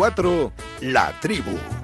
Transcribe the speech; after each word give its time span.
En 0.00 0.14
T4, 0.14 0.50
La 0.80 1.12
Tribu. 1.20 1.79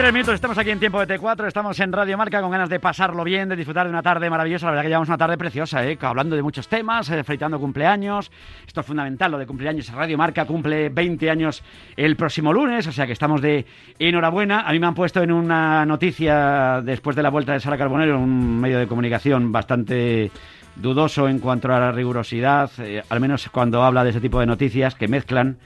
3 0.00 0.14
minutos, 0.14 0.34
estamos 0.34 0.56
aquí 0.56 0.70
en 0.70 0.80
tiempo 0.80 1.04
de 1.04 1.18
T4, 1.18 1.46
estamos 1.46 1.78
en 1.78 1.92
Radio 1.92 2.16
Marca 2.16 2.40
con 2.40 2.50
ganas 2.50 2.70
de 2.70 2.80
pasarlo 2.80 3.22
bien, 3.22 3.50
de 3.50 3.54
disfrutar 3.54 3.84
de 3.84 3.90
una 3.90 4.02
tarde 4.02 4.30
maravillosa. 4.30 4.64
La 4.64 4.70
verdad 4.72 4.82
que 4.84 4.88
llevamos 4.88 5.10
una 5.10 5.18
tarde 5.18 5.36
preciosa, 5.36 5.86
¿eh? 5.86 5.98
hablando 6.00 6.36
de 6.36 6.42
muchos 6.42 6.68
temas, 6.68 7.10
eh, 7.10 7.22
felicitando 7.22 7.60
cumpleaños. 7.60 8.32
Esto 8.66 8.80
es 8.80 8.86
fundamental, 8.86 9.30
lo 9.30 9.36
de 9.36 9.44
cumpleaños. 9.46 9.92
Radio 9.92 10.16
Marca 10.16 10.46
cumple 10.46 10.88
20 10.88 11.28
años 11.28 11.62
el 11.98 12.16
próximo 12.16 12.50
lunes, 12.50 12.86
o 12.86 12.92
sea 12.92 13.06
que 13.06 13.12
estamos 13.12 13.42
de 13.42 13.66
enhorabuena. 13.98 14.62
A 14.62 14.72
mí 14.72 14.78
me 14.78 14.86
han 14.86 14.94
puesto 14.94 15.22
en 15.22 15.32
una 15.32 15.84
noticia 15.84 16.80
después 16.82 17.14
de 17.14 17.22
la 17.22 17.28
vuelta 17.28 17.52
de 17.52 17.60
Sara 17.60 17.76
Carbonero, 17.76 18.18
un 18.18 18.58
medio 18.58 18.78
de 18.78 18.86
comunicación 18.86 19.52
bastante 19.52 20.30
dudoso 20.76 21.28
en 21.28 21.40
cuanto 21.40 21.70
a 21.74 21.78
la 21.78 21.92
rigurosidad, 21.92 22.70
eh, 22.78 23.02
al 23.06 23.20
menos 23.20 23.50
cuando 23.50 23.82
habla 23.82 24.02
de 24.02 24.10
ese 24.10 24.20
tipo 24.22 24.40
de 24.40 24.46
noticias 24.46 24.94
que 24.94 25.08
mezclan. 25.08 25.58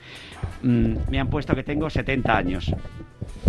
Mm, 0.61 0.95
me 1.09 1.21
han 1.21 1.29
puesto 1.29 1.55
que 1.55 1.63
tengo 1.63 1.89
70 1.89 2.35
años. 2.35 2.75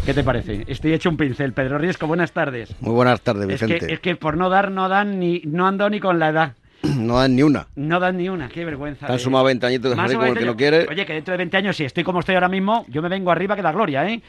¿Qué 0.04 0.14
te 0.14 0.22
parece? 0.22 0.64
Estoy 0.66 0.92
hecho 0.92 1.10
un 1.10 1.16
pincel. 1.16 1.52
Pedro 1.52 1.78
Riesco, 1.78 2.06
buenas 2.06 2.32
tardes. 2.32 2.74
Muy 2.80 2.92
buenas 2.92 3.20
tardes, 3.20 3.46
Vicente. 3.46 3.76
Es 3.76 3.84
que, 3.86 3.94
es 3.94 4.00
que 4.00 4.16
por 4.16 4.36
no 4.36 4.48
dar, 4.48 4.70
no 4.70 4.88
dan 4.88 5.18
ni, 5.18 5.40
no 5.44 5.66
ando 5.66 5.90
ni 5.90 6.00
con 6.00 6.18
la 6.18 6.28
edad. 6.28 6.52
No 6.96 7.18
dan 7.18 7.34
ni 7.34 7.42
una. 7.42 7.66
No 7.74 7.98
dan 7.98 8.16
ni 8.16 8.28
una, 8.28 8.48
qué 8.48 8.64
vergüenza. 8.64 9.06
Te 9.06 9.12
han 9.12 9.18
sumado 9.18 9.44
20 9.44 9.66
añitos 9.66 9.90
de 9.90 9.96
como 10.14 10.24
el 10.24 10.34
que 10.38 10.44
no 10.44 10.56
quiere. 10.56 10.86
Oye, 10.88 11.04
que 11.04 11.14
dentro 11.14 11.32
de 11.32 11.38
20 11.38 11.56
años, 11.56 11.76
si 11.76 11.84
estoy 11.84 12.04
como 12.04 12.20
estoy 12.20 12.34
ahora 12.36 12.48
mismo, 12.48 12.84
yo 12.88 13.02
me 13.02 13.08
vengo 13.08 13.30
arriba 13.30 13.56
que 13.56 13.62
la 13.62 13.72
gloria, 13.72 14.06
¿eh? 14.08 14.22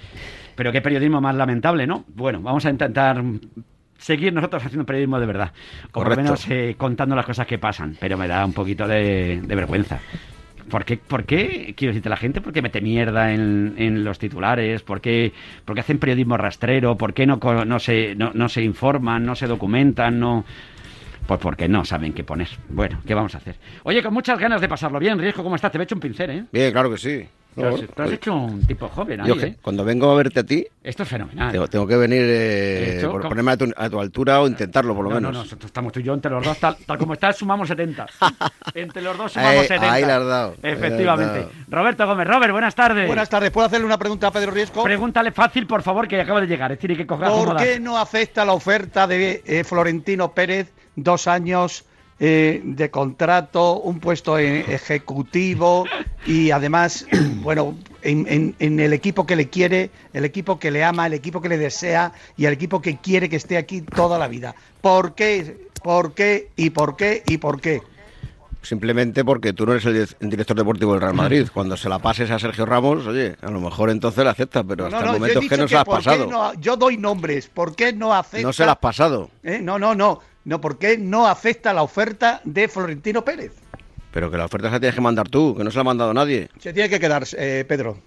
Pero 0.55 0.71
qué 0.71 0.81
periodismo 0.81 1.21
más 1.21 1.35
lamentable, 1.35 1.85
¿no? 1.85 2.03
Bueno, 2.07 2.41
vamos 2.41 2.65
a 2.65 2.69
intentar 2.69 3.21
seguir 3.99 4.33
nosotros 4.33 4.63
haciendo 4.65 4.85
periodismo 4.85 5.19
de 5.19 5.25
verdad. 5.25 5.51
O 5.91 5.99
por 5.99 6.09
lo 6.09 6.15
menos 6.15 6.49
eh, 6.49 6.75
contando 6.77 7.15
las 7.15 7.25
cosas 7.25 7.45
que 7.45 7.59
pasan. 7.59 7.95
Pero 7.99 8.17
me 8.17 8.27
da 8.27 8.43
un 8.45 8.53
poquito 8.53 8.87
de, 8.87 9.41
de 9.43 9.55
vergüenza. 9.55 9.99
¿Por 10.69 10.83
qué, 10.83 10.97
¿Por 10.97 11.23
qué, 11.23 11.73
quiero 11.77 11.91
decirte, 11.91 12.09
la 12.09 12.17
gente, 12.17 12.41
por 12.41 12.51
qué 12.51 12.61
mete 12.61 12.81
mierda 12.81 13.33
en, 13.33 13.75
en 13.77 14.03
los 14.03 14.19
titulares? 14.19 14.83
¿Por 14.83 14.99
qué, 14.99 15.31
por 15.63 15.75
qué 15.75 15.81
hacen 15.81 15.97
periodismo 15.97 16.35
rastrero? 16.37 16.97
¿Por 16.97 17.13
qué 17.13 17.25
no, 17.25 17.37
no, 17.37 17.79
se, 17.79 18.15
no, 18.15 18.31
no 18.33 18.49
se 18.49 18.63
informan, 18.63 19.25
no 19.25 19.35
se 19.35 19.47
documentan, 19.47 20.19
no...? 20.19 20.45
Pues 21.25 21.41
porque 21.41 21.67
no 21.67 21.83
saben 21.83 22.13
qué 22.13 22.23
poner. 22.23 22.47
Bueno, 22.69 23.01
¿qué 23.05 23.13
vamos 23.13 23.35
a 23.35 23.39
hacer? 23.39 23.57
Oye, 23.83 24.01
con 24.01 24.13
muchas 24.13 24.39
ganas 24.39 24.61
de 24.61 24.69
pasarlo 24.69 24.97
bien, 24.97 25.19
Riesgo, 25.19 25.43
¿cómo 25.43 25.57
estás? 25.57 25.73
Te 25.73 25.77
he 25.77 25.83
hecho 25.83 25.95
un 25.95 25.99
pincel, 25.99 26.29
¿eh? 26.29 26.45
Bien, 26.53 26.71
claro 26.71 26.89
que 26.89 26.97
sí. 26.97 27.27
Tú 27.57 28.03
has, 28.03 28.11
hecho 28.11 28.35
un 28.35 28.61
tipo 28.67 28.87
joven 28.87 29.21
ahí, 29.21 29.27
Yo, 29.27 29.35
¿eh? 29.35 29.57
Cuando 29.61 29.83
vengo 29.83 30.11
a 30.11 30.15
verte 30.15 30.41
a 30.41 30.43
ti... 30.43 30.65
Esto 30.83 31.03
es 31.03 31.09
fenomenal. 31.09 31.67
Tengo, 31.69 31.87
que 31.87 31.97
venir, 31.97 32.21
eh, 32.23 33.07
por 33.09 33.27
ponerme 33.27 33.51
a 33.51 33.89
tu, 33.89 33.99
altura 33.99 34.41
o 34.41 34.47
intentarlo, 34.47 34.93
por 34.93 35.05
lo 35.05 35.09
menos. 35.09 35.33
No, 35.33 35.43
no, 35.43 35.65
estamos 35.65 35.91
tú 35.91 35.99
y 35.99 36.03
yo 36.03 36.13
entre 36.13 36.29
los 36.29 36.45
dos, 36.45 36.57
tal, 36.59 36.77
como 36.99 37.13
está, 37.13 37.33
sumamos 37.33 37.67
70. 37.67 38.05
entre 38.75 39.01
los 39.01 39.17
dos 39.17 39.31
sumamos 39.31 39.65
70. 39.65 39.91
Ahí 39.91 40.05
la 40.05 40.17
has 40.17 40.25
dado. 40.25 40.55
Efectivamente. 40.61 41.47
Roberto 41.67 42.05
Gómez. 42.05 42.27
Robert, 42.27 42.51
buenas 42.51 42.75
tardes. 42.75 43.07
Buenas 43.07 43.29
tardes. 43.29 43.49
¿Puedo 43.49 43.65
hacerle 43.65 43.87
una 43.87 43.97
pregunta 43.97 44.27
a 44.27 44.31
Pedro 44.31 44.51
Riesco? 44.51 44.83
Pregúntale 44.83 45.31
fácil, 45.31 45.65
por 45.65 45.81
favor, 45.81 46.07
que 46.07 46.21
acaba 46.21 46.39
de 46.41 46.47
llegar. 46.47 46.71
Es 46.71 46.79
decir, 46.79 46.95
que 46.95 47.07
coger 47.07 47.27
¿Por 47.29 47.57
qué 47.57 47.79
no 47.79 47.97
acepta 47.97 48.45
la 48.45 48.53
oferta 48.53 49.07
de 49.07 49.41
eh, 49.45 49.63
Florentino 49.63 50.31
Pérez 50.31 50.71
dos 50.95 51.27
años 51.27 51.85
eh, 52.19 52.61
de 52.63 52.89
contrato, 52.89 53.79
un 53.79 53.99
puesto 53.99 54.39
ejecutivo 54.39 55.85
y 56.25 56.51
además, 56.51 57.05
bueno, 57.43 57.77
en, 58.01 58.55
el 58.59 58.93
equipo 58.93 59.25
que 59.25 59.35
le 59.35 59.49
quiere, 59.49 59.91
el 60.13 60.25
equipo 60.25 60.59
que 60.59 60.71
le 60.71 60.83
ama, 60.83 61.07
el 61.07 61.13
equipo 61.13 61.41
que 61.41 61.49
le 61.49 61.57
desea 61.57 62.13
y 62.35 62.45
el 62.45 62.53
equipo 62.53 62.81
que 62.81 62.97
quiere 62.97 63.29
que 63.29 63.35
esté 63.35 63.57
aquí 63.57 63.81
toda 63.81 64.17
la 64.17 64.27
vida. 64.27 64.55
¿Por 64.81 65.13
qué? 65.13 65.67
¿Por 65.83 66.13
qué? 66.13 66.49
¿Y 66.55 66.71
por 66.71 66.95
qué? 66.95 67.23
¿Y 67.27 67.37
por 67.37 67.61
qué? 67.61 67.81
Simplemente 68.61 69.23
porque 69.23 69.53
tú 69.53 69.65
no 69.65 69.73
eres 69.73 69.85
el, 70.19 70.29
director 70.29 70.57
deportivo 70.57 70.93
del 70.93 71.01
Real 71.01 71.13
Madrid. 71.13 71.47
Cuando 71.53 71.77
se 71.77 71.87
la 71.87 71.99
pases 71.99 72.31
a 72.31 72.39
Sergio 72.39 72.65
Ramos, 72.65 73.05
oye, 73.05 73.35
a 73.41 73.51
lo 73.51 73.61
mejor 73.61 73.89
entonces 73.89 74.25
la 74.25 74.31
acepta, 74.31 74.63
pero 74.63 74.87
hasta 74.87 74.99
el 74.99 75.05
momento 75.05 75.39
es 75.39 75.49
que 75.49 75.57
no 75.57 75.67
se 75.67 75.75
la 75.75 75.81
has 75.81 75.87
pasado. 75.87 76.53
yo 76.59 76.75
doy 76.75 76.97
nombres, 76.97 77.47
¿por 77.47 77.75
qué 77.75 77.93
no 77.93 78.13
acepta? 78.13 78.45
No 78.45 78.51
se 78.51 78.65
la 78.65 78.73
has 78.73 78.79
pasado. 78.79 79.29
¿Eh? 79.43 79.59
No, 79.61 79.77
no, 79.77 79.95
no. 79.95 80.19
No, 80.47 80.61
¿por 80.61 80.77
qué 80.77 80.97
no 80.97 81.27
acepta 81.27 81.73
la 81.73 81.83
oferta 81.83 82.39
de 82.45 82.69
Florentino 82.69 83.25
Pérez? 83.25 83.51
Pero 84.13 84.31
que 84.31 84.37
la 84.37 84.45
oferta 84.45 84.69
se 84.69 84.75
la 84.75 84.79
tienes 84.79 84.95
que 84.95 85.01
mandar 85.01 85.27
tú, 85.27 85.53
que 85.53 85.61
no 85.61 85.69
se 85.69 85.75
la 85.75 85.81
ha 85.81 85.83
mandado 85.83 86.13
nadie. 86.13 86.47
Se 86.57 86.71
tiene 86.71 86.87
que 86.89 87.01
quedar, 87.01 87.25
eh, 87.37 87.65
Pedro. 87.67 87.97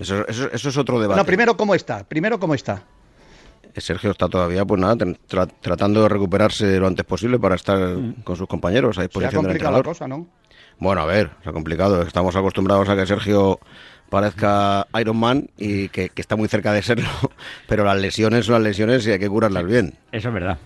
Eso, 0.00 0.24
es 0.28 0.76
otro 0.76 1.00
debate. 1.00 1.18
No, 1.18 1.26
primero, 1.26 1.56
¿cómo 1.56 1.74
está? 1.74 2.04
Primero, 2.04 2.38
¿cómo 2.38 2.54
está? 2.54 2.84
Eh, 3.74 3.80
Sergio 3.80 4.12
está 4.12 4.28
todavía, 4.28 4.64
pues 4.64 4.80
nada, 4.80 5.04
tratando 5.60 6.04
de 6.04 6.08
recuperarse 6.08 6.78
lo 6.78 6.86
antes 6.86 7.04
posible 7.04 7.40
para 7.40 7.56
estar 7.56 7.76
mm. 7.76 8.22
con 8.22 8.36
sus 8.36 8.46
compañeros 8.46 8.96
a 8.98 9.02
disposición 9.02 9.44
se 9.50 9.66
ha 9.66 9.70
la 9.72 9.82
cosa, 9.82 10.06
¿no? 10.06 10.28
Bueno, 10.78 11.00
a 11.00 11.06
ver, 11.06 11.30
se 11.42 11.50
ha 11.50 11.52
complicado. 11.52 12.02
Estamos 12.02 12.36
acostumbrados 12.36 12.88
a 12.88 12.94
que 12.94 13.04
Sergio 13.04 13.58
parezca 14.08 14.86
Iron 15.00 15.16
Man 15.16 15.50
y 15.56 15.88
que, 15.88 16.08
que 16.10 16.22
está 16.22 16.36
muy 16.36 16.46
cerca 16.46 16.72
de 16.72 16.82
serlo, 16.82 17.08
pero 17.66 17.84
las 17.84 18.00
lesiones 18.00 18.46
son 18.46 18.52
las 18.54 18.62
lesiones 18.62 19.04
y 19.08 19.10
hay 19.10 19.18
que 19.18 19.28
curarlas 19.28 19.64
bien. 19.64 19.94
Eso 20.12 20.28
es 20.28 20.34
verdad. 20.34 20.56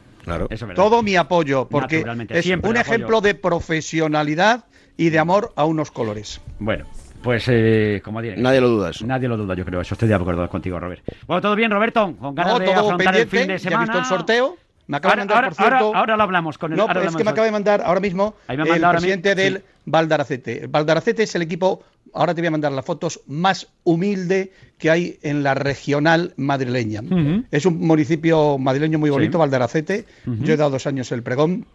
Todo 0.75 1.03
mi 1.03 1.17
apoyo, 1.17 1.69
porque 1.69 2.05
es 2.31 2.47
un 2.47 2.77
ejemplo 2.77 3.21
de 3.21 3.35
profesionalidad 3.35 4.65
y 4.97 5.11
de 5.11 5.19
amor 5.19 5.53
a 5.57 5.65
unos 5.65 5.91
colores. 5.91 6.41
Bueno, 6.59 6.87
pues 7.23 7.47
eh, 7.49 8.01
como 8.05 8.21
diré, 8.21 8.37
Nadie 8.37 8.61
lo 8.61 8.69
duda 8.69 8.91
eso. 8.91 9.07
Nadie 9.07 9.29
lo 9.29 9.37
duda, 9.37 9.55
yo 9.55 9.65
creo. 9.65 9.81
Eso 9.81 9.95
estoy 9.95 10.09
de 10.09 10.15
acuerdo 10.15 10.49
contigo, 10.49 10.79
Robert. 10.79 11.03
Bueno, 11.27 11.41
¿todo 11.41 11.57
bien, 11.57 11.71
Roberto? 11.71 12.15
Con 12.19 12.35
ganas 12.35 12.59
de 12.59 12.73
afrontar 12.73 13.17
el 13.17 13.27
fin 13.27 13.49
de 13.49 13.59
semana. 13.59 13.83
visto 13.83 13.99
el 13.99 14.05
sorteo? 14.05 14.57
Me 14.87 14.99
acaba 14.99 15.15
ahora, 15.15 15.23
de 15.23 15.29
mandar, 15.29 15.45
por 15.49 15.55
cierto... 15.55 15.97
Ahora, 15.97 16.17
lo 16.17 16.23
hablamos 16.23 16.59
con 16.59 16.73
el... 16.73 16.77
No, 16.77 16.87
es 16.87 17.17
que 17.17 17.25
me 17.25 17.31
acaba 17.31 17.47
de 17.47 17.53
mandar 17.53 17.83
ahora 17.83 18.01
mismo 18.01 18.35
el 18.49 18.81
presidente 18.81 19.35
del 19.35 19.65
Valdaracete. 19.87 20.65
El 20.65 20.69
Valdaracete 20.69 21.23
es 21.23 21.35
el 21.35 21.43
equipo 21.43 21.83
ahora 22.15 22.35
te 22.35 22.41
voy 22.41 22.49
a 22.49 22.53
mandar 22.53 22.73
las 22.73 22.85
fotos 22.85 23.21
más 23.27 23.69
humilde 23.83 24.53
que 24.79 24.91
hay 24.91 25.19
en 25.23 25.43
la 25.43 25.55
regional 25.55 26.33
madrileña. 26.37 27.03
Es 27.51 27.67
un 27.67 27.81
municipio 27.81 28.59
madrileño 28.59 28.99
muy 28.99 29.11
bonito, 29.11 29.39
Valdaracete. 29.39 30.05
Yo 30.25 30.55
he 30.55 30.57
dado 30.57 30.71
dos 30.71 30.87
años 30.87 31.11
el 31.13 31.23
pregón. 31.23 31.67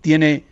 Tiene 0.00 0.44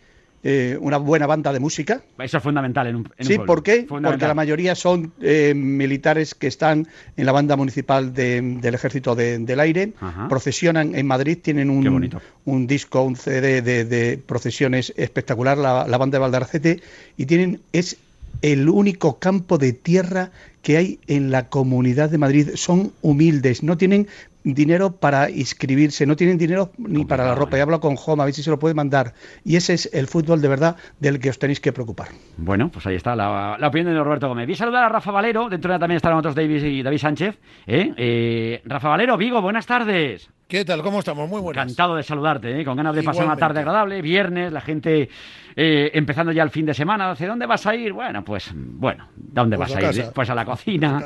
eh, 0.47 0.77
una 0.79 0.97
buena 0.97 1.25
banda 1.25 1.51
de 1.51 1.59
música. 1.59 2.03
Eso 2.19 2.37
es 2.37 2.43
fundamental 2.43 2.85
en 2.85 2.97
un, 2.97 3.09
Sí, 3.19 3.39
¿por 3.39 3.63
qué? 3.63 3.87
Porque 3.89 4.27
la 4.27 4.35
mayoría 4.35 4.75
son 4.75 5.11
eh, 5.19 5.55
militares 5.55 6.35
que 6.35 6.45
están 6.45 6.87
en 7.17 7.25
la 7.25 7.31
banda 7.31 7.55
municipal 7.55 8.13
del 8.13 8.75
Ejército 8.75 9.15
del 9.15 9.59
Aire, 9.59 9.93
procesionan 10.29 10.93
en 10.93 11.07
Madrid, 11.07 11.39
tienen 11.41 11.71
un, 11.71 12.11
un 12.45 12.67
disco, 12.67 13.01
un 13.01 13.15
CD 13.15 13.63
de, 13.63 14.21
procesiones 14.23 14.93
espectacular, 14.95 15.57
la, 15.57 15.87
la, 15.87 15.97
banda 15.97 16.17
de 16.17 16.21
Valdaracete, 16.21 16.81
y 17.17 17.25
tienen, 17.25 17.61
es 17.73 17.97
el 18.45 18.69
único 18.69 19.17
campo 19.17 19.57
de 19.57 19.73
tierra 19.73 20.29
que 20.61 20.77
hay 20.77 20.99
en 21.07 21.31
la 21.31 21.49
comunidad 21.49 22.11
de 22.11 22.19
Madrid. 22.19 22.49
Son 22.53 22.91
humildes, 23.01 23.63
no 23.63 23.75
tienen 23.75 24.07
dinero 24.43 24.91
para 24.97 25.31
inscribirse, 25.31 26.05
no 26.05 26.15
tienen 26.15 26.37
dinero 26.37 26.71
ni 26.77 27.05
para 27.05 27.25
la 27.25 27.33
ropa. 27.33 27.57
Y 27.57 27.61
hablo 27.61 27.79
con 27.79 27.95
Joma, 27.95 28.21
a 28.21 28.25
ver 28.27 28.35
si 28.35 28.43
se 28.43 28.51
lo 28.51 28.59
puede 28.59 28.75
mandar. 28.75 29.15
Y 29.43 29.55
ese 29.55 29.73
es 29.73 29.89
el 29.93 30.05
fútbol 30.05 30.41
de 30.41 30.47
verdad 30.47 30.75
del 30.99 31.19
que 31.19 31.31
os 31.31 31.39
tenéis 31.39 31.59
que 31.59 31.73
preocupar. 31.73 32.09
Bueno, 32.37 32.69
pues 32.69 32.85
ahí 32.85 32.95
está 32.95 33.15
la, 33.15 33.57
opinión 33.67 33.95
de 33.95 34.03
Roberto 34.03 34.27
Gómez. 34.27 34.45
Voy 34.45 34.53
a 34.53 34.57
saludar 34.57 34.83
a 34.83 34.89
Rafa 34.89 35.09
Valero, 35.09 35.49
dentro 35.49 35.73
de 35.73 35.79
también 35.79 35.95
estarán 35.95 36.19
otros 36.19 36.35
David 36.35 36.63
y 36.65 36.83
David 36.83 36.99
Sánchez. 36.99 37.39
¿eh? 37.65 37.93
Eh, 37.97 38.61
Rafa 38.65 38.89
Valero, 38.89 39.17
Vigo, 39.17 39.41
buenas 39.41 39.65
tardes. 39.65 40.29
¿Qué 40.47 40.63
tal? 40.63 40.83
¿Cómo 40.83 40.99
estamos? 40.99 41.27
Muy 41.27 41.41
buenas. 41.41 41.63
Encantado 41.63 41.95
de 41.95 42.03
saludarte, 42.03 42.61
¿eh? 42.61 42.63
con 42.63 42.77
ganas 42.77 42.95
de 42.95 43.01
pasar 43.01 43.25
una 43.25 43.35
tarde 43.35 43.61
agradable, 43.61 43.99
viernes, 44.03 44.53
la 44.53 44.61
gente 44.61 45.09
eh, 45.55 45.89
empezando 45.91 46.31
ya 46.31 46.43
el 46.43 46.51
fin 46.51 46.67
de 46.67 46.75
semana. 46.75 47.09
¿Hacia 47.09 47.27
dónde 47.27 47.47
vas 47.47 47.65
a 47.65 47.73
ir? 47.73 47.93
Bueno, 47.93 48.23
pues, 48.23 48.51
bueno, 48.53 49.07
¿dónde 49.15 49.57
pues 49.57 49.73
vas 49.73 49.83
a, 49.83 49.91
ir? 49.91 50.05
Pues 50.13 50.29
a 50.29 50.35
la 50.35 50.45
cocina, 50.45 51.03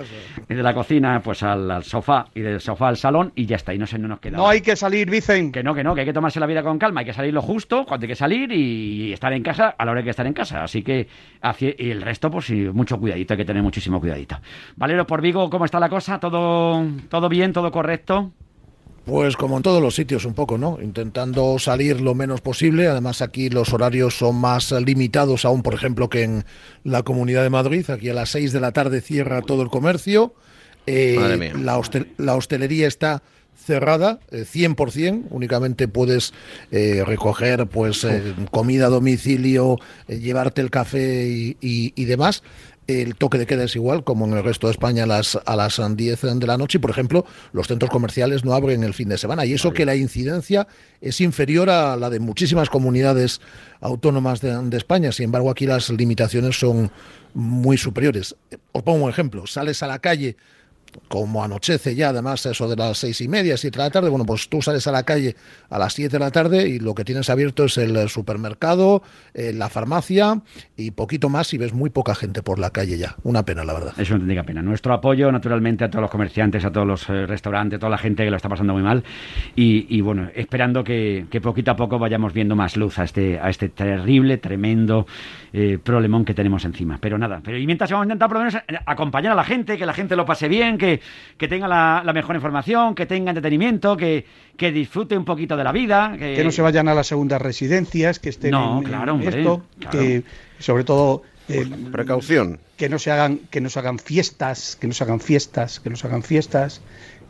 y 0.50 0.54
de 0.54 0.62
la 0.62 0.74
cocina 0.74 1.22
pues 1.24 1.42
al, 1.42 1.82
sofá, 1.86 2.26
y 2.36 2.42
del 2.42 2.60
sofá 2.60 2.90
al 2.90 2.98
salón, 2.98 3.32
y 3.34 3.46
ya 3.46 3.56
está, 3.56 3.74
y 3.74 3.78
no 3.78 3.88
sé, 3.88 3.98
no 3.98 4.10
nos 4.10 4.20
queda. 4.20 4.36
No 4.36 4.50
hay 4.50 4.60
que 4.60 4.76
salir, 4.76 5.10
dicen. 5.10 5.54
Que 5.54 5.64
no, 5.64 5.74
que 5.74 5.86
no, 5.86 5.96
que 5.96 6.02
hay 6.02 6.08
que 6.08 6.14
tomarse 6.14 6.42
la 6.42 6.46
vida 6.46 6.62
con 6.62 6.78
calma, 6.78 7.00
hay 7.00 7.06
que 7.06 7.14
salir 7.14 7.34
lo 7.34 7.42
justo, 7.42 7.86
cuando 7.86 8.04
hay 8.04 8.10
que 8.10 8.16
salir 8.16 8.52
y 8.52 9.14
estar 9.14 9.32
en 9.32 9.42
casa 9.42 9.74
a 9.78 9.86
la 9.86 9.94
hora 9.94 10.04
que 10.04 10.10
estar 10.10 10.28
en 10.28 10.34
casa. 10.34 10.66
Así 10.66 10.84
que, 10.84 11.08
y 11.78 11.90
el 11.90 12.02
resto, 12.02 12.30
pues 12.30 12.52
mucho 12.74 13.00
cuidadito, 13.00 13.36
hay 13.36 13.38
que 13.38 13.46
tener 13.46 13.64
muchísimo 13.64 14.02
cuidadito. 14.02 14.38
Valero, 14.76 15.08
por 15.08 15.22
Vigo, 15.22 15.50
¿cómo 15.50 15.64
está 15.64 15.80
la 15.80 15.88
cosa? 15.88 16.20
¿Todo, 16.20 16.86
todo 17.08 17.30
bien, 17.30 17.54
todo 17.54 17.72
correcto? 17.72 18.34
Pues 19.10 19.36
como 19.36 19.58
en 19.58 19.64
todos 19.64 19.82
los 19.82 19.96
sitios 19.96 20.24
un 20.26 20.36
poco, 20.36 20.60
¿no? 20.60 20.78
Intentando 20.80 21.58
salir 21.58 22.00
lo 22.00 22.14
menos 22.14 22.42
posible. 22.42 22.88
Además 22.88 23.24
aquí 23.24 23.50
los 23.50 23.74
horarios 23.74 24.16
son 24.16 24.36
más 24.36 24.72
limitados 24.72 25.46
aún, 25.46 25.64
por 25.64 25.74
ejemplo, 25.74 26.10
que 26.10 26.22
en 26.22 26.46
la 26.84 27.02
Comunidad 27.02 27.42
de 27.42 27.50
Madrid. 27.50 27.90
Aquí 27.90 28.10
a 28.10 28.14
las 28.14 28.30
6 28.30 28.54
de 28.54 28.60
la 28.60 28.72
tarde 28.72 29.02
cierra 29.02 29.42
todo 29.42 29.64
el 29.64 29.70
comercio. 29.70 30.36
Eh, 30.86 31.54
la, 31.56 31.82
la 32.18 32.36
hostelería 32.36 32.88
está 32.88 33.24
cerrada, 33.66 34.20
100%, 34.32 34.98
eh, 34.98 35.22
únicamente 35.30 35.88
puedes 35.88 36.34
eh, 36.72 37.04
recoger 37.06 37.68
pues 37.68 38.04
eh, 38.04 38.34
comida 38.52 38.88
a 38.88 38.90
domicilio, 38.90 39.78
llevarte 40.08 40.62
el 40.62 40.70
café 40.70 41.28
y, 41.28 42.06
demás. 42.06 42.44
El 42.90 43.14
toque 43.14 43.38
de 43.38 43.46
queda 43.46 43.66
es 43.66 43.76
igual, 43.76 44.04
como 44.04 44.26
en 44.26 44.34
el 44.34 44.44
resto 44.44 44.66
de 44.66 44.72
España 44.72 45.04
a 45.04 45.06
las, 45.06 45.38
a 45.46 45.56
las 45.56 45.80
10 45.96 46.22
de 46.40 46.48
la 46.48 46.58
noche. 46.58 46.80
Y, 46.80 46.82
por 46.82 46.90
ejemplo, 46.90 47.24
los 47.54 47.68
centros 47.68 47.92
comerciales 47.92 48.44
no 48.44 48.54
abren 48.54 48.84
el 48.84 48.96
fin 48.96 49.10
de 49.10 49.20
semana. 49.20 49.46
Y 49.46 49.54
eso 49.54 49.72
que 49.74 49.86
la 49.86 49.96
incidencia 49.96 50.68
es 51.00 51.22
inferior 51.22 51.70
a 51.70 51.96
la 51.98 52.10
de 52.10 52.20
muchísimas 52.20 52.68
comunidades 52.68 53.42
autónomas 53.80 54.42
de, 54.42 54.58
de 54.58 54.78
España. 54.78 55.12
Sin 55.12 55.26
embargo, 55.26 55.52
aquí 55.52 55.68
las 55.68 55.92
limitaciones 55.92 56.60
son 56.60 56.92
muy 57.36 57.78
superiores. 57.78 58.36
Os 58.72 58.82
pongo 58.82 59.06
un 59.06 59.12
ejemplo. 59.12 59.46
Sales 59.46 59.84
a 59.84 59.88
la 59.88 60.00
calle 60.00 60.36
como 61.08 61.44
anochece 61.44 61.96
ya, 61.96 62.10
además 62.10 62.46
eso 62.46 62.68
de 62.68 62.76
las 62.76 62.98
seis 62.98 63.22
y 63.22 63.28
media, 63.28 63.58
siete 63.58 63.78
de 63.78 63.86
la 63.86 63.90
tarde, 63.90 64.10
bueno, 64.10 64.26
pues 64.26 64.50
tú 64.50 64.62
sales 64.62 64.86
a 64.88 64.92
la 64.92 65.04
calle 65.04 65.36
a 65.70 65.80
las 65.80 65.94
siete 65.94 66.18
de 66.18 66.20
la 66.20 66.32
tarde 66.32 66.68
y 66.68 66.80
lo 66.80 66.96
que 66.96 67.04
tienes 67.04 67.30
abierto 67.30 67.66
es 67.66 67.78
el 67.78 68.10
supermercado, 68.10 69.04
eh, 69.34 69.54
la 69.54 69.70
farmacia 69.70 70.42
y 70.76 70.92
poquito 70.92 71.30
más 71.30 71.54
y 71.54 71.58
ves 71.58 71.74
muy 71.74 71.90
poca 71.90 72.16
gente 72.16 72.42
por 72.42 72.60
la 72.60 72.72
calle 72.72 72.98
ya. 72.98 73.16
Una 73.24 73.44
pena, 73.44 73.64
la 73.64 73.74
verdad. 73.74 73.94
Es 73.98 74.10
una 74.10 74.18
auténtica 74.18 74.44
pena. 74.44 74.62
Nuestro 74.62 74.94
apoyo, 74.94 75.32
naturalmente, 75.32 75.84
a 75.84 75.90
todos 75.90 76.02
los 76.02 76.12
comerciantes, 76.12 76.66
a 76.66 76.72
todos 76.72 76.88
los 76.88 77.10
eh, 77.10 77.26
restaurantes, 77.26 77.78
a 77.78 77.80
toda 77.80 77.92
la 77.92 77.98
gente 77.98 78.24
que 78.24 78.32
lo 78.32 78.38
está 78.38 78.50
pasando 78.50 78.74
muy 78.74 78.84
mal 78.84 79.04
y, 79.56 80.02
bueno, 80.02 80.30
esperando 80.36 80.84
que, 80.84 81.26
poquito 81.42 81.72
a 81.72 81.76
poco 81.76 82.00
vayamos 82.00 82.34
viendo 82.34 82.56
más 82.56 82.76
luz 82.76 83.00
a 83.00 83.04
este, 83.04 83.40
a 83.40 83.50
este 83.50 83.70
terrible, 83.70 84.38
tremendo 84.38 85.08
eh, 85.54 85.78
problemón 85.82 86.26
que 86.26 86.34
tenemos 86.34 86.66
encima. 86.66 86.98
Pero 87.00 87.18
nada, 87.18 87.42
pero 87.44 87.58
y 87.58 87.66
mientras 87.66 87.92
vamos 87.92 88.04
a 88.04 88.08
intentar 88.08 88.28
por 88.28 88.38
lo 88.38 88.46
menos 88.46 88.62
acompañar 88.86 89.34
a 89.34 89.36
la 89.36 89.44
gente, 89.44 89.78
que 89.78 89.86
la 89.86 89.94
gente 89.94 90.16
lo 90.16 90.26
pase 90.26 90.48
bien, 90.48 90.78
que, 90.80 91.02
que 91.38 91.48
tenga 91.48 91.68
la, 91.68 92.12
mejor 92.14 92.36
información, 92.36 92.96
que 92.96 93.06
tenga 93.06 93.30
entretenimiento, 93.30 93.96
que, 93.96 94.26
que 94.58 94.72
disfrute 94.72 95.16
un 95.16 95.26
poquito 95.26 95.56
de 95.56 95.64
la 95.64 95.72
vida. 95.72 96.16
Que... 96.18 96.44
no 96.44 96.52
se 96.52 96.64
vayan 96.64 96.88
a 96.88 96.96
las 96.96 97.08
segundas 97.08 97.42
residencias, 97.42 98.18
que 98.18 98.30
estén 98.30 98.56
en, 98.56 98.84
claro, 98.84 99.20
esto, 99.20 99.62
que 99.92 100.24
sobre 100.58 100.84
todo 100.84 101.22
eh, 101.50 101.66
precaución 101.92 102.60
que 102.78 102.90
no 102.90 103.00
se 103.00 103.12
hagan 103.12 103.40
que 103.50 103.60
no 103.60 103.70
se 103.70 103.80
hagan 103.80 103.98
fiestas 103.98 104.78
que 104.80 104.88
no 104.88 104.94
se 104.94 105.04
hagan 105.04 105.20
fiestas 105.20 105.80
que 105.80 105.90
no 105.90 105.96
se 105.96 106.06
hagan 106.06 106.22
fiestas 106.22 106.82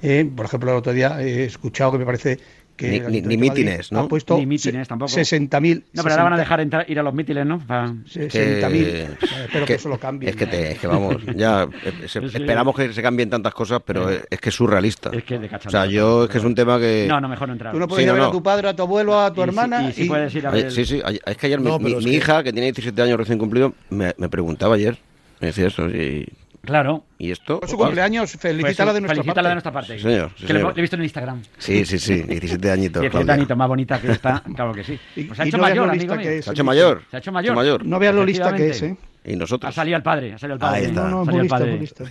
eh, 0.02 0.30
por 0.36 0.46
ejemplo 0.46 0.72
el 0.72 0.78
otro 0.78 0.92
día 0.92 1.22
he 1.22 1.46
escuchado 1.46 1.94
que 1.94 2.00
me 2.00 2.06
parece 2.06 2.40
ni, 2.82 3.22
ni, 3.22 3.38
mítines, 3.38 3.92
¿no? 3.92 4.02
Ha 4.02 4.08
puesto 4.08 4.38
ni 4.38 4.46
mítines 4.46 4.88
tampoco. 4.88 5.12
60.000. 5.12 5.84
No, 5.94 6.04
pero 6.04 6.14
ahora 6.14 6.24
van 6.24 6.34
a 6.34 6.38
dejar 6.38 6.60
entrar, 6.62 6.90
ir 6.90 7.00
a 7.00 7.04
los 7.04 7.14
mítines, 7.14 7.46
¿no? 7.46 7.60
60.000. 7.60 9.18
Espero 9.46 9.66
que, 9.66 9.74
eso 9.74 9.90
lo 9.90 10.00
cambie. 10.00 10.30
Es 10.30 10.36
que, 10.36 10.48
te, 10.48 10.72
es 10.72 10.80
que 10.80 10.88
vamos, 10.88 11.18
ya 11.36 11.64
eh, 11.64 11.94
esperamos 12.04 12.76
que 12.76 12.94
se 12.94 13.02
cambien 13.02 13.30
tantas 13.30 13.54
cosas, 13.54 13.82
pero 13.86 14.10
es 14.10 14.40
que 14.40 14.50
es 14.50 14.56
surrealista. 14.56 15.10
Es 15.14 15.24
que 15.24 15.40
de 15.40 15.50
O 15.54 15.70
sea, 15.70 15.86
yo 15.86 16.26
es 16.26 16.30
que 16.30 16.38
es 16.38 16.44
un 16.44 16.56
tema 16.56 16.80
que. 16.80 17.06
No, 17.08 17.20
no, 17.20 17.28
mejor 17.28 17.48
no 17.48 17.54
entrar. 17.54 17.74
Tú 17.74 17.80
no 17.80 17.88
puedes 17.88 18.06
ir 18.06 18.10
a 18.10 18.14
ver 18.14 18.24
a 18.24 18.32
tu 18.32 18.44
padre, 18.44 18.70
a 18.70 18.76
tu 18.76 18.84
abuelo, 18.84 19.20
a 19.20 19.34
tu 19.34 19.42
hermana. 19.42 19.90
Y, 19.90 19.94
si 19.94 20.06
puedes 20.06 20.34
ir 20.36 20.48
a 20.48 20.52
ver. 20.52 20.72
Sí, 20.72 20.86
sí. 20.86 21.02
Es 21.26 21.38
que 21.38 21.48
ayer 21.48 21.60
mi, 21.60 21.72
mi 21.80 22.12
hija, 22.12 22.44
que 22.44 22.52
tiene 22.52 22.68
17 22.68 23.02
años 23.02 23.18
recién 23.18 23.38
cumplido, 23.38 23.74
me, 23.90 24.14
me 24.18 24.30
preguntaba 24.30 24.76
ayer. 24.76 24.98
Me 25.40 25.48
decía 25.48 25.68
eso. 25.68 25.88
Y 25.90 26.28
Claro. 26.62 27.04
¿Y 27.18 27.32
esto? 27.32 27.60
Por 27.60 27.70
su 27.70 27.78
cumpleaños, 27.78 28.32
felicítala 28.32 28.94
de 28.94 29.02
nuestra 29.02 29.16
felicítala 29.16 29.36
parte. 29.36 29.48
de 29.48 29.56
nuestra 29.56 29.72
parte. 29.72 29.98
Sí, 29.98 30.04
señor. 30.04 30.32
que 30.36 30.54
Le, 30.54 30.60
he 30.60 30.82
visto 30.82 30.96
en 30.96 31.04
Instagram. 31.04 31.42
Sí, 31.58 31.86
sí, 31.86 32.00
sí. 32.00 32.22
17 32.24 32.72
añitos. 32.72 33.02
17 33.02 33.32
añitos, 33.32 33.58
más 33.58 33.68
bonita 33.68 34.00
que 34.00 34.12
está. 34.12 34.44
Claro 34.56 34.74
que 34.74 34.84
sí. 34.84 35.00
Pues 35.16 35.38
se 35.38 35.44
ha 35.44 35.46
hecho 35.46 35.58
mayor, 35.58 35.90
amigo 35.90 36.16
mío. 36.16 36.42
Se 36.42 36.50
ha 36.50 36.54
hecho 36.54 36.64
mayor. 36.64 37.02
Se 37.10 37.18
ha 37.18 37.20
hecho 37.20 37.32
mayor. 37.32 37.86
No 37.86 38.00
veas 38.00 38.14
lo 38.14 38.26
lista 38.26 38.54
que 38.54 38.70
es, 38.70 38.82
¿eh? 38.82 38.98
Y 39.30 39.36
nosotros. 39.36 39.70
Ha 39.70 39.72
salido 39.72 39.96
el 39.96 40.02
padre, 40.02 40.34
ha 40.34 40.38
salido 40.40 40.56
el 40.56 40.60
padre. 40.60 40.78
Ahí 40.80 40.86
está. 40.86 41.08
No, 41.08 41.24
no, 41.24 41.42
lista, 41.42 41.60
muy 41.60 41.80
lista, 41.80 42.04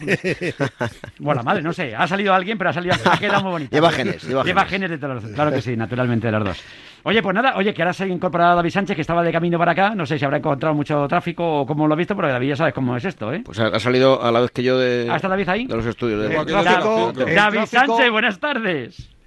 bueno, 1.18 1.40
la 1.40 1.42
madre, 1.42 1.62
no 1.62 1.72
sé. 1.72 1.94
Ha 1.94 2.06
salido 2.06 2.32
alguien, 2.32 2.56
pero 2.56 2.70
ha 2.70 2.72
salido. 2.72 2.94
Ha 3.04 3.18
quedado 3.18 3.42
muy 3.42 3.50
bonita. 3.50 3.76
Lleva 3.76 3.90
genes. 3.90 4.22
Lleva, 4.22 4.44
lleva 4.44 4.64
genes. 4.66 4.90
de 4.90 4.98
todos 4.98 5.22
los 5.22 5.32
Claro 5.32 5.50
que 5.50 5.60
sí, 5.60 5.76
naturalmente 5.76 6.28
de 6.28 6.32
los 6.32 6.44
dos. 6.44 6.62
Oye, 7.02 7.20
pues 7.22 7.34
nada, 7.34 7.54
oye, 7.56 7.74
que 7.74 7.82
ahora 7.82 7.92
se 7.92 8.04
ha 8.04 8.06
incorporado 8.06 8.54
David 8.56 8.70
Sánchez, 8.70 8.94
que 8.94 9.00
estaba 9.00 9.24
de 9.24 9.32
camino 9.32 9.58
para 9.58 9.72
acá. 9.72 9.94
No 9.96 10.06
sé 10.06 10.16
si 10.18 10.24
habrá 10.24 10.38
encontrado 10.38 10.74
mucho 10.74 11.08
tráfico 11.08 11.60
o 11.62 11.66
cómo 11.66 11.88
lo 11.88 11.94
ha 11.94 11.96
visto, 11.96 12.14
pero 12.14 12.28
David 12.28 12.50
ya 12.50 12.56
sabes 12.56 12.74
cómo 12.74 12.96
es 12.96 13.04
esto, 13.04 13.32
¿eh? 13.32 13.42
Pues 13.44 13.58
ha, 13.58 13.78
salido 13.80 14.22
a 14.22 14.30
la 14.30 14.40
vez 14.40 14.52
que 14.52 14.62
yo 14.62 14.78
de. 14.78 15.08
¿Ah, 15.10 15.16
está 15.16 15.26
David 15.26 15.48
ahí? 15.48 15.66
De 15.66 15.76
los 15.76 15.86
estudios. 15.86 16.22
De... 16.22 16.34
Eh, 16.36 17.34
David 17.34 17.64
Sánchez, 17.66 18.10
buenas 18.10 18.38
tardes. 18.38 19.17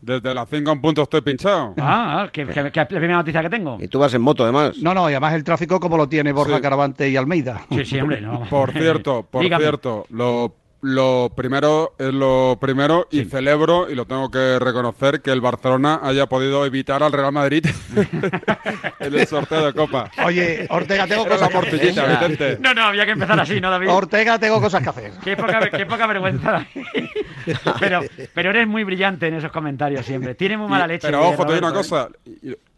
Desde 0.00 0.32
las 0.32 0.48
5 0.48 0.70
en 0.70 0.80
punto 0.80 1.02
estoy 1.02 1.20
pinchado. 1.22 1.74
Ah, 1.78 2.28
que, 2.32 2.42
es 2.42 2.56
la 2.56 2.88
primera 2.88 3.16
noticia 3.16 3.42
que 3.42 3.50
tengo. 3.50 3.78
Y 3.80 3.88
tú 3.88 3.98
vas 3.98 4.14
en 4.14 4.22
moto, 4.22 4.44
además. 4.44 4.78
No, 4.78 4.94
no, 4.94 5.10
y 5.10 5.12
además 5.12 5.34
el 5.34 5.44
tráfico 5.44 5.80
como 5.80 5.96
lo 5.96 6.08
tiene 6.08 6.32
Borja 6.32 6.60
Caravante 6.60 7.08
y 7.08 7.16
Almeida. 7.16 7.62
Sí, 7.70 7.84
sí, 7.84 8.00
hombre, 8.00 8.20
no. 8.20 8.44
Por 8.48 8.72
cierto, 8.72 9.26
por 9.28 9.44
cierto, 9.58 10.06
lo 10.10 10.54
lo 10.80 11.32
primero 11.34 11.94
es 11.98 12.14
lo 12.14 12.56
primero 12.60 13.08
y 13.10 13.24
celebro 13.24 13.90
y 13.90 13.96
lo 13.96 14.04
tengo 14.04 14.30
que 14.30 14.58
reconocer 14.60 15.20
que 15.22 15.32
el 15.32 15.40
Barcelona 15.40 16.00
haya 16.02 16.26
podido 16.26 16.64
evitar 16.64 17.02
al 17.02 17.12
Real 17.12 17.32
Madrid 17.32 17.66
en 19.00 19.14
el 19.14 19.26
sorteo 19.26 19.66
de 19.66 19.72
Copa. 19.72 20.10
Oye, 20.24 20.66
Ortega, 20.70 21.06
tengo 21.06 21.26
cosas 21.26 21.48
que 21.48 21.58
hacer. 21.58 22.60
No, 22.60 22.74
no, 22.74 22.82
había 22.82 23.04
que 23.04 23.12
empezar 23.12 23.38
así, 23.40 23.60
¿no, 23.60 23.70
David? 23.70 23.90
Ortega, 23.90 24.38
tengo 24.38 24.60
cosas 24.60 24.82
que 24.82 24.88
hacer. 24.88 25.12
Qué 25.22 25.36
poca, 25.36 25.68
qué 25.70 25.86
poca 25.86 26.06
vergüenza. 26.06 26.64
pero, 27.80 28.02
pero 28.32 28.50
eres 28.50 28.68
muy 28.68 28.84
brillante 28.84 29.26
en 29.26 29.34
esos 29.34 29.50
comentarios 29.50 30.06
siempre. 30.06 30.34
Tiene 30.36 30.56
muy 30.56 30.68
mala 30.68 30.86
leche. 30.86 31.08
Pero 31.08 31.28
ojo, 31.28 31.44
te 31.44 31.54
digo 31.54 31.66
una 31.66 31.74
cosa. 31.74 32.08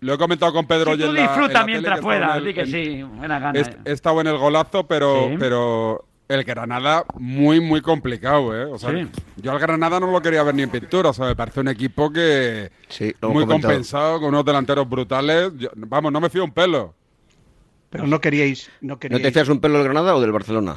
Lo 0.00 0.14
he 0.14 0.18
comentado 0.18 0.52
con 0.54 0.66
Pedro 0.66 0.94
si 0.94 1.02
tú 1.02 1.12
disfruta 1.12 1.64
mientras 1.66 2.00
puedas, 2.00 2.42
di 2.42 2.54
que 2.54 2.64
sí, 2.64 3.02
buena 3.02 3.38
gana. 3.38 3.60
He 3.84 3.92
estado 3.92 4.22
en 4.22 4.28
el 4.28 4.38
golazo, 4.38 4.86
pero, 4.86 5.30
pero 5.38 6.06
el 6.30 6.44
Granada 6.44 7.04
muy, 7.18 7.60
muy 7.60 7.82
complicado, 7.82 8.56
¿eh? 8.56 8.64
O 8.64 8.78
sea, 8.78 8.92
yo 9.36 9.50
al 9.50 9.58
Granada 9.58 9.98
no 9.98 10.10
lo 10.10 10.22
quería 10.22 10.42
ver 10.42 10.54
ni 10.54 10.62
en 10.62 10.70
pintura, 10.70 11.10
o 11.10 11.12
sea, 11.12 11.26
me 11.26 11.36
parece 11.36 11.60
un 11.60 11.68
equipo 11.68 12.10
que 12.12 12.70
sí, 12.88 13.12
muy 13.22 13.46
compensado, 13.46 14.20
con 14.20 14.28
unos 14.28 14.44
delanteros 14.44 14.88
brutales. 14.88 15.52
vamos, 15.74 16.12
no 16.12 16.20
me 16.20 16.30
fío 16.30 16.44
un 16.44 16.52
pelo. 16.52 16.94
Pero 17.90 18.06
no 18.06 18.20
queríais, 18.20 18.70
no 18.80 18.98
queríais. 18.98 19.20
¿No 19.20 19.26
te 19.28 19.32
fías 19.32 19.48
un 19.48 19.60
pelo 19.60 19.78
del 19.78 19.84
Granada 19.84 20.14
o 20.14 20.20
del 20.20 20.30
Barcelona? 20.30 20.76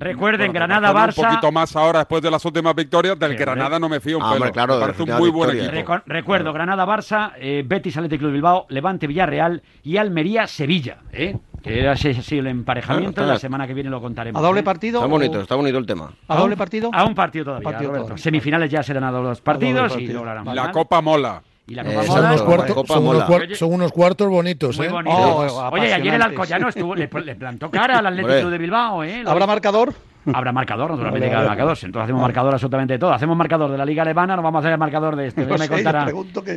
Recuerden, 0.00 0.52
Granada-Barça. 0.52 1.18
Un 1.18 1.24
poquito 1.28 1.52
más 1.52 1.76
ahora, 1.76 2.00
después 2.00 2.22
de 2.22 2.30
las 2.30 2.44
últimas 2.44 2.74
victorias, 2.74 3.18
del 3.18 3.36
Granada 3.36 3.78
no 3.78 3.88
me 3.88 4.00
fío 4.00 4.18
un 4.18 4.24
ah, 4.24 4.32
pelo. 4.32 4.50
claro, 4.50 4.74
me 4.74 4.80
parece 4.80 5.02
un 5.02 5.10
muy 5.18 5.30
buen 5.30 5.50
equipo. 5.56 6.00
recuerdo, 6.06 6.52
Granada-Barça, 6.52 7.32
eh, 7.36 7.62
Betis 7.66 7.96
Atlético 7.96 8.26
de 8.26 8.32
Bilbao, 8.32 8.66
Levante-Villarreal 8.70 9.62
y 9.82 9.98
Almería-Sevilla. 9.98 10.98
¿eh? 11.12 11.36
Que 11.62 11.80
era 11.80 11.92
así, 11.92 12.38
el 12.38 12.46
emparejamiento. 12.46 13.24
la 13.24 13.38
semana 13.38 13.66
que 13.66 13.74
viene 13.74 13.90
lo 13.90 14.00
contaremos. 14.00 14.40
¿A 14.40 14.44
doble 14.44 14.60
¿eh? 14.60 14.64
partido? 14.64 15.00
Está 15.00 15.10
bonito, 15.10 15.40
está 15.40 15.54
bonito 15.54 15.76
el 15.76 15.86
tema. 15.86 16.10
¿A, 16.28 16.36
doble 16.36 16.56
partido? 16.56 16.90
A 16.92 17.04
un 17.04 17.14
partido 17.14 17.60
todavía. 17.60 18.16
Semifinales 18.16 18.70
ya 18.70 18.82
serán 18.82 19.04
a 19.04 19.10
dos 19.10 19.40
partidos 19.42 19.96
y 19.98 20.08
lo. 20.08 20.24
La 20.24 20.72
Copa 20.72 21.00
mola. 21.02 21.42
Y 21.70 21.74
la 21.76 21.84
Copa 21.84 22.04
son, 22.04 22.24
unos 22.24 22.42
cuartos, 22.42 23.58
son, 23.58 23.72
unos 23.72 23.92
cuartos 23.92 24.28
bonitos, 24.28 24.76
¿eh? 24.80 24.90
Oh, 24.90 25.70
Oye, 25.70 25.94
ayer 25.94 26.14
el 26.14 26.22
Alcoyano 26.22 26.68
estuvo, 26.68 26.96
le, 26.96 27.08
le 27.24 27.36
plantó 27.36 27.70
cara 27.70 27.98
al 27.98 28.06
Atlético 28.08 28.50
de 28.50 28.58
Bilbao, 28.58 29.04
¿eh? 29.04 29.22
¿Habrá 29.24 29.46
marcador? 29.46 29.94
Habrá 30.32 30.52
marcador, 30.52 30.90
naturalmente 30.90 31.28
que 31.28 31.34
habrá 31.34 31.48
marcador. 31.48 31.78
Entonces 31.82 32.04
hacemos 32.04 32.22
marcador 32.22 32.54
absolutamente 32.54 32.94
de 32.94 32.98
todo. 32.98 33.12
Hacemos 33.12 33.36
marcador 33.36 33.70
de 33.70 33.78
la 33.78 33.84
Liga 33.84 34.02
Alemana, 34.02 34.36
nos 34.36 34.42
vamos 34.42 34.58
a 34.58 34.60
hacer 34.60 34.72
el 34.72 34.78
marcador 34.78 35.16
de 35.16 35.28
este. 35.28 35.46
me 35.46 35.68
contará. 35.68 36.06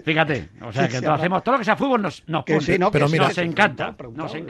Fíjate, 0.04 0.50
o 0.62 0.72
sea, 0.72 0.88
que 0.90 0.98
hacemos 0.98 1.44
todo 1.44 1.54
lo 1.54 1.60
que 1.60 1.66
sea 1.66 1.76
fútbol 1.76 2.02
nos, 2.02 2.24
nos, 2.28 2.44
pero 2.92 3.10
mira, 3.10 3.28
nos, 3.28 3.38
encanta, 3.38 3.96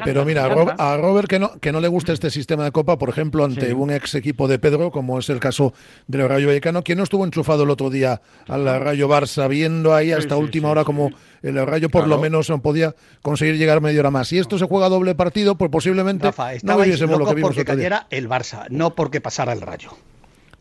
Pero 0.03 0.25
mira, 0.25 0.46
a 0.46 0.98
Robert 0.98 1.27
que 1.27 1.39
no, 1.39 1.60
que 1.60 1.72
no 1.72 1.79
le 1.79 1.88
gusta 1.88 2.13
este 2.13 2.29
sistema 2.29 2.63
de 2.63 2.72
Copa, 2.72 2.98
por 2.98 3.10
ejemplo, 3.10 3.46
ante 3.46 3.74
un 3.74 3.91
ex 3.91 4.15
equipo 4.15 4.48
de 4.48 4.60
Pedro, 4.60 4.91
como 4.91 5.20
es 5.20 5.29
el 5.29 5.39
caso 5.39 5.74
del 6.08 6.27
Rayo 6.27 6.48
Vallecano, 6.48 6.84
quien 6.84 6.98
no 6.98 7.03
estuvo 7.03 7.25
enchufado 7.25 7.63
el 7.63 7.70
otro 7.70 7.89
día 7.89 8.22
al 8.48 8.65
Rayo 8.79 9.08
Barça, 9.08 9.48
viendo 9.48 9.93
ahí 9.93 10.12
hasta 10.12 10.38
última 10.38 10.70
hora 10.70 10.84
como 10.84 11.12
el 11.43 11.67
Rayo 11.67 11.89
por 11.89 12.07
lo 12.07 12.17
menos 12.19 12.50
no 12.50 12.62
podía 12.62 12.95
conseguir 13.21 13.57
llegar 13.57 13.81
media 13.81 14.00
hora 14.00 14.12
más. 14.12 14.29
Si 14.29 14.39
esto 14.39 14.57
se 14.57 14.65
juega 14.65 14.89
doble 14.89 15.13
partido, 15.13 15.55
pues 15.55 15.69
posiblemente 15.69 16.31
no 16.63 16.77
lo 16.77 17.25
que 17.25 17.35
vimos 17.35 17.50
porque 17.50 17.65
cayera 17.65 18.07
el 18.09 18.29
Barça, 18.29 18.67
no 18.69 18.95
porque 18.95 19.21
pasara 19.21 19.53
el 19.53 19.62
Rayo. 19.62 19.91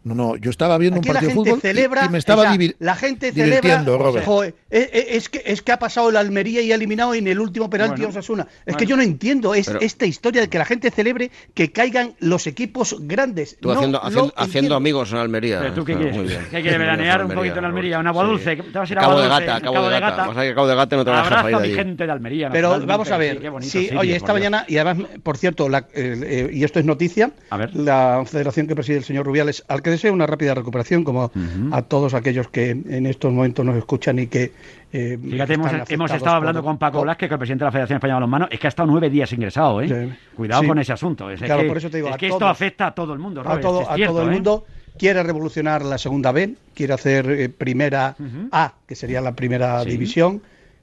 No, 0.05 0.15
no, 0.15 0.37
yo 0.37 0.51
estaba 0.51 0.79
viendo 0.79 0.99
un 0.99 1.07
partido 1.07 1.29
de 1.29 1.35
fútbol 1.35 1.61
celebra, 1.61 2.07
y, 2.07 2.09
me 2.09 2.19
estaba 2.19 2.57
La 2.81 2.97
gente 2.97 3.31
divirtiendo, 3.31 3.99
Robert. 3.99 4.27
Eh, 4.29 4.55
eh, 4.71 5.07
es, 5.11 5.29
que, 5.29 5.43
es 5.45 5.63
que 5.63 5.73
ha 5.73 5.79
pasado 5.79 6.11
el 6.11 6.17
Almería 6.17 6.61
y 6.61 6.73
ha 6.73 6.75
eliminado 6.75 7.15
en 7.15 7.27
el 7.29 7.39
último 7.39 7.71
penalti 7.71 8.05
a 8.05 8.09
Osasuna. 8.09 8.47
Es 8.67 8.77
que 8.77 8.87
yo 8.87 8.97
no 8.97 9.03
entiendo 9.03 9.55
es 9.55 9.69
esta 9.81 10.07
historia 10.07 10.43
de 10.43 10.49
que 10.49 10.59
la 10.59 10.65
gente 10.65 10.91
celebre 10.91 11.31
que 11.55 11.71
caigan 11.71 12.15
los 12.19 12.47
equipos 12.47 12.97
grandes. 13.01 13.59
Tú 13.61 13.71
haciendo, 13.71 14.01
haciendo, 14.37 14.75
amigos 14.75 15.13
en 15.13 15.19
Almería. 15.19 15.73
¿Tú 15.75 15.85
qué 15.85 15.97
quieres? 15.97 16.17
¿Qué 16.51 16.63
quieres 16.63 16.79
veranear 16.79 17.25
un 17.27 17.33
poquito 17.33 17.59
en 17.59 17.65
Almería? 17.65 17.99
¿Un 17.99 18.07
agua 18.07 18.25
dulce? 18.25 18.57
¿Te 18.57 18.79
vas 18.79 18.91
a 18.91 18.93
ir 18.93 18.99
a 18.99 19.03
Cabo 19.03 19.21
de 19.21 19.29
Gata, 19.29 19.61
Cabo 19.61 19.89
de 19.89 20.01
Gata. 20.01 20.27
Vas 20.27 20.37
a 20.37 20.45
ir 20.45 20.53
a 20.53 20.55
Cabo 20.55 20.67
de 20.67 20.75
Gata 20.75 20.97
no 20.97 21.05
te 21.05 21.11
vas 21.11 21.33
a 21.33 21.49
de 21.49 21.57
ahí. 21.57 21.75
gente 21.75 22.07
de 22.07 22.13
Almería. 22.13 22.51
Pero 22.51 22.85
vamos 22.85 23.11
a 23.11 23.17
ver. 23.17 23.41
Sí, 23.61 23.91
oye, 23.97 24.17
esta 24.17 24.33
mañana, 24.33 24.65
y 24.69 24.79
además, 24.79 25.09
por 25.23 25.37
cierto, 25.37 25.69
eh, 25.95 26.51
y 26.53 26.65
esto 26.65 26.79
es 26.79 26.85
noticia, 26.85 27.31
la 27.73 28.25
federación 28.27 28.67
que 28.67 28.75
preside 28.75 28.99
el 28.99 29.05
señor 29.05 29.27
Rubiales, 29.27 29.65
al 29.69 29.83
que 29.83 29.92
deseo 29.93 30.13
una 30.13 30.27
rápida 30.27 30.55
recuperación 30.55 31.05
como 31.05 31.31
a 31.71 31.83
todos 31.83 32.15
aquellos 32.15 32.49
que 32.49 32.71
en 32.71 33.07
estos 33.07 33.33
momentos 33.33 33.65
nos 33.65 33.77
escuchan 33.77 34.19
y 34.19 34.27
que. 34.27 34.53
Eh, 34.93 35.19
Fíjate, 35.23 35.55
hemos, 35.89 36.11
estado 36.11 36.37
hablando 36.37 36.63
con 36.63 36.77
Paco 36.77 37.03
Blasque, 37.03 37.21
que 37.21 37.27
es 37.27 37.33
el 37.33 37.39
presidente 37.39 37.65
de 37.65 37.67
la 37.67 37.73
Federación 37.73 37.97
Española 37.97 38.17
de 38.17 38.21
Balonmano, 38.21 38.49
es 38.51 38.61
que 38.61 38.67
ha 38.67 38.69
estado 38.69 38.91
nueve 38.91 39.09
días 39.09 39.33
ingresado, 39.33 39.81
¿eh? 39.81 40.17
Cuidado 40.37 40.67
con 40.67 40.79
ese 40.79 40.93
asunto. 40.93 41.31
Es, 41.31 41.41
que, 41.41 42.27
esto 42.27 42.47
afecta 42.47 42.89
a 42.89 42.95
todo 42.95 43.13
el 43.13 43.19
mundo, 43.19 43.43
a 43.45 43.61
todo, 43.61 43.87
el 43.95 44.03
¿eh? 44.03 44.31
mundo. 44.31 44.67
quiere 44.99 45.23
revolucionar 45.23 45.83
la 45.85 45.99
segunda 45.99 46.33
B, 46.33 46.55
quiere 46.75 46.93
hacer 46.93 47.31
eh, 47.31 47.49
primera 47.49 48.17
A, 48.51 48.75
que 48.87 48.95
sería 48.95 49.21
la 49.21 49.35
primera 49.35 49.85
división, 49.85 50.43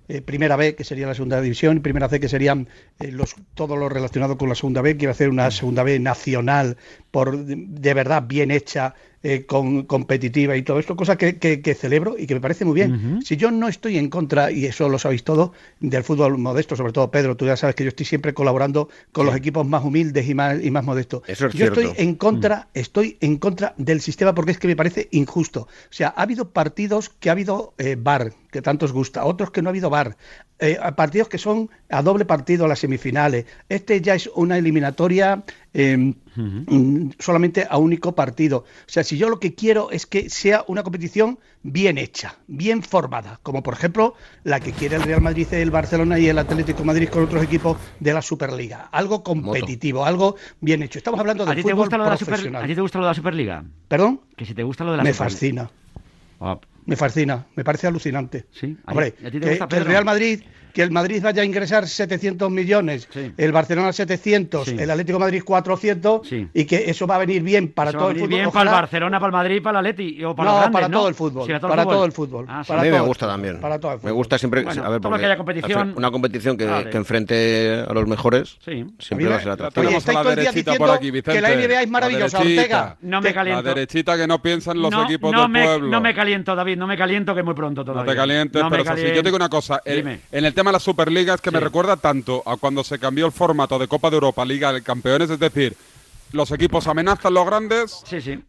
eh, 0.10 0.22
primera 0.22 0.56
B, 0.56 0.76
que 0.76 0.84
sería 0.84 1.06
la 1.06 1.14
segunda 1.14 1.40
división, 1.40 1.78
y 1.78 1.80
primera 1.82 2.10
C, 2.10 2.20
que 2.20 2.28
serían 2.28 2.68
eh, 3.00 3.12
los, 3.12 3.36
todo 3.54 3.78
lo 3.78 3.90
relacionado 3.90 4.38
con 4.38 4.50
la 4.50 4.56
segunda 4.56 4.82
B. 4.82 4.98
Quiere 4.98 5.12
hacer 5.12 5.30
una 5.30 5.52
segunda 5.52 5.84
B 5.84 6.00
nacional, 6.00 6.78
por 7.12 7.38
de 7.38 7.94
verdad 7.94 8.24
bien 8.28 8.50
hecha, 8.50 8.96
eh, 9.22 9.46
con, 9.46 9.84
competitiva 9.84 10.56
y 10.56 10.64
todo 10.64 10.80
esto, 10.80 10.96
cosa 10.96 11.18
que, 11.18 11.38
que, 11.38 11.76
celebro 11.76 12.16
y 12.18 12.26
que 12.26 12.36
me 12.36 12.40
parece 12.40 12.64
muy 12.64 12.74
bien. 12.74 13.20
Si 13.22 13.36
yo 13.36 13.52
no 13.52 13.68
estoy 13.68 13.98
en 13.98 14.10
contra, 14.10 14.50
y 14.52 14.66
eso 14.66 14.88
lo 14.88 14.98
sabéis 14.98 15.26
todo, 15.26 15.52
del 15.82 16.06
fútbol 16.06 16.38
modesto, 16.38 16.78
sobre 16.78 16.94
todo 16.94 17.12
Pedro, 17.12 17.36
tú 17.36 17.46
ya 17.46 17.58
sabes 17.58 17.76
que 17.76 17.84
yo 17.84 17.90
estoy 17.90 18.06
siempre 18.06 18.34
colaborando 18.34 18.88
con 19.12 19.26
los 19.26 19.36
equipos 19.36 19.68
más 19.68 19.84
humildes 19.84 20.28
y 20.30 20.36
más, 20.36 20.64
y 20.64 20.72
más 20.72 20.86
modestos. 20.86 21.24
yo 21.54 21.66
estoy 21.66 21.90
en 21.98 22.16
contra, 22.16 22.70
mm. 22.74 22.80
estoy 22.80 23.18
en 23.20 23.38
contra 23.38 23.74
del 23.78 24.00
sistema 24.00 24.34
porque 24.34 24.52
es 24.52 24.58
que 24.58 24.68
me 24.68 24.78
parece 24.78 25.10
injusto. 25.12 25.62
O 25.62 25.68
sea, 25.94 26.14
ha 26.16 26.22
habido 26.22 26.52
partidos 26.52 27.10
que 27.10 27.28
ha 27.30 27.34
habido 27.34 27.74
eh, 27.78 27.98
bar, 28.00 28.32
que 28.52 28.62
tanto 28.62 28.86
os 28.86 28.94
gusta, 28.94 29.26
otros 29.26 29.52
que 29.52 29.62
no 29.62 29.70
ha 29.70 29.72
habido 29.72 29.90
bar, 29.90 30.16
eh, 30.60 30.78
partidos 30.96 31.30
que 31.30 31.38
son 31.38 31.70
a 31.90 32.02
doble 32.02 32.26
partido 32.26 32.68
las 32.68 32.80
semifinales. 32.80 33.46
Este 33.70 34.02
ya 34.02 34.16
es 34.16 34.30
una 34.36 34.58
eliminatoria 34.58 35.44
em, 35.74 36.16
mm, 36.36 37.12
solamente 37.20 37.68
a 37.70 37.78
único 37.78 38.16
partido. 38.16 38.60
O 38.60 38.66
sea, 38.88 39.04
si 39.04 39.18
yo 39.18 39.30
lo 39.30 39.40
que 39.40 39.56
quiero 39.56 39.92
es 39.92 40.06
que 40.06 40.30
sea 40.30 40.64
una 40.68 40.84
competición 40.84 41.40
bien 41.64 41.98
hecha, 41.98 42.38
bien 42.48 42.84
formada, 42.84 43.40
como 43.44 43.62
por 43.64 43.74
ejemplo 43.74 44.16
la 44.44 44.60
que 44.60 44.72
quiere 44.72 44.96
el 44.96 45.04
Real 45.04 45.22
Madrid, 45.22 45.48
el 45.52 45.72
Barcelona 45.72 46.20
y 46.20 46.28
el 46.28 46.38
Atlético 46.38 46.84
Madrid 46.84 47.10
con 47.10 47.24
otros 47.24 47.44
equipos 47.44 47.78
de 48.00 48.14
la 48.14 48.22
Superliga. 48.22 48.90
Algo 48.92 49.24
competitivo, 49.24 50.06
algo 50.06 50.36
bien 50.62 50.84
hecho. 50.84 50.98
Estamos 50.98 51.20
hablando 51.20 51.46
de 51.46 51.62
fútbol 51.62 51.90
profesional. 51.90 52.64
¿A 52.64 52.68
ti 52.68 52.76
te 52.76 52.82
gusta 52.82 52.98
lo 52.98 53.06
de 53.06 53.10
la 53.10 53.16
Superliga? 53.16 53.64
¿Perdón? 53.88 54.22
Que 54.36 54.46
si 54.46 54.54
te 54.54 54.64
gusta 54.64 54.84
lo 54.84 54.92
de 54.92 54.98
la 54.98 55.04
Me 55.04 55.14
fascina. 55.14 55.70
Ah. 56.40 56.58
Me 56.86 56.96
fascina, 56.96 57.46
me 57.56 57.64
parece 57.64 57.86
alucinante. 57.86 58.48
Sí, 58.50 58.76
Hombre, 58.88 59.14
que, 59.14 59.78
el 59.78 59.86
Real 59.86 60.06
Madrid 60.06 60.42
que 60.74 60.82
el 60.82 60.92
Madrid 60.92 61.22
vaya 61.24 61.42
a 61.42 61.46
ingresar 61.46 61.88
700 61.88 62.50
millones, 62.52 63.08
el 63.38 63.52
Barcelona 63.52 63.94
700, 63.94 64.68
el 64.70 64.90
Atlético 64.90 65.20
Madrid 65.20 65.44
400 65.44 66.32
y 66.54 66.66
que 66.66 66.90
eso 66.90 67.08
va 67.08 67.16
a 67.16 67.20
venir 67.20 67.42
bien 67.44 67.70
para 67.72 67.92
todo 67.92 68.10
el 68.10 68.18
fútbol. 68.18 68.30
bien 68.30 68.52
para 68.52 68.70
el 68.70 68.76
Barcelona, 68.76 69.20
para 69.20 69.28
el 69.28 69.34
Madrid, 69.34 69.62
para 69.62 69.80
el 69.80 69.86
Atleti 69.86 70.24
o 70.24 70.36
para 70.36 70.66
no, 70.66 70.72
para 70.72 70.90
todo 70.90 71.08
el 71.08 71.16
fútbol, 71.16 71.60
para 71.60 71.84
todo 71.84 72.06
el 72.06 72.12
fútbol. 72.12 72.46
Ah, 72.48 72.64
a 72.68 72.82
mí 72.82 72.90
me 72.90 73.00
gusta 73.02 73.28
también. 73.28 73.60
Para 73.60 73.80
todo 73.80 73.94
el 73.94 74.00
fútbol. 74.00 74.12
Me 74.12 74.16
gusta 74.16 74.38
siempre 74.38 74.66
a 74.68 74.90
ver, 74.90 75.02
porque 75.02 75.38
competición, 75.38 75.94
una 75.96 76.12
competición 76.12 76.58
que, 76.58 76.66
que, 76.92 76.98
enfrente 76.98 77.84
a 77.88 77.94
los 77.94 78.08
mejores 78.08 78.58
siempre 79.00 79.28
va 79.28 79.36
a 79.36 79.40
ser 79.40 79.52
atractiva. 79.52 79.88
Oye, 79.88 79.98
estáis 79.98 80.20
todo 80.20 80.32
el 80.32 80.40
día 80.40 80.52
diciendo 80.52 81.00
que 81.24 81.42
la 81.42 81.50
NBA 81.50 81.82
es 81.82 81.90
maravillosa, 81.90 82.40
Ortega. 82.40 82.98
No 83.02 83.22
me 83.22 83.34
caliento. 83.34 83.64
La 83.64 83.74
derechita 83.74 84.18
que 84.18 84.28
no 84.28 84.42
piensan 84.42 84.82
los 84.82 84.94
equipos 85.06 85.32
del 85.32 85.52
pueblo. 85.52 85.88
No 85.88 86.02
me 86.02 86.14
caliento, 86.14 86.56
David, 86.56 86.78
no 86.78 86.88
me 86.88 86.98
caliento 86.98 87.34
que 87.34 87.44
muy 87.44 87.54
pronto 87.54 87.84
todavía. 87.84 88.06
No 88.06 88.12
te 88.12 88.18
calientes, 88.18 88.64
pero 88.70 88.84
yo 88.84 89.14
te 89.14 89.22
digo 89.24 89.36
una 89.36 89.50
cosa, 89.50 89.82
en 89.86 90.20
el 90.32 90.54
tema 90.60 90.72
de 90.72 90.74
la 90.74 90.80
Superliga 90.82 91.38
que 91.38 91.52
me 91.52 91.60
recuerda 91.62 91.96
tanto 91.96 92.44
a 92.46 92.58
cuando 92.58 92.84
se 92.84 93.00
cambió 93.00 93.26
el 93.26 93.32
formato 93.32 93.80
de 93.80 93.88
Copa 93.88 94.10
de 94.10 94.16
Europa, 94.18 94.44
Liga 94.44 94.74
de 94.74 94.84
Campeones, 94.84 95.30
es 95.30 95.40
decir, 95.40 95.74
los 96.34 96.52
equipos 96.52 96.86
amenazan 96.88 97.34
los 97.34 97.46
grandes, 97.46 98.04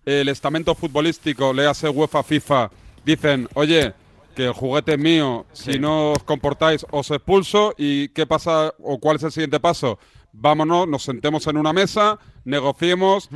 el 0.04 0.28
estamento 0.28 0.74
futbolístico, 0.74 1.52
le 1.52 1.68
hace 1.68 1.88
UEFA, 1.88 2.24
FIFA, 2.24 2.70
dicen, 3.04 3.48
oye, 3.54 3.94
que 4.34 4.46
el 4.46 4.52
juguete 4.52 4.94
es 4.94 4.98
mío, 4.98 5.46
si 5.52 5.78
no 5.78 6.10
os 6.10 6.24
comportáis 6.24 6.84
os 6.90 7.08
expulso 7.12 7.76
y 7.78 8.08
qué 8.08 8.26
pasa 8.26 8.74
o 8.82 8.98
cuál 8.98 9.18
es 9.18 9.22
el 9.22 9.30
siguiente 9.30 9.60
paso. 9.60 10.00
Vámonos, 10.32 10.86
nos 10.86 11.02
sentemos 11.02 11.46
en 11.46 11.56
una 11.56 11.72
mesa, 11.72 12.18
negociemos, 12.44 13.28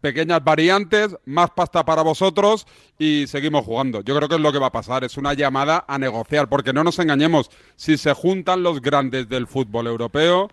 pequeñas 0.00 0.42
variantes, 0.42 1.16
más 1.24 1.50
pasta 1.50 1.84
para 1.84 2.02
vosotros 2.02 2.66
y 2.98 3.26
seguimos 3.26 3.64
jugando. 3.64 4.02
Yo 4.02 4.16
creo 4.16 4.28
que 4.28 4.36
es 4.36 4.40
lo 4.40 4.52
que 4.52 4.58
va 4.58 4.68
a 4.68 4.72
pasar, 4.72 5.04
es 5.04 5.16
una 5.16 5.34
llamada 5.34 5.84
a 5.88 5.98
negociar, 5.98 6.48
porque 6.48 6.72
no 6.72 6.84
nos 6.84 6.98
engañemos, 6.98 7.50
si 7.76 7.96
se 7.96 8.12
juntan 8.12 8.62
los 8.62 8.80
grandes 8.80 9.28
del 9.28 9.46
fútbol 9.46 9.86
europeo, 9.86 10.48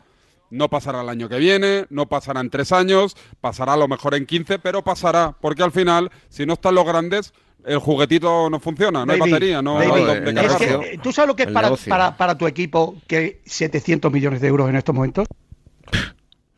no 0.50 0.70
pasará 0.70 1.02
el 1.02 1.10
año 1.10 1.30
que 1.30 1.38
viene, 1.38 1.86
no 1.90 2.08
pasará 2.08 2.42
en 2.42 2.50
tres 2.50 2.72
años, 2.72 3.16
pasará 3.40 3.74
a 3.74 3.78
lo 3.78 3.88
mejor 3.88 4.16
en 4.16 4.26
quince, 4.26 4.60
pero 4.60 4.84
pasará, 4.84 5.36
porque 5.40 5.64
al 5.64 5.72
final, 5.72 6.12
si 6.30 6.46
no 6.46 6.54
están 6.54 6.76
los 6.76 6.86
grandes, 6.86 7.34
el 7.66 7.80
juguetito 7.80 8.50
no 8.50 8.60
funciona, 8.60 9.06
no 9.06 9.14
hay 9.14 9.20
batería, 9.20 9.62
no, 9.62 9.80
hay 9.80 9.90
eh, 9.90 11.00
¿Tú 11.04 11.12
sabes 11.12 11.28
lo 11.28 11.36
que 11.36 11.44
es 11.44 11.52
para, 11.52 11.76
para, 11.76 12.18
para, 12.18 12.38
tu 12.38 12.48
equipo 12.48 12.96
que 13.06 13.42
700 13.46 14.12
millones 14.12 14.42
de 14.42 14.48
euros 14.48 14.70
en 14.70 14.76
estos 14.76 14.96
momentos? 14.96 15.28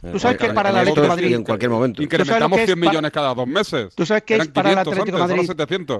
¿Tú 0.02 0.20
sabes 0.20 0.38
que 0.38 0.54
para 0.54 0.70
el 0.70 0.78
Atlético 0.78 1.02
de 1.02 1.08
Madrid 1.08 1.36
en 1.36 1.44
cualquier 1.44 1.72
momento 1.72 2.02
incrementamos 2.02 2.60
100 2.60 2.80
millones 2.80 3.12
cada 3.12 3.34
dos 3.36 3.48
meses? 3.48 3.94
¿Tú 3.96 4.06
sabes 4.06 4.24
que 4.24 4.38
es 4.38 4.48
para 4.48 4.72
el 4.72 4.78
Atlético 4.80 5.18
de 5.18 5.36
Madrid? 5.36 5.52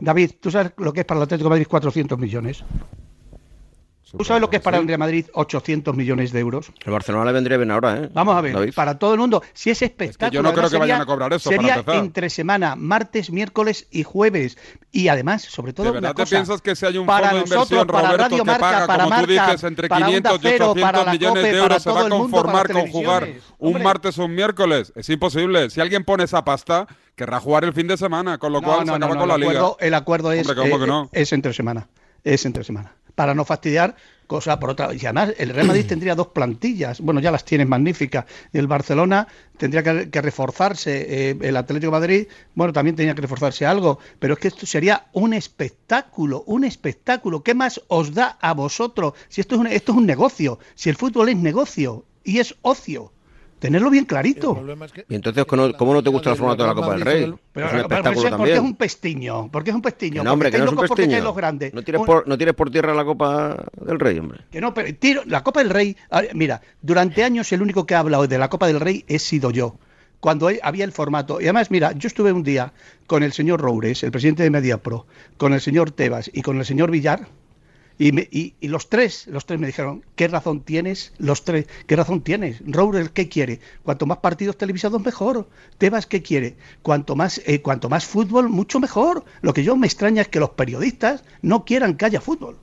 David, 0.02 0.32
¿tú 0.40 0.50
sabes 0.50 0.72
lo 0.78 0.92
que 0.92 1.02
es 1.02 1.06
para 1.06 1.20
el 1.20 1.24
Atlético 1.24 1.50
de 1.50 1.50
Madrid 1.52 1.68
400 1.70 2.18
millones? 2.18 2.64
¿Tú 4.18 4.24
sabes 4.26 4.42
lo 4.42 4.50
que 4.50 4.58
es 4.58 4.62
para 4.62 4.78
el 4.78 4.88
Real 4.88 5.00
Madrid 5.00 5.26
800 5.34 5.96
millones 5.96 6.32
de 6.32 6.40
euros? 6.40 6.72
El 6.86 6.92
Barcelona 6.92 7.26
le 7.26 7.32
vendría 7.32 7.58
bien 7.58 7.72
ahora, 7.72 7.98
¿eh? 7.98 8.10
Vamos 8.14 8.36
a 8.36 8.42
ver, 8.42 8.74
para 8.74 9.00
todo 9.00 9.14
el 9.14 9.20
mundo. 9.20 9.42
Si 9.54 9.70
es 9.70 9.82
espectáculo. 9.82 10.32
yo 10.32 10.44
no 10.44 10.54
creo 10.54 10.70
que 10.70 10.78
vayan 10.78 11.02
a 11.02 11.06
cobrar 11.06 11.32
eso. 11.34 11.50
Sería 11.50 11.84
entre 11.88 12.30
semana, 12.30 12.76
martes, 12.76 13.32
miércoles 13.32 13.88
y 13.92 14.04
jueves. 14.04 14.58
Y 14.92 15.08
además, 15.08 15.44
sobre 15.44 15.74
todo, 15.74 15.86
¿De 15.88 15.92
verdad 15.94 16.14
te 16.14 16.26
piensas 16.26 16.62
que 16.62 16.76
si 16.76 16.86
hay 16.86 16.98
un 16.98 17.06
fondo 17.06 17.28
de 17.28 17.40
inversión, 17.40 17.88
Roberto, 17.88 18.36
que 18.38 18.46
paga, 18.46 18.88
para 18.88 19.04
como 19.06 19.22
tú 19.22 19.28
dices, 19.28 19.64
entre 19.64 19.88
500 19.88 20.32
y 20.32 20.48
800 20.48 21.08
millones 21.12 21.44
de 21.44 21.58
euros, 21.58 21.84
se 21.84 21.92
va 21.92 22.06
a 22.06 22.10
conformar 22.10 22.72
con 22.72 22.88
jugar 22.90 23.30
un 23.60 23.82
martes 23.82 24.20
o 24.20 24.26
un 24.26 24.36
miércoles? 24.36 24.92
Es 24.96 25.10
imposible. 25.10 25.70
Si 25.70 25.80
alguien 25.80 26.04
pone 26.04 26.26
esa 26.26 26.44
pasta, 26.44 26.88
querrá 27.16 27.40
jugar 27.40 27.64
el 27.64 27.74
fin 27.74 27.88
de 27.88 27.98
semana, 27.98 28.38
con 28.38 28.52
lo 28.52 28.62
cual 28.62 28.86
se 28.86 28.92
acaba 28.92 29.16
con 29.16 29.28
la 29.28 29.38
liga. 29.38 29.72
El 29.80 29.94
acuerdo 29.94 30.32
es, 30.32 30.48
eh, 30.50 31.10
es 31.14 31.34
entre 31.34 31.54
semana. 31.54 31.88
Es 32.24 32.46
entre 32.46 32.64
semana 32.64 32.94
para 33.16 33.34
no 33.34 33.46
fastidiar 33.46 33.96
cosa 34.32 34.60
por 34.60 34.70
otra. 34.70 34.94
Y 34.94 35.06
además, 35.06 35.34
el 35.38 35.50
Real 35.50 35.68
Madrid 35.68 35.86
tendría 35.90 36.16
dos 36.16 36.28
plantillas, 36.28 37.02
bueno, 37.02 37.20
ya 37.20 37.32
las 37.32 37.44
tiene 37.44 37.66
magníficas. 37.66 38.26
El 38.54 38.68
Barcelona 38.68 39.28
tendría 39.58 39.84
que, 39.84 40.22
reforzarse, 40.22 41.32
eh, 41.32 41.38
el 41.42 41.58
Atlético 41.58 41.92
de 41.92 42.00
Madrid, 42.00 42.28
bueno, 42.56 42.72
también 42.72 42.96
tenía 42.96 43.14
que 43.14 43.22
reforzarse 43.22 43.66
algo, 43.66 44.00
pero 44.20 44.36
es 44.36 44.40
que 44.40 44.48
esto 44.48 44.66
sería 44.66 45.08
un 45.12 45.34
espectáculo, 45.34 46.44
un 46.48 46.64
espectáculo. 46.64 47.44
¿Qué 47.44 47.54
más 47.54 47.82
os 47.90 48.14
da 48.14 48.38
a 48.40 48.54
vosotros? 48.54 49.14
Si 49.28 49.42
esto 49.42 49.62
es 49.66 49.72
esto 49.74 49.92
es 49.92 49.98
un 49.98 50.06
negocio, 50.06 50.60
si 50.76 50.90
el 50.90 50.96
fútbol 50.96 51.28
es 51.28 51.36
negocio 51.36 52.06
y 52.24 52.40
es 52.40 52.56
ocio 52.62 53.12
tenerlo 53.62 53.92
bien 53.92 54.06
clarito. 54.06 54.60
y 55.08 55.16
entonces, 55.16 55.46
¿cómo 55.46 55.94
no 55.94 56.04
te 56.04 56.10
gusta 56.10 56.32
el 56.32 56.36
formato 56.36 56.64
de 56.64 56.70
la 56.70 56.76
Copa 56.76 56.94
del 56.94 57.02
Rey? 57.02 57.34
Pero, 57.54 57.68
es 57.68 57.74
un 57.74 57.80
espectáculo 57.80 58.22
también. 58.22 58.38
Porque 58.38 58.54
es 58.54 58.60
un 58.60 58.76
pestiño. 58.76 59.50
Porque 59.52 59.70
es 59.70 59.76
un 59.76 59.82
pestiño. 59.84 60.24
no, 60.24 60.34
hombre, 60.34 60.52
que 60.52 60.58
no 60.58 60.66
es 60.66 60.72
un 60.72 60.78
pestiño. 60.78 61.22
Los 61.22 61.36
grandes. 61.36 61.72
No 61.74 61.84
tires, 61.84 62.02
por, 62.02 62.28
no 62.28 62.38
tires 62.38 62.56
por 62.56 62.72
tierra 62.72 62.96
la 62.96 63.06
Copa 63.06 63.64
del 63.80 64.00
Rey, 64.00 64.18
hombre. 64.18 64.40
Que 64.50 64.60
no, 64.60 64.74
pero 64.74 64.94
tiro, 64.96 65.22
la 65.28 65.44
Copa 65.44 65.60
del 65.60 65.70
Rey. 65.70 65.96
Mira, 66.34 66.62
durante 66.82 67.24
años 67.24 67.52
el 67.52 67.62
único 67.62 67.86
que 67.86 67.94
ha 67.94 68.00
hablado 68.00 68.28
de 68.28 68.38
la 68.40 68.50
Copa 68.50 68.66
del 68.66 68.80
Rey 68.80 69.06
he 69.08 69.20
sido 69.20 69.52
yo. 69.52 69.76
Cuando 70.20 70.50
había 70.64 70.84
el 70.84 70.92
formato. 70.92 71.40
Y 71.40 71.44
además, 71.44 71.70
mira, 71.70 71.92
yo 71.92 72.08
estuve 72.08 72.32
un 72.32 72.44
día 72.44 72.74
con 73.06 73.22
el 73.22 73.32
señor 73.32 73.62
Roures, 73.62 74.02
el 74.04 74.12
presidente 74.12 74.42
de 74.42 74.50
Mediapro, 74.50 75.06
con 75.38 75.54
el 75.54 75.62
señor 75.62 75.92
Tebas 75.92 76.32
y 76.34 76.42
con 76.42 76.58
el 76.58 76.66
señor 76.66 76.90
Villar 76.90 77.28
y, 77.98 78.56
y, 78.60 78.68
los 78.68 78.90
tres, 78.90 79.28
los 79.28 79.46
tres 79.46 79.60
me 79.60 79.68
dijeron, 79.68 80.04
¿qué 80.16 80.28
razón 80.28 80.62
tienes? 80.62 81.14
Los 81.18 81.44
tres, 81.44 81.68
¿qué 81.88 81.96
razón 81.96 82.22
tienes? 82.22 82.62
Rourel, 82.66 83.12
¿qué 83.12 83.30
quiere? 83.30 83.60
Cuanto 83.84 84.06
más 84.06 84.18
partidos 84.20 84.58
televisados, 84.58 85.04
mejor. 85.04 85.48
Tebas, 85.78 86.08
¿qué 86.08 86.22
quiere? 86.22 86.56
Cuanto 86.82 87.16
más, 87.16 87.42
eh, 87.46 87.62
cuanto 87.62 87.90
más 87.90 88.06
fútbol, 88.06 88.50
mucho 88.50 88.80
mejor. 88.80 89.26
Lo 89.42 89.54
que 89.54 89.64
yo 89.64 89.76
me 89.76 89.88
extraña 89.88 90.24
es 90.24 90.28
que 90.28 90.40
los 90.40 90.52
periodistas 90.52 91.24
no 91.42 91.66
quieran 91.66 91.96
que 91.96 92.06
haya 92.06 92.22
fútbol 92.22 92.58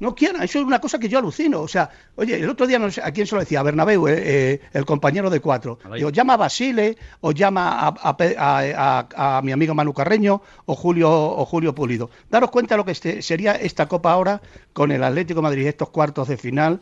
no 0.00 0.14
quieran. 0.14 0.42
Eso 0.42 0.58
es 0.58 0.64
una 0.64 0.80
cosa 0.80 0.98
que 0.98 1.08
yo 1.08 1.18
alucino. 1.18 1.60
O 1.60 1.68
sea, 1.68 1.90
oye, 2.16 2.36
el 2.36 2.48
otro 2.48 2.66
día 2.66 2.78
no 2.78 2.90
sé 2.90 3.00
a 3.02 3.10
quién 3.12 3.26
se 3.26 3.34
lo 3.34 3.40
decía, 3.40 3.60
a 3.60 3.62
Bernabéu, 3.62 4.08
eh, 4.08 4.14
eh, 4.16 4.60
el 4.72 4.84
compañero 4.84 5.30
de 5.30 5.40
cuatro. 5.40 5.78
Digo, 5.94 6.10
llama 6.10 6.34
a 6.34 6.36
Basile 6.36 6.96
o 7.20 7.32
llama 7.32 7.94
a, 7.96 9.40
mi 9.42 9.52
amigo 9.52 9.74
Manu 9.74 9.92
Carreño 9.92 10.42
o 10.66 10.74
Julio 10.74 11.10
o 11.10 11.44
Julio 11.44 11.74
Pulido. 11.74 12.10
Daros 12.30 12.50
cuenta 12.50 12.74
de 12.74 12.78
lo 12.78 12.84
que 12.84 12.92
este, 12.92 13.22
sería 13.22 13.52
esta 13.52 13.86
Copa 13.86 14.12
ahora 14.12 14.40
con 14.72 14.92
el 14.92 15.02
Atlético 15.02 15.42
Madrid, 15.42 15.66
estos 15.66 15.90
cuartos 15.90 16.28
de 16.28 16.36
final, 16.36 16.80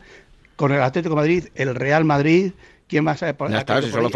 con 0.55 0.71
el 0.71 0.81
Atlético 0.81 1.15
Madrid, 1.15 1.47
el 1.55 1.75
Real 1.75 2.05
Madrid. 2.05 2.51
¿Quién 2.87 3.03
más 3.03 3.19
sabe 3.19 3.33
por 3.33 3.49
Ya 3.49 3.59
está, 3.59 3.81
si 3.81 3.89
solo, 3.89 4.09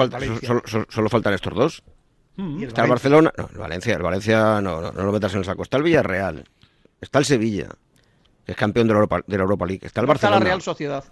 solo, 0.90 1.10
faltan 1.10 1.34
estos 1.34 1.54
dos. 1.56 1.84
Mm. 2.36 2.64
Está 2.64 2.84
el 2.84 2.90
Barcelona, 2.90 3.34
no, 3.36 3.50
el 3.52 3.58
Valencia, 3.58 3.96
el 3.96 4.04
Valencia 4.04 4.62
no, 4.62 4.80
no, 4.80 4.92
no 4.92 5.04
lo 5.04 5.12
metas 5.12 5.34
en 5.34 5.40
el 5.40 5.46
saco. 5.46 5.64
Está 5.64 5.78
el 5.78 5.84
Villarreal, 5.84 6.46
está 7.02 7.20
el 7.20 7.26
Sevilla 7.26 7.70
es 8.50 8.56
campeón 8.56 8.88
de 8.88 8.94
la 8.94 9.00
Europa, 9.00 9.22
de 9.26 9.38
la 9.38 9.44
Europa 9.44 9.66
League. 9.66 9.86
Está 9.86 10.02
el 10.02 10.08
Barcelona. 10.08 10.38
Está 10.38 10.44
la 10.44 10.50
Real 10.50 10.62
Sociedad. 10.62 11.04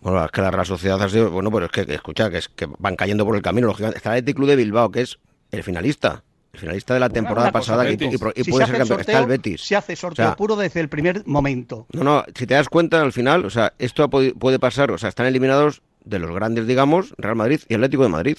Bueno, 0.00 0.24
es 0.24 0.30
que 0.30 0.40
la 0.40 0.50
Real 0.50 0.66
Sociedad 0.66 1.02
ha 1.02 1.08
sido, 1.08 1.30
bueno, 1.30 1.50
pero 1.50 1.66
es 1.66 1.72
que, 1.72 1.94
escucha, 1.94 2.30
que 2.30 2.38
es 2.38 2.48
que 2.48 2.66
van 2.78 2.96
cayendo 2.96 3.24
por 3.24 3.36
el 3.36 3.42
camino. 3.42 3.70
Está 3.70 3.88
el 3.88 3.94
Athletic 3.96 4.36
Club 4.36 4.48
de 4.48 4.56
Bilbao, 4.56 4.90
que 4.90 5.02
es 5.02 5.18
el 5.50 5.62
finalista. 5.62 6.22
El 6.52 6.60
finalista 6.60 6.94
de 6.94 7.00
la 7.00 7.10
temporada 7.10 7.52
pasada 7.52 7.90
y, 7.90 7.96
puede 7.96 8.66
ser 8.66 8.78
campeón. 8.78 9.00
está 9.00 9.18
el 9.18 9.26
Betis. 9.26 9.60
Se 9.60 9.76
hace 9.76 9.94
sorteo 9.94 10.34
puro 10.36 10.56
desde 10.56 10.80
el 10.80 10.88
primer 10.88 11.26
momento. 11.26 11.86
No, 11.92 12.02
no, 12.02 12.24
si 12.34 12.46
te 12.46 12.54
das 12.54 12.70
cuenta, 12.70 13.02
al 13.02 13.12
final, 13.12 13.44
o 13.44 13.50
sea, 13.50 13.74
esto 13.78 14.08
puede 14.08 14.58
pasar, 14.58 14.90
o 14.90 14.96
sea, 14.96 15.10
están 15.10 15.26
eliminados 15.26 15.82
de 16.04 16.18
los 16.18 16.34
grandes, 16.34 16.66
digamos, 16.66 17.14
Real 17.18 17.36
Madrid 17.36 17.60
y 17.68 17.74
Atlético 17.74 18.04
de 18.04 18.08
Madrid. 18.08 18.38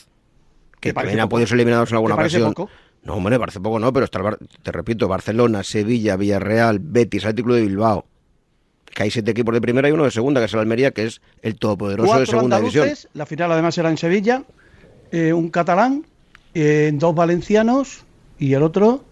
que 0.80 0.94
también 0.94 1.20
ha 1.20 1.30
podido 1.30 1.48
ser 1.48 1.58
eliminados 1.58 1.92
en 1.92 1.98
alguna 1.98 2.16
ocasión. 2.16 2.56
No, 3.08 3.14
hombre, 3.14 3.40
parece 3.40 3.62
poco, 3.62 3.80
no, 3.80 3.94
pero 3.94 4.04
está, 4.04 4.20
te 4.64 4.72
repito, 4.74 5.08
Barcelona, 5.08 5.64
Sevilla, 5.64 6.18
Villarreal, 6.18 6.80
Betis, 6.80 7.24
Atlético 7.24 7.54
de 7.54 7.62
Bilbao. 7.62 8.06
Que 8.94 9.04
hay 9.04 9.12
siete 9.12 9.32
equipos 9.32 9.54
de 9.54 9.62
primera 9.62 9.88
y 9.88 9.94
uno 9.94 10.04
de 10.04 10.12
segunda, 10.12 10.42
que 10.42 10.46
es 10.48 10.54
el 10.54 10.60
Almería, 10.60 10.92
que 10.92 11.06
es 11.06 11.22
el 11.42 11.56
todopoderoso 11.56 12.20
de 12.20 12.26
segunda 12.26 12.60
división. 12.60 12.90
La 13.14 13.26
final 13.26 13.50
además 13.54 13.76
será 13.76 13.90
en 13.92 13.98
Sevilla, 13.98 14.44
eh, 15.14 15.32
un 15.32 15.48
catalán, 15.48 16.06
eh, 16.54 16.92
dos 16.96 17.16
valencianos 17.16 18.04
y 18.40 18.54
el 18.54 18.62
otro. 18.62 19.06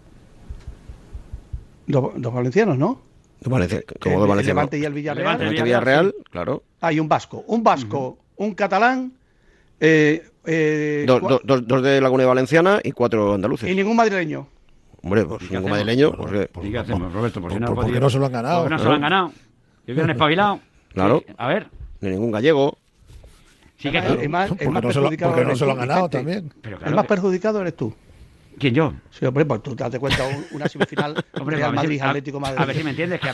Dos, 1.86 2.34
valencianos, 2.34 2.76
¿no? 2.76 3.00
Dos 3.40 3.50
valencianos. 3.50 3.86
como 3.98 4.18
dos 4.18 4.28
valencianos. 4.28 4.60
Levante 4.60 4.78
y 4.78 4.84
el 4.84 4.92
Villarreal. 4.92 5.38
Levante, 5.38 5.62
Villarreal, 5.62 6.14
claro. 6.30 6.64
Hay 6.82 7.00
un 7.00 7.08
vasco. 7.08 7.44
Un 7.46 7.62
vasco, 7.62 8.18
un 8.36 8.52
catalán. 8.52 9.14
Eh, 9.80 10.26
eh 10.44 11.04
dos, 11.06 11.40
dos, 11.44 11.82
de 11.82 12.00
Laguna 12.00 12.26
Valenciana 12.26 12.80
y 12.82 12.92
cuatro 12.92 13.34
andaluces. 13.34 13.70
Y 13.70 13.74
ningún 13.74 13.96
madrileño. 13.96 14.46
Hombre, 15.02 15.24
pues 15.24 15.50
ningún 15.50 15.70
madrileño. 15.70 16.12
Pues, 16.12 16.48
¿Y 16.62 16.72
qué 16.72 16.78
hacemos, 16.78 17.12
Roberto? 17.12 17.40
Pues 17.40 17.60
no, 17.60 17.74
porque 17.74 18.00
no 18.00 18.10
se 18.10 18.18
lo 18.18 18.26
han 18.26 18.32
ganado. 18.32 18.62
Porque 18.62 18.74
no 18.74 18.78
se 18.78 18.84
lo 18.84 18.94
han 18.94 19.00
ganado. 19.00 19.32
Hubieran 19.86 20.10
espabilado. 20.10 20.60
Claro. 20.92 21.22
A 21.36 21.48
ver. 21.48 21.68
Ni 22.00 22.10
ningún 22.10 22.30
gallego. 22.30 22.78
Sí 23.78 23.90
que 23.90 23.98
es 23.98 24.30
más, 24.30 24.48
porque, 24.48 24.66
no 24.66 24.92
se, 24.92 25.00
lo, 25.00 25.10
porque 25.10 25.44
no 25.44 25.54
se 25.54 25.66
lo 25.66 25.72
han 25.72 25.78
ganado 25.78 26.08
también. 26.08 26.52
Pero 26.62 26.78
el 26.84 26.94
más 26.94 27.06
perjudicado 27.06 27.60
eres 27.60 27.76
tú. 27.76 27.94
¿Quién 28.58 28.74
yo? 28.74 28.92
Sí, 29.10 29.24
hombre, 29.24 29.44
pues 29.44 29.62
tú 29.62 29.74
te 29.74 29.84
das 29.84 29.98
cuenta 29.98 30.24
una 30.52 30.68
semifinal 30.68 31.14
hombre, 31.40 31.56
Real 31.56 31.74
Madrid, 31.74 32.00
Atlético 32.00 32.40
Madrid. 32.40 32.58
A 32.60 32.64
ver 32.64 32.76
si 32.76 32.84
me 32.84 32.90
entiendes, 32.90 33.20
que, 33.20 33.28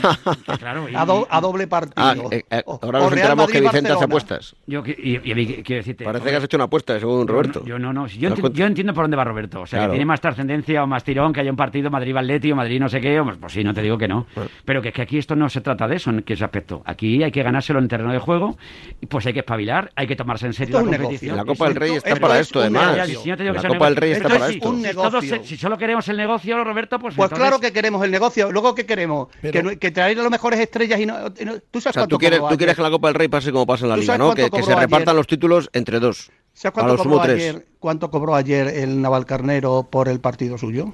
claro. 0.57 0.89
Y, 0.89 0.95
a, 0.95 1.05
doble 1.41 1.67
partido. 1.67 1.93
Ah, 1.95 2.15
eh, 2.31 2.43
eh, 2.49 2.63
ahora 2.65 2.99
nos 2.99 3.11
enteramos 3.13 3.49
que 3.49 3.61
Vicente 3.61 3.91
hace 3.91 4.03
apuestas. 4.03 4.55
Yo, 4.65 4.83
y, 4.85 5.19
y, 5.23 5.63
quiero 5.63 5.79
decirte... 5.79 6.03
Parece 6.03 6.29
que 6.29 6.35
has 6.35 6.43
hecho 6.43 6.57
una 6.57 6.65
apuesta, 6.65 6.99
según 6.99 7.27
Roberto. 7.27 7.63
Yo 7.65 7.79
no, 7.79 7.93
no. 7.93 8.07
Yo, 8.07 8.29
entiendo 8.65 8.93
por 8.93 9.03
dónde 9.03 9.17
va 9.17 9.23
Roberto. 9.23 9.61
O 9.61 9.65
sea, 9.65 9.85
que 9.85 9.89
tiene 9.89 10.05
más 10.05 10.21
trascendencia 10.21 10.83
o 10.83 10.87
más 10.87 11.03
tirón 11.03 11.33
que 11.33 11.41
haya 11.41 11.51
un 11.51 11.57
partido 11.57 11.89
Madrid-Atleti 11.89 12.51
o 12.51 12.55
Madrid 12.55 12.79
no 12.79 12.89
sé 12.89 12.99
qué. 12.99 13.21
Pues 13.39 13.53
sí, 13.53 13.63
no 13.63 13.73
te 13.73 13.81
digo 13.81 13.97
que 13.97 14.07
no. 14.07 14.25
Pero 14.65 14.81
que, 14.81 14.91
que 14.91 15.01
aquí 15.01 15.17
esto 15.17 15.35
no 15.35 15.49
se 15.49 15.61
trata 15.61 15.87
de 15.87 15.95
eso, 15.95 16.09
en 16.09 16.23
ese 16.25 16.43
aspecto. 16.43 16.81
Aquí 16.85 17.23
hay 17.23 17.31
que 17.31 17.43
ganárselo 17.43 17.79
en 17.79 17.87
terreno 17.87 18.11
de 18.11 18.19
juego, 18.19 18.57
y 19.01 19.05
pues 19.05 19.25
hay 19.25 19.33
que 19.33 19.39
espabilar, 19.39 19.91
hay 19.95 20.07
que 20.07 20.15
tomarse 20.15 20.45
en 20.45 20.53
serio 20.53 20.81
la 20.81 20.97
competición. 20.97 21.37
La 21.37 21.45
Copa 21.45 21.67
del 21.67 21.75
Rey 21.75 21.91
está 21.93 22.15
para 22.15 22.39
esto, 22.39 22.59
además. 22.59 22.97
La 23.25 23.67
Copa 23.67 23.85
del 23.85 23.95
Rey 23.95 24.11
está 24.11 24.29
para 24.29 24.49
esto. 24.49 24.73
Si 25.21 25.57
solo 25.57 25.77
queremos 25.77 26.07
el 26.07 26.17
negocio, 26.17 26.63
Roberto, 26.63 26.99
pues. 26.99 27.15
Pues 27.15 27.31
claro 27.31 27.59
que 27.59 27.71
queremos 27.71 28.03
el 28.03 28.11
negocio. 28.11 28.51
Luego, 28.51 28.75
¿qué 28.75 28.85
queremos? 28.85 29.27
que, 29.41 29.77
que 29.79 29.91
traer 29.91 30.19
a 30.19 30.23
las 30.23 30.31
mejores 30.31 30.59
estrellas 30.59 30.99
y 30.99 31.05
no. 31.05 31.31
¿Tú 31.31 31.81
sabes 31.81 31.97
o 31.97 32.07
tú 32.07 32.17
quieres, 32.17 32.39
tú 32.49 32.57
quieres 32.57 32.75
que 32.75 32.81
la 32.81 32.89
Copa 32.89 33.07
del 33.07 33.15
Rey 33.15 33.27
pase 33.27 33.51
como 33.51 33.65
pasa 33.65 33.85
en 33.85 33.89
la 33.89 33.97
Liga, 33.97 34.17
¿no? 34.17 34.33
Que, 34.33 34.49
se 34.63 34.75
repartan 34.75 35.15
los 35.15 35.27
títulos 35.27 35.69
entre 35.73 35.99
dos. 35.99 36.31
¿Sabes 36.53 36.73
cuánto, 36.73 36.97
cobró 36.97 37.21
ayer, 37.21 37.65
cuánto 37.79 38.11
cobró 38.11 38.35
ayer 38.35 38.67
el 38.67 39.01
Navalcarnero 39.01 39.87
por 39.89 40.07
el 40.07 40.19
partido 40.19 40.57
suyo? 40.57 40.93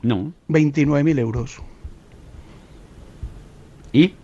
No. 0.00 0.32
29.000 0.48 1.18
euros. 1.18 1.62
¿Y? 3.92 4.14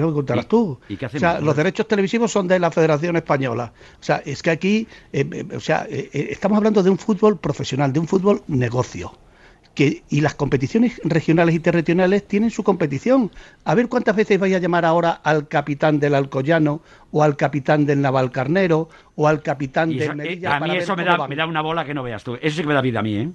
Se 0.00 0.06
lo 0.06 0.14
contarás 0.14 0.48
tú. 0.48 0.78
¿Y 0.88 0.96
qué 0.96 1.06
o 1.06 1.10
sea, 1.10 1.40
los 1.40 1.56
derechos 1.56 1.86
televisivos 1.86 2.30
son 2.30 2.48
de 2.48 2.58
la 2.58 2.70
Federación 2.70 3.16
Española. 3.16 3.72
O 4.00 4.02
sea, 4.02 4.22
es 4.24 4.42
que 4.42 4.50
aquí, 4.50 4.86
eh, 5.12 5.28
eh, 5.30 5.56
o 5.56 5.60
sea, 5.60 5.86
eh, 5.88 6.28
estamos 6.30 6.56
hablando 6.56 6.82
de 6.82 6.90
un 6.90 6.98
fútbol 6.98 7.38
profesional, 7.38 7.92
de 7.92 8.00
un 8.00 8.08
fútbol 8.08 8.42
negocio. 8.46 9.12
Que, 9.74 10.02
y 10.08 10.22
las 10.22 10.34
competiciones 10.34 11.00
regionales 11.04 11.54
y 11.54 11.60
territoriales 11.60 12.26
tienen 12.26 12.50
su 12.50 12.64
competición. 12.64 13.30
A 13.64 13.76
ver 13.76 13.88
cuántas 13.88 14.16
veces 14.16 14.40
vais 14.40 14.54
a 14.56 14.58
llamar 14.58 14.84
ahora 14.84 15.12
al 15.12 15.46
capitán 15.46 16.00
del 16.00 16.16
Alcoyano 16.16 16.80
o 17.12 17.22
al 17.22 17.36
capitán 17.36 17.86
del 17.86 18.00
Navalcarnero 18.00 18.88
o 19.14 19.28
al 19.28 19.40
capitán 19.40 19.90
del 19.96 20.16
Melilla. 20.16 20.56
A 20.56 20.60
mí 20.60 20.76
eso 20.76 20.96
me 20.96 21.04
da, 21.04 21.28
me 21.28 21.36
da, 21.36 21.46
una 21.46 21.62
bola 21.62 21.84
que 21.84 21.94
no 21.94 22.02
veas 22.02 22.24
tú. 22.24 22.34
Eso 22.34 22.56
sí 22.56 22.62
que 22.62 22.68
me 22.68 22.74
da 22.74 22.80
vida 22.80 22.98
a 22.98 23.02
mí, 23.02 23.16
¿eh? 23.18 23.30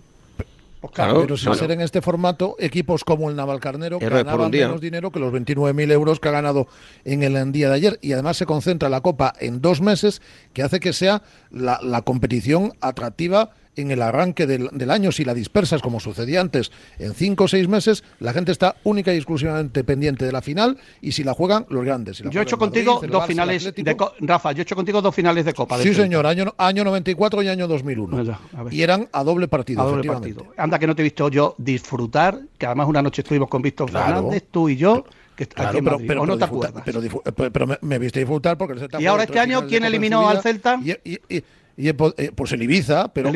Pues 0.84 0.92
claro, 0.96 1.22
pero 1.22 1.38
sin 1.38 1.56
ser 1.56 1.72
en 1.72 1.80
este 1.80 2.02
formato, 2.02 2.58
equipos 2.60 3.06
como 3.06 3.30
el 3.30 3.38
Navalcarnero 3.38 4.00
ganaban 4.00 4.52
menos 4.52 4.82
dinero 4.82 5.12
que 5.14 5.20
los 5.22 5.32
29.000 5.32 5.92
euros 5.94 6.20
que 6.20 6.28
ha 6.28 6.32
ganado 6.32 6.68
en 7.06 7.24
el 7.24 7.54
día 7.54 7.70
de 7.70 7.76
ayer. 7.76 8.00
Y 8.02 8.12
además 8.12 8.36
se 8.36 8.46
concentra 8.46 8.90
la 8.90 9.00
Copa 9.00 9.32
en 9.40 9.62
dos 9.62 9.80
meses, 9.80 10.22
que 10.52 10.62
hace 10.62 10.82
que 10.82 10.92
sea 10.92 11.24
la, 11.52 11.80
la 11.82 12.02
competición 12.02 12.74
atractiva 12.82 13.52
en 13.76 13.92
el 13.92 14.02
arranque 14.02 14.46
del, 14.48 14.92
año, 14.92 15.12
si 15.12 15.26
la 15.26 15.34
dispersas 15.34 15.82
como 15.82 16.00
sucedía 16.00 16.42
antes 16.42 16.72
en 17.00 17.14
cinco 17.14 17.46
o 17.46 17.48
seis 17.48 17.68
meses, 17.68 18.04
la 18.20 18.34
gente 18.34 18.52
está 18.52 18.76
única 18.84 19.14
y 19.14 19.18
exclusivamente 19.18 19.84
pendiente 19.84 20.26
de 20.26 20.32
la 20.32 20.42
final 20.42 20.78
y 21.02 21.14
si 21.14 21.24
la 21.24 21.34
juegan 21.34 21.66
los 21.70 21.84
grandes. 21.84 22.20
yo 22.20 22.40
he 22.40 22.44
hecho 22.44 22.58
contigo 22.58 23.02
dos 23.10 23.26
finales 23.26 23.64
de 23.64 23.98
Rafa, 24.20 24.52
yo 24.52 24.62
he 24.62 24.64
hecho 24.64 24.76
contigo 24.76 25.02
dos 25.02 25.14
finales 25.14 25.46
de 25.46 25.54
Copa. 25.54 25.78
sí, 25.80 25.94
señor, 25.94 26.26
año, 26.26 26.54
año 26.58 26.84
94 26.84 27.44
y 27.44 27.48
año 27.48 27.68
2001. 27.68 28.38
y 28.72 28.82
eran 28.82 29.10
a 29.12 29.24
doble 29.24 29.48
partido. 29.48 29.82
A 29.82 29.86
doble 29.86 30.08
partido. 30.08 30.48
Anda 30.58 30.80
que 30.80 30.88
no 30.88 30.96
te 30.96 31.02
he 31.02 31.04
visto 31.04 31.30
yo 31.30 31.56
disfrutar, 31.58 32.40
que 32.58 32.66
además 32.66 32.88
una 32.88 33.02
noche 33.02 33.22
estuvimos 33.22 33.50
con 33.50 33.62
Víctor 33.62 33.90
Fernández, 33.92 34.46
tú 34.52 34.70
y 34.70 34.78
yo. 34.78 35.06
Que 35.36 35.48
claro, 35.48 35.80
pero, 35.84 35.98
pero, 35.98 36.26
no 36.28 36.38
te 36.38 36.44
acuerdas. 36.44 36.84
Pero, 36.86 37.66
me, 37.82 37.98
viste 37.98 38.20
disfrutar 38.20 38.56
porque 38.56 38.74
el 38.74 38.80
Celta 38.80 39.02
Y 39.02 39.08
ahora 39.08 39.24
este 39.24 39.40
año, 39.40 39.66
¿quién 39.66 39.84
eliminó 39.84 40.30
al 40.30 40.44
Celta? 40.44 40.80
y 40.84 41.44
eh, 41.76 42.32
pues 42.36 42.52
el 42.52 42.62
Ibiza, 42.64 43.12
pero 43.14 43.32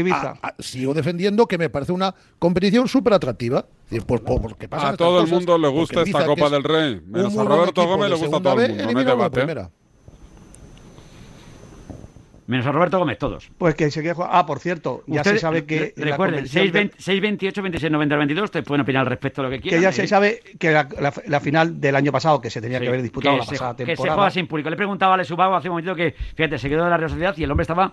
sigo 0.60 0.94
defendiendo 0.94 1.48
que 1.48 1.58
me 1.58 1.70
parece 1.70 1.92
una 1.92 2.14
competición 2.40 2.88
súper 2.88 3.14
atractiva. 3.14 3.66
Pues, 4.06 4.22
porque 4.22 4.68
a 4.70 4.96
todo 4.98 5.22
el 5.22 5.28
mundo 5.28 5.58
le 5.58 5.68
gusta 5.70 6.02
esta 6.02 6.26
Copa 6.26 6.50
del 6.50 6.64
Rey, 6.64 7.02
menos 7.06 7.38
a 7.38 7.44
Roberto 7.44 7.86
Gómez 7.88 8.10
le 8.10 8.16
gusta 8.18 8.38
a 8.38 8.42
todo 8.42 8.62
el 8.62 8.70
mundo, 8.70 8.84
no 8.94 9.00
hay 9.00 9.06
debate. 9.06 9.70
Menos 12.48 12.66
a 12.66 12.72
Roberto 12.72 12.98
Gómez, 12.98 13.18
todos. 13.18 13.52
Pues 13.58 13.76
que 13.76 13.92
se 13.92 14.14
jugar. 14.14 14.30
Ah, 14.32 14.46
por 14.46 14.60
cierto, 14.60 15.04
ya 15.06 15.22
se 15.22 15.38
sabe 15.38 15.66
que. 15.66 15.94
Recuerden, 15.98 16.48
628, 16.48 17.62
26, 17.62 17.92
90, 17.92 18.16
22, 18.16 18.52
te 18.52 18.64
pueden 18.64 18.82
opinar 18.82 19.02
al 19.02 19.08
respecto 19.08 19.42
de 19.42 19.50
lo 19.50 19.52
que 19.54 19.62
quieran. 19.62 19.80
Que 19.80 19.84
ya 19.84 19.92
se 19.92 20.06
¿eh? 20.06 20.08
sabe 20.08 20.40
que 20.58 20.72
la, 20.72 21.40
final 21.42 21.82
del 21.82 21.98
año 21.98 22.14
pasado, 22.14 22.40
que 22.40 22.50
se 22.50 22.62
tenía 22.62 22.80
que 22.80 22.88
haber 22.88 23.02
disputado 23.02 23.36
la 23.36 23.44
pasada 23.44 23.76
temporada. 23.76 23.86
Que 23.86 24.10
se 24.10 24.16
juega 24.16 24.30
sin 24.30 24.48
público. 24.48 24.70
Le 24.70 24.78
preguntaba 24.78 25.12
a 25.12 25.16
Ale 25.16 25.26
Subago 25.26 25.56
hace 25.56 25.68
un 25.68 25.74
momento 25.74 25.94
que, 25.94 26.16
fíjate, 26.36 26.58
se 26.58 26.70
quedó 26.70 26.86
de 26.86 26.90
la 26.90 26.96
Real 26.96 27.10
Sociedad 27.10 27.36
y 27.36 27.44
el 27.44 27.52
hombre 27.52 27.64
estaba, 27.64 27.92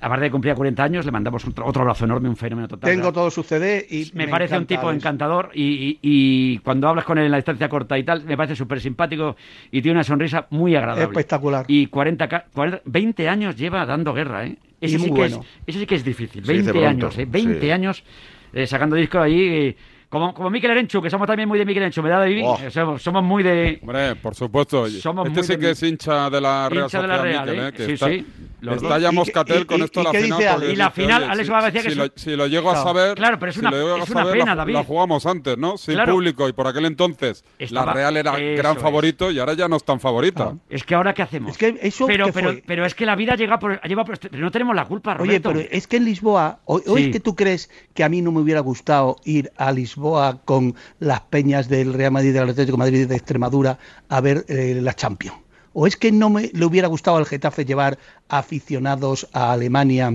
aparte 0.00 0.24
de 0.24 0.30
cumplir 0.32 0.56
40 0.56 0.82
años, 0.82 1.06
le 1.06 1.12
mandamos 1.12 1.46
otro, 1.46 1.64
abrazo 1.64 2.04
enorme, 2.04 2.28
un 2.28 2.36
fenómeno 2.36 2.66
total. 2.66 2.90
Tengo 2.90 3.12
todo 3.12 3.30
su 3.30 3.44
CD 3.44 3.86
y. 3.88 4.10
Me, 4.14 4.26
parece 4.26 4.58
un 4.58 4.66
tipo 4.66 4.90
encantador 4.90 5.52
y, 5.54 6.00
y, 6.02 6.58
cuando 6.58 6.88
hablas 6.88 7.04
con 7.04 7.18
él 7.18 7.26
en 7.26 7.30
la 7.30 7.36
distancia 7.36 7.68
corta 7.68 7.96
y 7.96 8.02
tal, 8.02 8.24
me 8.24 8.36
parece 8.36 8.56
súper 8.56 8.80
simpático 8.80 9.36
y 9.70 9.82
tiene 9.82 9.98
una 9.98 10.04
sonrisa 10.04 10.48
muy 10.50 10.74
agradable. 10.74 11.04
Espectacular. 11.04 11.64
Y 11.68 11.86
40, 11.86 12.46
40, 12.52 12.82
20 12.84 13.28
años 13.28 13.54
lleva 13.54 13.83
dando 13.86 14.12
guerra, 14.12 14.46
¿eh? 14.46 14.56
Eso, 14.80 14.98
sí 14.98 15.10
que 15.10 15.24
es, 15.24 15.38
eso 15.66 15.78
sí 15.78 15.86
que 15.86 15.94
es 15.94 16.04
difícil. 16.04 16.42
20 16.42 16.86
años, 16.86 17.18
¿eh? 17.18 17.26
20 17.26 17.72
años 17.72 18.04
eh, 18.52 18.66
sacando 18.66 18.96
discos 18.96 19.22
ahí. 19.22 19.76
Eh, 20.04 20.06
como, 20.08 20.34
como 20.34 20.50
Mikel 20.50 20.70
Erenchu, 20.70 21.02
que 21.02 21.10
somos 21.10 21.26
también 21.26 21.48
muy 21.48 21.58
de 21.58 21.64
Mikel 21.64 21.82
Erenchu, 21.82 22.02
me 22.02 22.08
da 22.08 22.20
de 22.20 22.28
vivir. 22.28 22.44
Oh. 22.46 22.98
Somos, 22.98 23.24
muy 23.24 23.42
de. 23.42 23.78
Hombre, 23.82 24.16
por 24.16 24.34
supuesto. 24.34 24.88
Somos 24.88 25.28
este 25.28 25.42
sí 25.42 25.56
que 25.58 25.70
es 25.70 25.82
hincha 25.82 26.30
de 26.30 26.40
la 26.40 26.68
Real 26.68 26.84
hincha 26.84 27.02
de 27.02 27.08
la 27.08 27.18
Real, 27.18 27.48
¿eh? 27.48 27.72
que 27.72 27.86
sí, 27.86 27.92
está, 27.92 28.08
sí. 28.08 28.26
está 28.62 28.98
ya 28.98 29.12
Moscatel 29.12 29.66
con 29.66 29.82
esto 29.82 30.02
la 30.02 30.12
final. 30.12 30.64
Y 30.70 30.76
la 30.76 30.90
final, 30.90 31.24
Alex 31.24 31.50
va 31.50 31.58
a 31.58 31.70
decir 31.70 31.82
que. 31.82 31.90
Si, 31.90 31.96
lo, 31.96 32.06
si 32.14 32.36
lo 32.36 32.46
llego 32.46 32.70
a 32.70 32.82
saber. 32.82 33.16
Claro, 33.16 33.38
pero 33.38 33.50
es 33.50 33.58
una, 33.58 33.70
es 33.70 34.10
una 34.10 34.30
pena, 34.30 34.54
David. 34.54 34.74
La 34.74 34.84
jugamos 34.84 35.26
antes, 35.26 35.58
¿no? 35.58 35.76
Sin 35.76 35.98
público 36.04 36.48
y 36.48 36.52
por 36.52 36.66
aquel 36.66 36.84
entonces 36.84 37.44
la 37.70 37.92
Real 37.92 38.16
era 38.16 38.38
gran 38.38 38.76
favorito 38.76 39.30
y 39.30 39.38
ahora 39.38 39.54
ya 39.54 39.68
no 39.68 39.76
es 39.76 39.84
tan 39.84 40.00
favorita. 40.00 40.54
Es 40.68 40.84
que 40.84 40.94
ahora, 40.94 41.14
¿qué 41.14 41.22
hacemos? 41.22 41.52
Es 41.52 41.58
que 41.58 41.78
eso 41.82 42.06
pero, 42.06 42.32
pero, 42.32 42.54
pero 42.66 42.86
es 42.86 42.94
que 42.94 43.06
la 43.06 43.16
vida 43.16 43.34
llega 43.34 43.58
por, 43.58 43.80
lleva 43.82 44.04
por. 44.04 44.18
Pero 44.18 44.38
no 44.38 44.50
tenemos 44.50 44.76
la 44.76 44.84
culpa, 44.84 45.14
Roberto. 45.14 45.50
Oye, 45.50 45.58
pero 45.62 45.76
es 45.76 45.86
que 45.86 45.96
en 45.96 46.04
Lisboa. 46.04 46.60
Hoy 46.66 47.10
que 47.10 47.20
tú 47.20 47.34
crees 47.34 47.70
que 47.94 48.04
a 48.04 48.08
mí 48.08 48.22
no 48.22 48.32
me 48.32 48.40
hubiera 48.40 48.60
gustado 48.60 49.16
ir 49.24 49.50
a 49.56 49.72
Lisboa 49.72 50.03
con 50.44 50.74
las 50.98 51.20
peñas 51.22 51.68
del 51.68 51.94
Real 51.94 52.12
Madrid, 52.12 52.32
del 52.32 52.50
Atlético 52.50 52.76
de 52.76 52.78
Madrid 52.78 53.08
de 53.08 53.16
Extremadura 53.16 53.78
a 54.08 54.20
ver 54.20 54.44
eh, 54.48 54.78
la 54.82 54.94
Champions? 54.94 55.38
¿O 55.72 55.86
es 55.86 55.96
que 55.96 56.12
no 56.12 56.30
me 56.30 56.50
le 56.52 56.64
hubiera 56.64 56.88
gustado 56.88 57.16
al 57.16 57.26
Getafe 57.26 57.64
llevar 57.64 57.98
aficionados 58.28 59.28
a 59.32 59.52
Alemania 59.52 60.12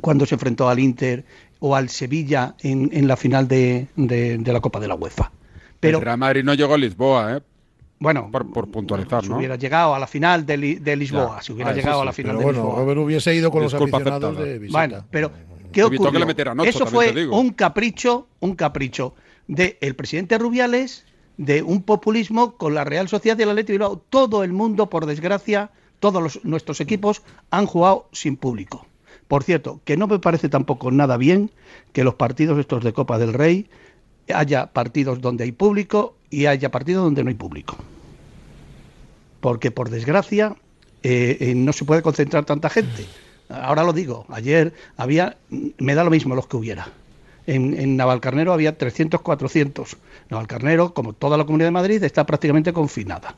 cuando 0.00 0.26
se 0.26 0.34
enfrentó 0.34 0.68
al 0.68 0.78
Inter 0.78 1.24
o 1.60 1.74
al 1.76 1.88
Sevilla 1.88 2.54
en, 2.60 3.08
la 3.08 3.16
final 3.16 3.48
de, 3.48 3.86
la 3.96 4.60
Copa 4.60 4.80
de 4.80 4.88
la 4.88 4.94
UEFA? 4.94 5.32
Pero, 5.80 5.98
el 5.98 6.04
Real 6.04 6.18
Madrid 6.18 6.44
no 6.44 6.54
llegó 6.54 6.74
a 6.74 6.78
Lisboa, 6.78 7.36
¿eh? 7.36 7.40
Bueno, 8.00 8.30
por, 8.32 8.68
puntualizar, 8.68 9.22
¿no? 9.22 9.28
Si 9.28 9.32
hubiera 9.32 9.54
llegado 9.54 9.94
a 9.94 9.98
la 9.98 10.08
final 10.08 10.44
de, 10.44 10.56
Lisboa, 10.96 11.40
si 11.40 11.52
hubiera 11.52 11.70
ah, 11.70 11.74
llegado 11.74 12.02
a 12.02 12.04
la 12.04 12.12
final 12.12 12.36
de 12.36 12.46
Lisboa. 12.46 12.82
Bueno, 12.82 13.02
hubiese 13.02 13.32
ido 13.32 13.50
con 13.50 13.62
los 13.62 13.72
aficionados 13.72 14.36
de 14.36 14.58
visita. 14.58 14.78
Bueno, 14.78 15.04
pero 15.08 15.30
¿qué 15.72 15.84
ocurrió? 15.84 16.26
Eso 16.64 16.86
fue 16.86 17.28
un 17.28 17.50
capricho, 17.50 18.28
un 18.40 18.54
capricho 18.54 19.14
del 19.48 19.94
presidente 19.96 20.38
Rubiales, 20.38 21.04
de 21.36 21.62
un 21.62 21.82
populismo 21.82 22.56
con 22.56 22.74
la 22.74 22.84
Real 22.84 23.08
Sociedad 23.08 23.38
y 23.38 23.42
el 23.42 23.50
Atlético 23.50 23.72
Bilbao. 23.72 24.02
Todo 24.10 24.44
el 24.44 24.52
mundo, 24.52 24.88
por 24.88 25.06
desgracia, 25.06 25.70
todos 26.00 26.44
nuestros 26.44 26.80
equipos 26.80 27.22
han 27.50 27.66
jugado 27.66 28.08
sin 28.12 28.36
público. 28.36 28.86
Por 29.28 29.44
cierto, 29.44 29.80
que 29.84 29.96
no 29.96 30.06
me 30.06 30.18
parece 30.18 30.48
tampoco 30.48 30.90
nada 30.90 31.16
bien 31.16 31.50
que 31.92 32.04
los 32.04 32.14
partidos 32.14 32.58
estos 32.58 32.84
de 32.84 32.92
Copa 32.92 33.18
del 33.18 33.32
Rey 33.32 33.68
haya 34.32 34.66
partidos 34.66 35.20
donde 35.20 35.44
hay 35.44 35.52
público 35.52 36.16
y 36.30 36.46
haya 36.46 36.70
partidos 36.70 37.04
donde 37.04 37.24
no 37.24 37.28
hay 37.30 37.34
público. 37.34 37.76
Porque 39.40 39.70
por 39.70 39.90
desgracia 39.90 40.56
eh, 41.02 41.36
eh, 41.40 41.54
no 41.54 41.72
se 41.72 41.84
puede 41.84 42.02
concentrar 42.02 42.44
tanta 42.44 42.68
gente. 42.68 43.06
Ahora 43.52 43.84
lo 43.84 43.92
digo, 43.92 44.26
ayer 44.28 44.72
había, 44.96 45.36
me 45.78 45.94
da 45.94 46.04
lo 46.04 46.10
mismo 46.10 46.34
los 46.34 46.46
que 46.46 46.56
hubiera. 46.56 46.88
En, 47.46 47.96
Navalcarnero 47.96 48.52
había 48.52 48.78
300, 48.78 49.20
400. 49.20 49.96
Navalcarnero, 50.30 50.94
como 50.94 51.12
toda 51.12 51.36
la 51.36 51.44
Comunidad 51.44 51.68
de 51.68 51.72
Madrid, 51.72 52.02
está 52.04 52.24
prácticamente 52.24 52.72
confinada. 52.72 53.34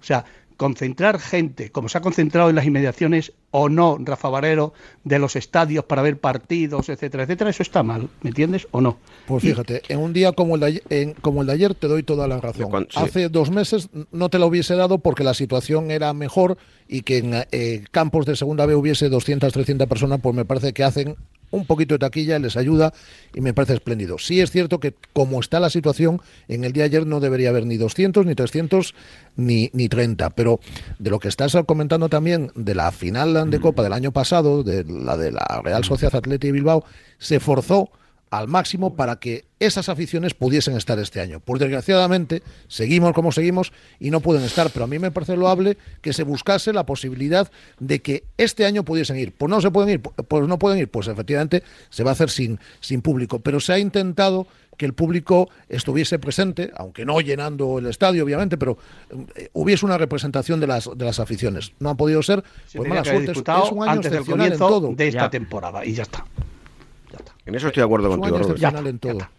O 0.00 0.04
sea, 0.04 0.24
concentrar 0.58 1.20
gente, 1.20 1.70
como 1.70 1.88
se 1.88 1.96
ha 1.96 2.00
concentrado 2.00 2.50
en 2.50 2.56
las 2.56 2.66
inmediaciones 2.66 3.32
o 3.52 3.68
no, 3.68 3.96
Rafa 4.00 4.28
Barrero, 4.28 4.74
de 5.04 5.20
los 5.20 5.36
estadios 5.36 5.84
para 5.84 6.02
ver 6.02 6.18
partidos, 6.18 6.88
etcétera, 6.88 7.22
etcétera, 7.22 7.50
eso 7.50 7.62
está 7.62 7.84
mal, 7.84 8.08
¿me 8.22 8.30
entiendes 8.30 8.66
o 8.72 8.80
no? 8.80 8.98
Pues 9.28 9.44
fíjate, 9.44 9.82
en 9.88 10.00
un 10.00 10.12
día 10.12 10.32
como 10.32 10.56
el, 10.56 10.60
de, 10.60 10.82
en, 10.90 11.14
como 11.14 11.42
el 11.42 11.46
de 11.46 11.52
ayer 11.52 11.74
te 11.76 11.86
doy 11.86 12.02
toda 12.02 12.26
la 12.26 12.40
razón. 12.40 12.88
Hace 12.96 13.28
dos 13.28 13.52
meses 13.52 13.88
no 14.10 14.30
te 14.30 14.40
lo 14.40 14.48
hubiese 14.48 14.74
dado 14.74 14.98
porque 14.98 15.22
la 15.22 15.32
situación 15.32 15.92
era 15.92 16.12
mejor 16.12 16.58
y 16.88 17.02
que 17.02 17.18
en 17.18 17.34
eh, 17.52 17.84
campos 17.92 18.26
de 18.26 18.34
segunda 18.34 18.66
B 18.66 18.74
hubiese 18.74 19.08
200, 19.08 19.52
300 19.52 19.86
personas, 19.86 20.18
pues 20.20 20.34
me 20.34 20.44
parece 20.44 20.72
que 20.72 20.82
hacen 20.82 21.16
un 21.50 21.66
poquito 21.66 21.94
de 21.94 21.98
taquilla, 21.98 22.38
les 22.38 22.56
ayuda 22.56 22.92
y 23.34 23.40
me 23.40 23.54
parece 23.54 23.74
espléndido. 23.74 24.18
Sí 24.18 24.40
es 24.40 24.50
cierto 24.50 24.80
que 24.80 24.94
como 25.12 25.40
está 25.40 25.60
la 25.60 25.70
situación, 25.70 26.20
en 26.48 26.64
el 26.64 26.72
día 26.72 26.84
de 26.84 26.88
ayer 26.88 27.06
no 27.06 27.20
debería 27.20 27.50
haber 27.50 27.66
ni 27.66 27.76
200, 27.76 28.26
ni 28.26 28.34
300, 28.34 28.94
ni, 29.36 29.70
ni 29.72 29.88
30, 29.88 30.30
pero 30.30 30.60
de 30.98 31.10
lo 31.10 31.18
que 31.18 31.28
estás 31.28 31.56
comentando 31.66 32.08
también 32.08 32.50
de 32.54 32.74
la 32.74 32.92
final 32.92 33.50
de 33.50 33.60
Copa 33.60 33.82
del 33.82 33.92
año 33.92 34.12
pasado, 34.12 34.62
de 34.62 34.84
la 34.84 35.16
de 35.16 35.32
la 35.32 35.60
Real 35.64 35.84
Sociedad 35.84 36.16
Atleti 36.16 36.50
Bilbao, 36.50 36.84
se 37.18 37.40
forzó 37.40 37.90
al 38.30 38.48
máximo 38.48 38.94
para 38.94 39.16
que 39.16 39.44
esas 39.60 39.88
aficiones 39.88 40.34
pudiesen 40.34 40.76
estar 40.76 40.98
este 40.98 41.20
año. 41.20 41.40
Pues 41.40 41.60
desgraciadamente 41.60 42.42
seguimos 42.68 43.12
como 43.12 43.32
seguimos 43.32 43.72
y 43.98 44.10
no 44.10 44.20
pueden 44.20 44.44
estar, 44.44 44.70
pero 44.70 44.84
a 44.84 44.88
mí 44.88 44.98
me 44.98 45.10
parece 45.10 45.36
loable 45.36 45.76
que 46.00 46.12
se 46.12 46.22
buscase 46.22 46.72
la 46.72 46.86
posibilidad 46.86 47.50
de 47.80 48.00
que 48.00 48.24
este 48.36 48.64
año 48.66 48.84
pudiesen 48.84 49.16
ir. 49.16 49.32
Pues 49.32 49.50
no 49.50 49.60
se 49.60 49.70
pueden 49.70 49.90
ir, 49.90 50.00
pues 50.00 50.46
no 50.46 50.58
pueden 50.58 50.78
ir, 50.78 50.88
pues 50.88 51.08
efectivamente 51.08 51.62
se 51.90 52.04
va 52.04 52.10
a 52.10 52.12
hacer 52.12 52.30
sin, 52.30 52.58
sin 52.80 53.02
público, 53.02 53.40
pero 53.40 53.60
se 53.60 53.72
ha 53.72 53.78
intentado 53.78 54.46
que 54.76 54.86
el 54.86 54.94
público 54.94 55.50
estuviese 55.68 56.20
presente, 56.20 56.70
aunque 56.76 57.04
no 57.04 57.20
llenando 57.20 57.80
el 57.80 57.86
estadio, 57.86 58.24
obviamente, 58.24 58.56
pero 58.56 58.78
eh, 59.34 59.50
hubiese 59.52 59.84
una 59.84 59.98
representación 59.98 60.60
de 60.60 60.68
las 60.68 60.88
de 60.96 61.04
las 61.04 61.18
aficiones. 61.18 61.72
No 61.80 61.90
han 61.90 61.96
podido 61.96 62.22
ser, 62.22 62.44
pues 62.72 62.88
mala 62.88 63.04
suerte. 63.04 63.32
Es 63.32 63.38
un 63.72 63.82
año 63.82 63.90
antes 63.90 64.12
del 64.12 64.24
comienzo 64.24 64.94
de 64.94 65.08
esta 65.08 65.28
temporada 65.28 65.84
y 65.84 65.94
ya 65.94 66.04
está. 66.04 66.24
En 67.48 67.54
eso 67.54 67.68
estoy 67.68 67.80
de 67.80 67.86
acuerdo 67.86 68.10
contigo, 68.10 68.38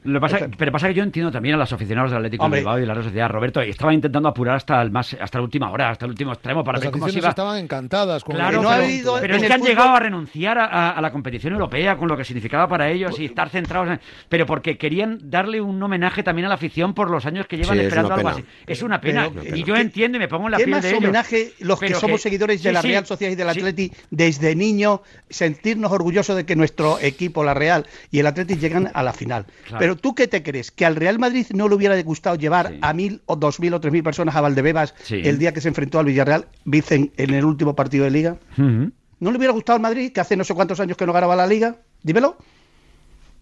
Lo 0.04 0.20
pasa, 0.20 0.48
pero 0.58 0.72
pasa 0.72 0.88
que 0.88 0.96
yo 0.96 1.04
entiendo 1.04 1.32
también 1.32 1.54
a 1.54 1.60
los 1.60 1.72
aficionados 1.72 2.10
del 2.10 2.18
Atlético 2.18 2.50
de 2.50 2.58
Bilbao 2.58 2.80
y 2.80 2.86
la 2.88 2.96
Real 2.96 3.06
Sociedad, 3.06 3.30
Roberto, 3.30 3.64
y 3.64 3.70
estaban 3.70 3.94
intentando 3.94 4.30
apurar 4.30 4.56
hasta 4.56 4.82
el 4.82 4.90
más, 4.90 5.14
hasta 5.14 5.38
la 5.38 5.44
última 5.44 5.70
hora, 5.70 5.92
hasta 5.92 6.06
el 6.06 6.12
último 6.12 6.34
extremo 6.34 6.64
para 6.64 6.80
ver 6.80 6.90
cómo 6.90 7.08
se 7.08 7.20
iba. 7.20 7.30
estaban 7.30 7.60
encantadas 7.60 8.24
con 8.24 8.36
claro, 8.36 8.64
no 8.64 8.70
pero, 8.72 9.18
pero 9.22 9.36
es 9.36 9.44
que 9.44 9.54
han 9.54 9.62
llegado 9.62 9.90
a 9.90 10.00
renunciar 10.00 10.58
a, 10.58 11.00
la 11.00 11.12
competición 11.12 11.54
europea 11.54 11.98
con 11.98 12.08
lo 12.08 12.18
que 12.18 12.24
significaba 12.24 12.68
para 12.68 12.90
ellos 12.90 13.20
y 13.20 13.26
estar 13.26 13.48
centrados 13.50 13.90
en, 13.90 14.00
pero 14.28 14.48
porque 14.48 14.76
querían 14.76 15.30
darle 15.30 15.62
un 15.62 15.82
homenaje 15.82 16.24
también 16.24 16.48
a 16.48 16.50
la 16.50 16.56
afición 16.56 16.96
por 16.96 17.12
los 17.12 17.28
años 17.28 17.46
que 17.46 17.58
llevan 17.58 17.80
esperando 17.80 18.16
algo 18.16 18.30
así. 18.30 18.44
Es 18.66 18.82
una 18.82 19.00
pena. 19.00 19.30
y 19.54 19.64
yo 19.64 19.76
entiendo 19.76 20.18
y 20.18 20.20
me 20.20 20.28
pongo 20.28 20.46
en 20.46 20.52
la 20.54 20.58
piel 20.58 20.82
de 20.82 20.90
ellos. 20.90 20.98
homenaje 20.98 21.54
los 21.60 21.80
que 21.80 21.94
somos 21.94 22.24
seguidores 22.24 22.64
de 22.64 22.72
la 22.72 22.82
Real 22.82 23.06
Sociedad 23.06 23.32
y 23.32 23.36
del 23.36 23.50
Atleti 23.50 23.92
desde 24.10 24.56
niño 24.56 25.04
sentirnos 25.30 25.92
orgullosos 25.92 26.36
de 26.36 26.48
que 26.48 26.56
nuestro 26.56 26.98
equipo, 27.00 27.44
la 27.44 27.54
Real 27.54 27.86
y 28.12 28.20
el 28.20 28.28
Atleti 28.28 28.56
llegan 28.56 28.92
a 28.94 29.04
la 29.04 29.14
final. 29.14 29.46
Pero 29.78 29.96
tú 29.96 30.16
qué 30.16 30.28
te 30.28 30.44
crees? 30.44 30.72
¿Que 30.72 30.86
al 30.86 30.96
Real 30.96 31.20
Madrid 31.20 31.48
no 31.54 31.68
le 31.68 31.76
hubiera 31.76 32.02
gustado 32.02 32.36
llevar 32.36 32.74
a 32.82 32.94
mil 32.94 33.22
o 33.26 33.36
dos 33.36 33.60
mil 33.60 33.74
o 33.74 33.80
tres 33.80 33.94
mil 33.94 34.04
personas 34.04 34.36
a 34.36 34.42
Valdebebas 34.42 34.94
el 35.10 35.38
día 35.40 35.54
que 35.54 35.62
se 35.62 35.68
enfrentó 35.68 36.00
al 36.00 36.06
Villarreal, 36.06 36.48
Vicen, 36.66 37.12
en 37.18 37.34
el 37.34 37.46
último 37.46 37.76
partido 37.76 38.04
de 38.06 38.12
Liga? 38.12 38.38
¿No 38.58 39.32
le 39.32 39.38
hubiera 39.38 39.54
gustado 39.54 39.76
al 39.76 39.82
Madrid, 39.82 40.12
que 40.14 40.22
hace 40.22 40.38
no 40.38 40.44
sé 40.44 40.54
cuántos 40.54 40.80
años 40.80 40.96
que 40.96 41.06
no 41.06 41.14
ganaba 41.14 41.36
la 41.36 41.46
Liga? 41.46 41.76
Dímelo. 42.04 42.38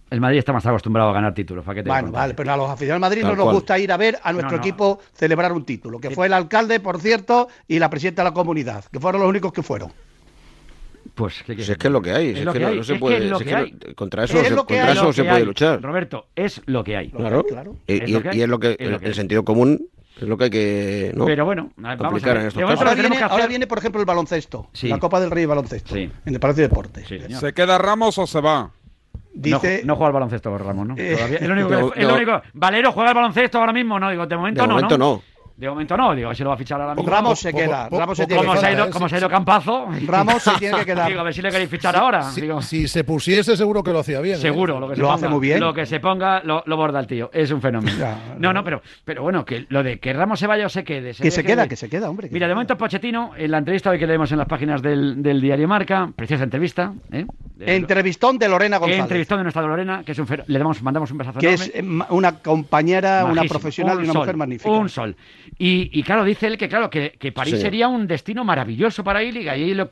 El 0.10 0.22
Madrid 0.22 0.40
está 0.40 0.54
más 0.54 0.66
acostumbrado 0.66 1.10
a 1.10 1.14
ganar 1.14 1.34
títulos. 1.34 1.66
bueno, 1.66 2.12
vale, 2.12 2.34
pero 2.34 2.54
a 2.54 2.58
los 2.58 2.70
aficionados 2.70 3.02
del 3.02 3.10
Madrid 3.10 3.24
no 3.24 3.36
nos 3.36 3.54
gusta 3.54 3.78
ir 3.78 3.92
a 3.92 3.98
ver 3.98 4.18
a 4.24 4.32
nuestro 4.32 4.58
equipo 4.58 5.00
celebrar 5.14 5.52
un 5.52 5.66
título, 5.66 6.00
que 6.00 6.12
fue 6.12 6.28
el 6.28 6.34
alcalde, 6.34 6.80
por 6.80 7.02
cierto, 7.02 7.50
y 7.68 7.78
la 7.78 7.90
presidenta 7.90 8.24
de 8.24 8.30
la 8.30 8.34
comunidad, 8.34 8.86
que 8.86 9.00
fueron 9.00 9.22
los 9.22 9.30
únicos 9.30 9.52
que 9.52 9.64
fueron. 9.64 9.92
Pues, 11.18 11.42
¿qué 11.44 11.54
es 11.54 11.78
que 11.78 11.88
es 11.88 11.92
lo 11.92 12.00
que 12.00 12.12
hay. 12.12 12.30
Es, 12.30 12.48
que, 12.48 12.60
no, 12.60 12.84
se 12.84 12.96
puede. 12.96 13.32
contra 13.96 14.24
eso, 14.24 14.38
se, 14.44 14.56
contra 14.56 14.92
eso 14.92 15.12
se 15.12 15.24
puede 15.24 15.46
luchar. 15.46 15.82
Roberto, 15.82 16.28
es 16.36 16.62
lo 16.68 16.84
que 16.84 16.96
hay. 16.96 17.10
Claro. 17.10 17.44
claro. 17.44 17.76
Y, 17.88 18.14
es 18.14 18.48
lo 18.48 18.60
que, 18.60 18.78
el, 18.80 19.16
sentido 19.16 19.44
común 19.44 19.90
es 20.16 20.28
lo 20.28 20.38
que 20.38 20.44
hay 20.44 20.50
que 20.52 21.12
¿no? 21.16 21.26
Pero 21.26 21.46
bueno, 21.46 21.72
vamos 21.76 22.24
a 22.24 22.34
ver. 22.34 22.54
Ahora, 22.64 22.94
viene, 22.94 23.18
ahora, 23.24 23.48
viene, 23.48 23.66
por 23.66 23.80
ejemplo, 23.80 24.00
el 24.00 24.06
baloncesto. 24.06 24.70
La 24.84 25.00
Copa 25.00 25.20
del 25.20 25.32
Rey 25.32 25.42
de 25.42 25.48
baloncesto. 25.48 25.96
En 25.96 26.12
el 26.24 26.40
Palacio 26.40 26.62
de 26.62 26.70
Deportes. 26.70 27.08
¿Se 27.08 27.52
queda 27.52 27.80
Ramos 27.80 28.16
o 28.20 28.28
se 28.28 28.40
va? 28.40 28.70
Dice, 29.34 29.82
no, 29.86 29.96
juega 29.96 30.08
al 30.08 30.14
baloncesto 30.14 30.56
Ramos, 30.56 30.88
¿no? 30.88 30.96
Eh, 30.98 31.38
el 31.40 31.52
único, 31.52 31.94
el 31.94 32.12
único, 32.12 32.42
Valero 32.54 32.92
juega 32.92 33.10
al 33.10 33.16
baloncesto 33.16 33.60
ahora 33.60 33.74
mismo, 33.74 34.00
no, 34.00 34.10
digo, 34.10 34.26
de 34.26 34.36
momento 34.36 34.62
de 34.62 34.68
no. 34.68 34.74
Momento 34.74 34.98
no. 34.98 35.22
De 35.58 35.68
momento 35.68 35.98
no, 35.98 36.14
digo, 36.14 36.28
a 36.28 36.30
ver 36.30 36.38
si 36.38 36.44
lo 36.44 36.50
va 36.50 36.56
a 36.56 36.58
fichar 36.58 36.80
ahora 36.80 36.94
mismo. 36.94 37.10
Ramos 37.10 37.40
se 37.40 37.52
queda. 37.52 37.90
Ramos 37.90 38.16
se 38.16 38.28
tiene 38.28 38.44
como, 38.44 38.54
que 38.54 38.60
se 38.60 38.66
ha 38.68 38.74
ido, 38.74 38.90
como 38.92 39.10
se 39.10 39.16
ha 39.16 39.18
ido 39.18 39.28
Campazo. 39.28 39.88
Ramos 40.06 40.44
se 40.44 40.52
tiene 40.60 40.78
que 40.78 40.86
quedar. 40.86 41.08
Digo, 41.08 41.22
a 41.22 41.24
ver 41.24 41.34
si 41.34 41.42
le 41.42 41.50
queréis 41.50 41.70
fichar 41.70 41.96
ahora. 41.96 42.30
Si, 42.30 42.42
digo. 42.42 42.62
si 42.62 42.88
se 42.88 43.04
pusiese, 43.04 43.58
seguro 43.58 43.82
que 43.82 43.92
lo 43.92 44.00
hacía 44.00 44.22
bien. 44.22 44.36
¿eh? 44.36 44.40
Seguro, 44.40 44.80
lo 44.80 44.88
que 44.88 44.96
se 44.96 45.02
lo 45.02 45.08
ponga, 45.08 45.16
hace 45.16 45.28
muy 45.28 45.40
bien. 45.40 45.60
Lo 45.60 45.74
que 45.74 45.88
se 45.88 46.00
ponga, 46.00 46.42
lo, 46.44 46.62
lo 46.68 46.78
borda 46.78 47.00
el 47.00 47.08
tío. 47.08 47.32
Es 47.34 47.50
un 47.50 47.60
fenómeno. 47.60 47.98
no, 48.38 48.54
no, 48.54 48.64
pero, 48.64 48.84
pero 49.04 49.24
bueno, 49.24 49.44
que 49.44 49.66
lo 49.70 49.82
de 49.82 50.00
que 50.00 50.14
Ramos 50.14 50.40
se 50.40 50.46
vaya 50.46 50.68
o 50.68 50.70
se 50.70 50.84
quede. 50.84 51.16
que 51.16 51.32
se 51.32 51.44
queda, 51.44 51.68
que 51.68 51.76
se 51.76 51.90
queda, 51.90 52.08
hombre. 52.08 52.30
Mira, 52.32 52.48
de 52.48 52.54
momento 52.54 52.78
Pochettino, 52.78 53.32
en 53.36 53.50
la 53.50 53.58
entrevista 53.58 53.90
hoy 53.90 53.98
que 53.98 54.06
leemos 54.06 54.32
en 54.32 54.38
las 54.38 54.48
páginas 54.48 54.84
del, 54.84 55.24
del 55.24 55.42
diario 55.42 55.68
Marca, 55.68 56.12
preciosa 56.16 56.44
entrevista. 56.44 56.94
¿eh? 57.12 57.26
Entrevistón 57.60 58.38
de 58.38 58.48
Lorena 58.48 58.78
González. 58.78 59.02
Entrevistón 59.02 59.40
de 59.40 59.44
nuestra 59.44 59.64
Lorena, 59.64 60.04
que 60.06 60.12
es 60.12 60.20
un 60.20 60.28
le 60.46 60.60
damos, 60.60 60.82
mandamos 60.84 61.10
un 61.12 61.18
besazo 61.18 61.40
Que 61.40 61.54
es 61.54 61.74
una 62.10 62.40
compañera, 62.40 63.26
una 63.26 63.44
profesional 63.44 64.00
y 64.00 64.04
una 64.04 64.14
mujer 64.14 64.38
magnífica. 64.38 64.70
Un 64.70 64.90
sol. 64.90 65.16
Y, 65.58 65.90
y 65.98 66.04
claro, 66.04 66.24
dice 66.24 66.48
él 66.48 66.58
que 66.58 66.70
claro, 66.70 66.90
que, 66.90 67.12
que 67.20 67.32
París 67.32 67.60
sería 67.60 67.88
un 67.88 68.08
destino 68.08 68.44
maravilloso 68.44 69.04
para 69.04 69.22
él 69.22 69.38
y 69.38 69.50
ahí 69.50 69.74
lo 69.74 69.90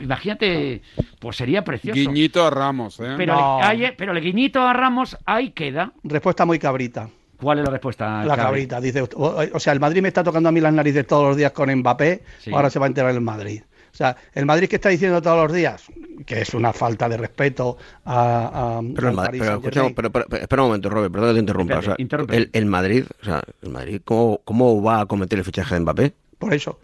Imagínate, 0.00 0.82
pues 1.18 1.36
sería 1.36 1.64
precioso. 1.64 1.98
Guiñito 1.98 2.44
a 2.44 2.50
Ramos, 2.50 3.00
¿eh? 3.00 3.14
Pero, 3.16 3.58
pero 3.96 4.12
el 4.12 4.20
guiñito 4.20 4.60
a 4.62 4.72
Ramos 4.72 5.16
ahí 5.24 5.50
queda. 5.50 5.92
Respuesta 6.02 6.44
muy 6.44 6.58
cabrita. 6.58 7.08
¿Cuál 7.42 7.58
es 7.58 7.64
la 7.64 7.70
respuesta? 7.72 8.24
La 8.24 8.36
cabrita, 8.36 8.80
dice. 8.80 9.02
O, 9.16 9.58
sea, 9.58 9.72
el 9.72 9.80
Madrid 9.80 10.00
me 10.00 10.08
está 10.08 10.22
tocando 10.22 10.48
a 10.48 10.52
mí 10.52 10.60
las 10.60 10.72
narices 10.72 11.06
todos 11.06 11.26
los 11.26 11.36
días 11.36 11.50
con 11.50 11.74
Mbappé, 11.74 12.22
ahora 12.52 12.70
se 12.70 12.78
va 12.78 12.86
a 12.86 12.88
enterar 12.88 13.10
el 13.10 13.20
Madrid. 13.20 13.62
O 13.92 13.94
sea, 13.94 14.16
el 14.32 14.46
Madrid 14.46 14.68
que 14.68 14.76
está 14.76 14.88
diciendo 14.88 15.20
todos 15.20 15.48
los 15.48 15.52
días 15.52 15.84
que 16.24 16.40
es 16.40 16.54
una 16.54 16.72
falta 16.72 17.08
de 17.08 17.16
respeto 17.16 17.76
a, 18.04 18.80
pero, 18.94 19.08
el 19.08 19.14
Madrid, 19.14 19.42
pero, 19.64 19.86
espera 20.36 20.62
un 20.62 20.68
momento, 20.68 20.88
Robert, 20.88 21.12
perdón 21.12 21.30
que 21.30 21.34
te 21.34 21.40
interrumpa. 21.40 21.78
o 21.78 21.82
sea, 21.82 21.96
el, 22.52 22.66
Madrid, 22.66 23.04
o 23.20 23.24
sea, 23.24 23.42
el 23.62 23.70
Madrid 23.70 24.00
¿cómo, 24.04 24.40
¿cómo 24.44 24.82
va 24.82 25.00
a 25.00 25.06
cometer 25.06 25.38
el 25.38 25.44
fichaje 25.44 25.74
de 25.74 25.80
Mbappé? 25.80 26.12
Por 26.38 26.54
eso. 26.54 26.78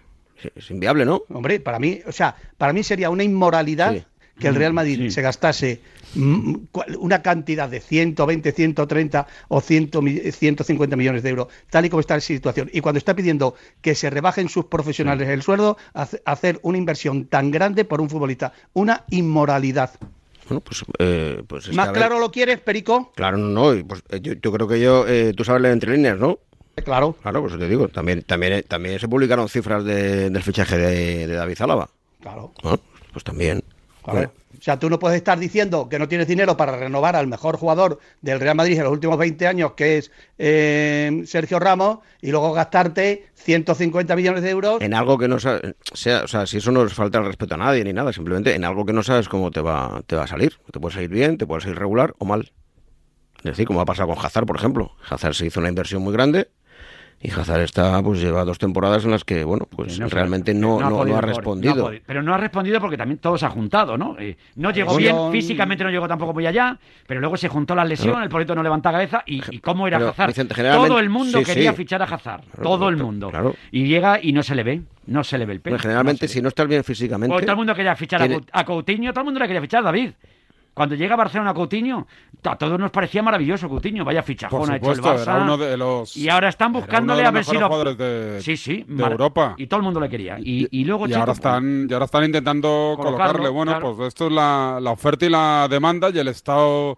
Es, 0.56 0.70
inviable, 0.70 1.04
¿no? 1.04 1.22
Hombre, 1.30 1.60
para 1.60 1.78
mí, 1.78 2.00
o 2.06 2.12
sea, 2.12 2.36
para 2.56 2.72
mí 2.72 2.82
sería 2.82 3.10
una 3.10 3.24
inmoralidad 3.24 4.04
que 4.38 4.48
el 4.48 4.54
Real 4.54 4.72
Madrid 4.72 5.10
se 5.10 5.22
gastase 5.22 5.80
mm, 6.14 6.54
una 6.98 7.22
cantidad 7.22 7.68
de 7.68 7.80
120, 7.80 8.52
130 8.52 9.26
o 9.48 9.60
100, 9.60 9.90
150 10.32 10.96
millones 10.96 11.22
de 11.22 11.30
euros, 11.30 11.48
tal 11.70 11.84
y 11.86 11.90
como 11.90 12.00
está 12.00 12.14
la 12.14 12.20
situación. 12.20 12.70
Y 12.72 12.80
cuando 12.80 12.98
está 12.98 13.14
pidiendo 13.14 13.54
que 13.80 13.94
se 13.94 14.10
rebajen 14.10 14.48
sus 14.48 14.66
profesionales 14.66 15.28
el 15.28 15.42
sueldo, 15.42 15.76
hacer 16.24 16.60
una 16.62 16.78
inversión 16.78 17.26
tan 17.26 17.50
grande 17.50 17.84
por 17.84 18.00
un 18.00 18.10
futbolista, 18.10 18.52
una 18.72 19.04
inmoralidad. 19.10 19.90
Bueno, 20.48 20.60
pues, 20.60 20.82
eh, 20.98 21.42
pues 21.46 21.72
¿Más 21.74 21.90
claro 21.90 22.18
lo 22.18 22.30
quieres, 22.30 22.58
Perico? 22.60 23.12
Claro, 23.14 23.36
no, 23.36 23.74
Pues, 23.86 24.02
eh, 24.08 24.20
yo, 24.20 24.52
creo 24.52 24.66
que 24.66 24.80
yo, 24.80 25.06
eh, 25.06 25.34
tú 25.36 25.44
sabes 25.44 25.60
leer 25.60 25.74
entre 25.74 25.92
líneas, 25.92 26.18
¿no? 26.18 26.38
Claro. 26.84 27.16
Claro, 27.20 27.42
pues 27.42 27.58
te 27.58 27.68
digo, 27.68 27.88
también, 27.88 28.22
también, 28.22 28.62
también 28.66 28.98
se 28.98 29.08
publicaron 29.08 29.48
cifras 29.48 29.84
del 29.84 30.42
fichaje 30.42 30.78
de, 30.78 31.26
David 31.26 31.56
Zalaba. 31.56 31.90
Claro. 32.20 32.52
pues 33.12 33.24
también. 33.24 33.62
O 34.08 34.62
sea, 34.62 34.78
tú 34.78 34.90
no 34.90 34.98
puedes 34.98 35.16
estar 35.16 35.38
diciendo 35.38 35.88
que 35.88 35.98
no 35.98 36.08
tienes 36.08 36.26
dinero 36.26 36.56
para 36.56 36.76
renovar 36.76 37.14
al 37.14 37.26
mejor 37.26 37.56
jugador 37.56 38.00
del 38.22 38.40
Real 38.40 38.56
Madrid 38.56 38.76
en 38.76 38.84
los 38.84 38.92
últimos 38.92 39.16
20 39.16 39.46
años, 39.46 39.72
que 39.72 39.98
es 39.98 40.10
eh, 40.38 41.22
Sergio 41.26 41.58
Ramos, 41.60 41.98
y 42.20 42.30
luego 42.30 42.52
gastarte 42.52 43.26
150 43.34 44.16
millones 44.16 44.42
de 44.42 44.50
euros. 44.50 44.80
En 44.80 44.94
algo 44.94 45.16
que 45.16 45.28
no 45.28 45.38
sabes, 45.38 45.74
sea, 45.92 46.22
o 46.24 46.28
sea, 46.28 46.46
si 46.46 46.56
eso 46.56 46.72
no 46.72 46.84
es 46.84 46.92
falta 46.92 47.20
de 47.20 47.26
respeto 47.26 47.54
a 47.54 47.58
nadie 47.58 47.84
ni 47.84 47.92
nada, 47.92 48.12
simplemente 48.12 48.54
en 48.54 48.64
algo 48.64 48.84
que 48.84 48.92
no 48.92 49.02
sabes 49.02 49.28
cómo 49.28 49.50
te 49.50 49.60
va, 49.60 50.02
te 50.06 50.16
va 50.16 50.24
a 50.24 50.28
salir. 50.28 50.58
Te 50.72 50.80
puede 50.80 50.94
salir 50.94 51.10
bien, 51.10 51.38
te 51.38 51.46
puede 51.46 51.60
salir 51.60 51.78
regular 51.78 52.14
o 52.18 52.24
mal. 52.24 52.50
Es 53.38 53.44
decir, 53.44 53.66
como 53.66 53.80
ha 53.80 53.84
pasado 53.84 54.08
con 54.08 54.24
Hazard, 54.24 54.46
por 54.46 54.56
ejemplo. 54.56 54.92
Hazard 55.08 55.34
se 55.34 55.46
hizo 55.46 55.60
una 55.60 55.68
inversión 55.68 56.02
muy 56.02 56.12
grande 56.12 56.48
Y 57.20 57.30
Hazard 57.32 57.62
está, 57.62 58.00
pues 58.00 58.20
lleva 58.20 58.44
dos 58.44 58.58
temporadas 58.58 59.04
en 59.04 59.10
las 59.10 59.24
que, 59.24 59.42
bueno, 59.42 59.66
pues 59.68 59.98
realmente 59.98 60.54
no, 60.54 60.78
no, 60.78 61.16
ha, 61.16 61.20
respondido. 61.20 61.90
pero 62.06 62.22
no 62.22 62.32
ha 62.32 62.38
respondido 62.38 62.80
porque 62.80 62.96
también 62.96 63.18
todo 63.18 63.36
se 63.36 63.44
ha 63.44 63.50
juntado, 63.50 63.98
¿no? 63.98 64.16
Eh, 64.20 64.36
no 64.54 64.70
llegó 64.70 64.96
bien, 64.96 65.16
físicamente 65.32 65.82
no 65.82 65.90
llegó 65.90 66.06
tampoco 66.06 66.32
muy 66.32 66.46
allá, 66.46 66.78
pero 67.08 67.18
luego 67.20 67.36
se 67.36 67.48
juntó 67.48 67.74
la 67.74 67.84
lesión, 67.84 68.22
el 68.22 68.28
polito 68.28 68.54
no 68.54 68.62
levanta 68.62 68.92
cabeza 68.92 69.24
y, 69.26 69.58
cómo 69.58 69.88
era 69.88 69.98
Hazard. 70.10 70.32
todo 70.72 71.00
el 71.00 71.10
mundo 71.10 71.42
quería 71.42 71.72
fichar 71.72 72.02
a 72.02 72.04
Hazard, 72.04 72.42
todo 72.62 72.88
el 72.88 72.96
mundo. 72.96 73.32
Y 73.72 73.86
llega 73.86 74.20
y 74.22 74.32
no 74.32 74.44
se 74.44 74.54
le 74.54 74.62
ve, 74.62 74.82
no 75.06 75.24
se 75.24 75.38
le 75.38 75.46
ve 75.46 75.54
el 75.54 75.60
pelo. 75.60 75.78
generalmente 75.78 76.28
si 76.28 76.40
no 76.40 76.48
estás 76.48 76.68
bien 76.68 76.84
físicamente... 76.84 77.34
todo 77.40 77.50
el 77.50 77.56
mundo 77.56 77.74
quería 77.74 77.96
fichar 77.96 78.30
a 78.52 78.64
Coutinho, 78.64 79.12
todo 79.12 79.22
el 79.22 79.24
mundo 79.24 79.40
le 79.40 79.46
quería 79.46 79.60
fichar 79.60 79.80
a 79.80 79.84
David. 79.84 80.12
Cuando 80.78 80.94
llega 80.94 81.14
a 81.14 81.16
Barcelona 81.16 81.52
Coutinho, 81.52 82.06
a 82.44 82.56
todos 82.56 82.78
nos 82.78 82.92
parecía 82.92 83.20
maravilloso 83.20 83.68
Coutinho, 83.68 84.04
vaya 84.04 84.22
fichajón 84.22 84.70
ha 84.70 84.76
hecho 84.76 84.92
el 84.92 85.02
Barça. 85.02 86.16
y 86.16 86.28
ahora 86.28 86.50
están 86.50 86.72
buscándole 86.72 87.26
a 87.26 87.32
ver 87.32 87.44
si 87.44 87.58
lo 87.58 87.94
de, 87.96 88.40
sí, 88.40 88.56
sí, 88.56 88.84
de 88.86 89.02
Europa. 89.02 89.56
Y 89.58 89.66
todo 89.66 89.78
el 89.78 89.84
mundo 89.84 89.98
le 89.98 90.08
quería. 90.08 90.38
Y, 90.38 90.84
luego 90.84 91.08
y 91.08 91.14
ahora 91.14 91.32
están 91.32 91.88
y 91.90 91.92
ahora 91.92 92.04
están 92.04 92.24
intentando 92.24 92.96
colocarle, 92.96 93.48
bueno, 93.48 93.80
pues 93.80 94.06
esto 94.06 94.28
es 94.28 94.32
la, 94.32 94.78
la 94.80 94.92
oferta 94.92 95.26
y 95.26 95.30
la 95.30 95.66
demanda 95.68 96.10
y 96.10 96.18
el 96.20 96.28
estado 96.28 96.96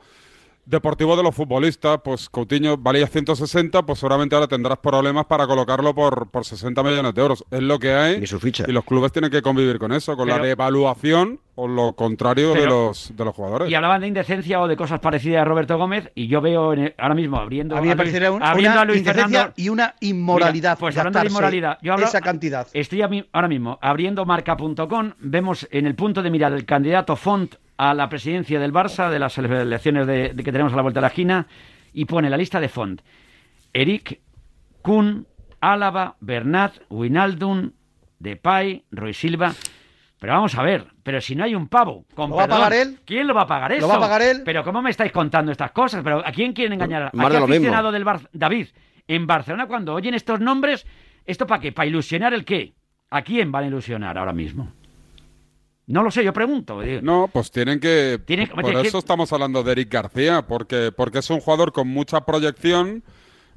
deportivo 0.65 1.17
de 1.17 1.23
los 1.23 1.35
futbolistas, 1.35 2.01
pues 2.05 2.29
Coutinho 2.29 2.77
valía 2.77 3.07
160, 3.07 3.83
pues 3.85 3.99
seguramente 3.99 4.35
ahora 4.35 4.49
tendrás 4.49 4.79
problemas 4.79 5.27
para 5.27 5.47
colocarlo 5.47 5.95
por, 5.95 6.31
por 6.31 6.45
60 6.45 6.83
millones 6.83 7.15
de 7.15 7.23
euros. 7.23 7.45
Es 7.51 7.63
lo 7.63 7.79
que 7.79 7.93
hay. 7.93 8.23
Y 8.23 8.27
su 8.27 8.39
ficha. 8.39 8.65
Y 8.69 8.73
los 8.73 8.85
clubes 8.85 9.13
tienen 9.13 9.31
que 9.31 9.43
convivir 9.43 9.79
con 9.79 9.93
eso, 9.93 10.17
con 10.17 10.29
la 10.29 10.39
devaluación 10.39 11.41
o 11.57 11.69
lo 11.69 11.93
contrario 11.93 12.55
de, 12.55 12.65
los, 12.65 13.13
de 13.15 13.25
los 13.25 13.35
jugadores. 13.35 13.71
Y 13.71 13.75
hablaban 13.75 14.01
de 14.01 14.07
indecencia 14.07 14.61
o 14.61 14.69
de 14.69 14.77
cosas 14.77 15.01
parecidas 15.01 15.43
a 15.43 15.45
Roberto 15.45 15.77
Gómez, 15.77 16.11
y 16.15 16.27
yo 16.27 16.41
veo 16.41 16.73
ahora 16.99 17.15
mismo 17.15 17.37
abriendo 17.37 17.77
a, 17.77 17.83
mí 17.83 17.89
me 17.89 17.95
una 17.95 18.95
indecencia 18.95 19.53
y 19.57 19.69
una 19.69 19.95
inmoralidad. 20.01 20.79
pues 20.79 20.97
hablando 20.97 21.21
de 21.21 21.27
inmoralidad, 21.27 21.79
yo 21.83 21.93
hablo, 21.93 22.07
esa 22.07 22.23
cantidad. 22.23 22.67
Estoy 22.73 23.03
ahora 23.03 23.49
mismo 23.49 23.79
abriendo 23.83 24.25
marca.com, 24.25 25.13
vemos 25.19 25.69
en 25.71 25.87
el 25.87 25.95
punto 25.95 26.23
de 26.23 26.31
mirar 26.31 26.53
el 26.55 26.65
candidato 26.65 27.15
Font 27.15 27.57
a 27.81 27.95
la 27.95 28.11
presidencia 28.11 28.61
del 28.61 28.75
Barça, 28.75 29.09
de 29.09 29.19
las 29.19 29.39
elecciones 29.39 30.07
de, 30.07 30.35
que 30.37 30.53
tenemos 30.53 30.75
a 30.75 30.77
la 30.77 30.83
vuelta 30.83 31.01
de 31.01 31.03
la 31.03 31.09
esquina, 31.09 31.47
y 31.95 32.05
pone 32.05 32.29
la 32.29 32.37
lista 32.37 32.61
de 32.61 32.69
Font. 32.69 33.01
Eric, 33.73 34.21
Kuhn, 34.83 35.27
Álava, 35.63 36.15
Bernat, 36.21 36.75
Winaldun, 36.91 37.73
Depay, 38.19 38.85
Roy 38.91 39.15
Silva. 39.15 39.55
Pero 40.19 40.35
vamos 40.35 40.55
a 40.59 40.63
ver, 40.63 40.89
pero 41.03 41.23
si 41.23 41.35
no 41.35 41.43
hay 41.43 41.55
un 41.55 41.69
pavo, 41.69 42.05
con 42.15 42.29
¿Lo 42.29 42.37
va 42.37 42.45
a 42.45 42.49
pagar 42.49 42.75
él? 42.75 42.99
¿Quién 43.07 43.27
lo 43.27 43.33
va 43.33 43.43
a 43.43 43.47
pagar 43.47 43.73
eso? 43.73 43.81
¿Lo 43.81 43.89
va 43.89 43.97
a 43.97 44.01
pagar 44.01 44.21
él? 44.21 44.43
Pero 44.45 44.63
¿cómo 44.63 44.83
me 44.83 44.91
estáis 44.91 45.11
contando 45.11 45.51
estas 45.51 45.73
cosas? 45.73 46.03
¿Pero 46.05 46.19
a 46.19 46.31
quién 46.33 46.53
quieren 46.53 46.75
engañar? 46.75 47.05
¿A 47.05 47.11
qué 47.31 47.37
aficionado 47.39 47.91
del 47.91 48.05
Bar 48.05 48.21
David, 48.35 48.69
en 49.09 49.27
Barcelona 49.27 49.67
cuando 49.67 49.95
oyen 49.95 50.13
estos 50.13 50.39
nombres, 50.39 50.87
¿esto 51.25 51.47
para 51.47 51.63
qué? 51.63 51.73
¿Para 51.73 51.87
ilusionar 51.89 52.35
el 52.35 52.45
qué? 52.45 52.75
¿A 53.09 53.23
quién 53.23 53.51
van 53.51 53.65
a 53.65 53.67
ilusionar 53.69 54.19
ahora 54.19 54.35
mismo? 54.35 54.71
No 55.91 56.05
lo 56.05 56.11
sé, 56.13 56.23
yo 56.23 56.33
pregunto. 56.33 56.81
No, 57.03 57.29
pues 57.33 57.51
tienen 57.51 57.81
que... 57.81 58.21
por 58.55 58.87
eso 58.87 58.99
estamos 58.99 59.33
hablando 59.33 59.65
de 59.65 59.73
Eric 59.73 59.93
García, 59.93 60.47
porque, 60.47 60.93
porque 60.97 61.19
es 61.19 61.29
un 61.31 61.41
jugador 61.41 61.73
con 61.73 61.89
mucha 61.89 62.21
proyección, 62.25 63.03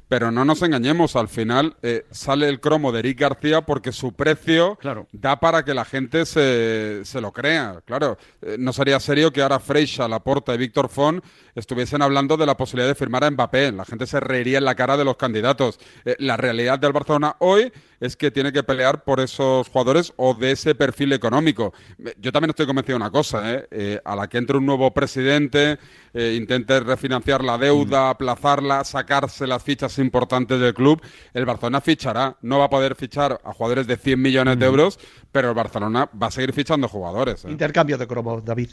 pero 0.08 0.32
no 0.32 0.44
nos 0.44 0.60
engañemos, 0.62 1.14
al 1.14 1.28
final 1.28 1.76
eh, 1.82 2.04
sale 2.10 2.48
el 2.48 2.58
cromo 2.58 2.90
de 2.90 2.98
Eric 2.98 3.20
García 3.20 3.62
porque 3.62 3.92
su 3.92 4.14
precio 4.14 4.76
da 5.12 5.38
para 5.38 5.64
que 5.64 5.74
la 5.74 5.84
gente 5.84 6.26
se, 6.26 7.04
se 7.04 7.20
lo 7.20 7.32
crea. 7.32 7.80
Claro, 7.84 8.18
eh, 8.42 8.56
no 8.58 8.72
sería 8.72 8.98
serio 8.98 9.32
que 9.32 9.40
ahora 9.40 9.60
Freixa, 9.60 10.08
Laporta 10.08 10.54
y 10.54 10.58
Víctor 10.58 10.88
Font 10.88 11.24
estuviesen 11.54 12.02
hablando 12.02 12.36
de 12.36 12.46
la 12.46 12.56
posibilidad 12.56 12.88
de 12.88 12.94
firmar 12.94 13.24
a 13.24 13.30
Mbappé. 13.30 13.72
La 13.72 13.84
gente 13.84 14.06
se 14.06 14.20
reiría 14.20 14.58
en 14.58 14.64
la 14.64 14.74
cara 14.74 14.96
de 14.96 15.04
los 15.04 15.16
candidatos. 15.16 15.78
Eh, 16.04 16.16
la 16.18 16.36
realidad 16.36 16.78
del 16.78 16.92
Barcelona 16.92 17.36
hoy 17.38 17.72
es 18.00 18.16
que 18.16 18.30
tiene 18.30 18.52
que 18.52 18.62
pelear 18.62 19.04
por 19.04 19.20
esos 19.20 19.68
jugadores 19.68 20.12
o 20.16 20.34
de 20.34 20.52
ese 20.52 20.74
perfil 20.74 21.12
económico. 21.12 21.72
Yo 22.18 22.32
también 22.32 22.50
estoy 22.50 22.66
convencido 22.66 22.98
de 22.98 23.02
una 23.02 23.10
cosa, 23.10 23.54
¿eh? 23.54 23.66
Eh, 23.70 24.00
a 24.04 24.16
la 24.16 24.28
que 24.28 24.38
entre 24.38 24.58
un 24.58 24.66
nuevo 24.66 24.92
presidente, 24.92 25.78
intente 26.12 26.78
refinanciar 26.80 27.42
la 27.42 27.58
deuda, 27.58 28.06
mm. 28.06 28.10
aplazarla, 28.10 28.84
sacarse 28.84 29.46
las 29.46 29.62
fichas 29.62 29.98
importantes 29.98 30.60
del 30.60 30.74
club, 30.74 31.00
el 31.32 31.44
Barcelona 31.44 31.80
fichará. 31.80 32.36
No 32.42 32.58
va 32.58 32.66
a 32.66 32.70
poder 32.70 32.94
fichar 32.94 33.40
a 33.42 33.52
jugadores 33.52 33.86
de 33.86 33.96
100 33.96 34.20
millones 34.20 34.58
de 34.58 34.66
mm. 34.66 34.68
euros, 34.68 34.98
pero 35.32 35.48
el 35.48 35.54
Barcelona 35.54 36.08
va 36.20 36.28
a 36.28 36.30
seguir 36.30 36.52
fichando 36.52 36.88
jugadores. 36.88 37.44
Intercambio 37.44 37.98
de 37.98 38.06
cromo, 38.06 38.40
David. 38.40 38.70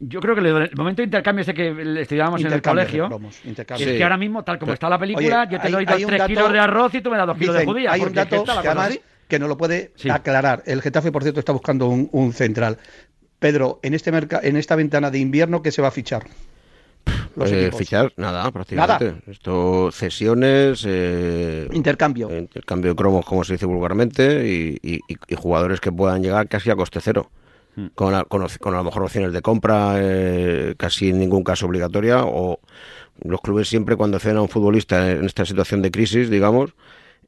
Yo 0.00 0.20
creo 0.20 0.34
que 0.34 0.40
el 0.40 0.70
momento 0.76 1.02
de 1.02 1.04
intercambio 1.04 1.42
ese 1.42 1.54
que 1.54 2.00
estudiábamos 2.00 2.40
en 2.42 2.52
el 2.52 2.62
colegio, 2.62 3.08
es 3.44 3.64
que 3.66 4.02
ahora 4.02 4.16
mismo, 4.16 4.44
tal 4.44 4.58
como 4.58 4.72
está 4.72 4.88
la 4.88 4.98
película, 4.98 5.48
yo 5.50 5.60
te 5.60 5.70
doy 5.70 5.84
dos, 5.84 6.02
tres 6.06 6.22
kilos 6.22 6.52
de 6.52 6.58
arroz 6.58 6.94
y 6.94 7.00
tú 7.00 7.10
me 7.10 7.16
das 7.16 7.26
dos 7.26 7.36
kilos 7.36 7.56
de 7.56 7.64
judía. 7.64 7.92
Hay 7.92 8.00
un 8.00 8.12
dato 8.12 8.44
que 8.44 8.68
además 8.68 9.00
que 9.28 9.38
no 9.38 9.48
lo 9.48 9.56
puede 9.56 9.92
aclarar. 10.10 10.62
El 10.66 10.82
Getafe, 10.82 11.10
por 11.10 11.22
cierto, 11.22 11.40
está 11.40 11.52
buscando 11.52 11.88
un, 11.88 12.32
central. 12.32 12.78
Pedro, 13.38 13.80
en 13.82 13.94
este 13.94 14.12
en 14.42 14.56
esta 14.56 14.76
ventana 14.76 15.10
de 15.10 15.18
invierno, 15.18 15.62
¿qué 15.62 15.72
se 15.72 15.82
va 15.82 15.88
a 15.88 15.90
fichar? 15.90 16.24
Eh, 17.40 17.70
fichar 17.76 18.12
nada 18.16 18.50
prácticamente 18.52 19.14
esto 19.26 19.90
cesiones 19.90 20.84
eh, 20.86 21.66
intercambio 21.72 22.30
intercambio 22.30 22.90
de 22.90 22.96
cromos 22.96 23.24
como 23.24 23.42
se 23.42 23.54
dice 23.54 23.64
vulgarmente 23.64 24.46
y, 24.46 25.00
jugadores 25.34 25.80
que 25.80 25.90
puedan 25.90 26.22
llegar 26.22 26.46
casi 26.46 26.70
a 26.70 26.76
coste 26.76 27.00
cero. 27.00 27.30
Con, 27.94 28.14
a, 28.14 28.24
con, 28.24 28.42
a 28.42 28.70
lo 28.70 28.84
mejor 28.84 29.02
opciones 29.02 29.32
de 29.32 29.42
compra, 29.42 29.94
eh, 29.96 30.74
casi 30.76 31.10
en 31.10 31.18
ningún 31.18 31.44
caso 31.44 31.66
obligatoria, 31.66 32.24
o 32.24 32.60
los 33.22 33.40
clubes 33.40 33.68
siempre 33.68 33.96
cuando 33.96 34.18
ceden 34.18 34.38
a 34.38 34.42
un 34.42 34.48
futbolista 34.48 35.10
en 35.10 35.24
esta 35.24 35.44
situación 35.44 35.82
de 35.82 35.90
crisis, 35.90 36.30
digamos, 36.30 36.74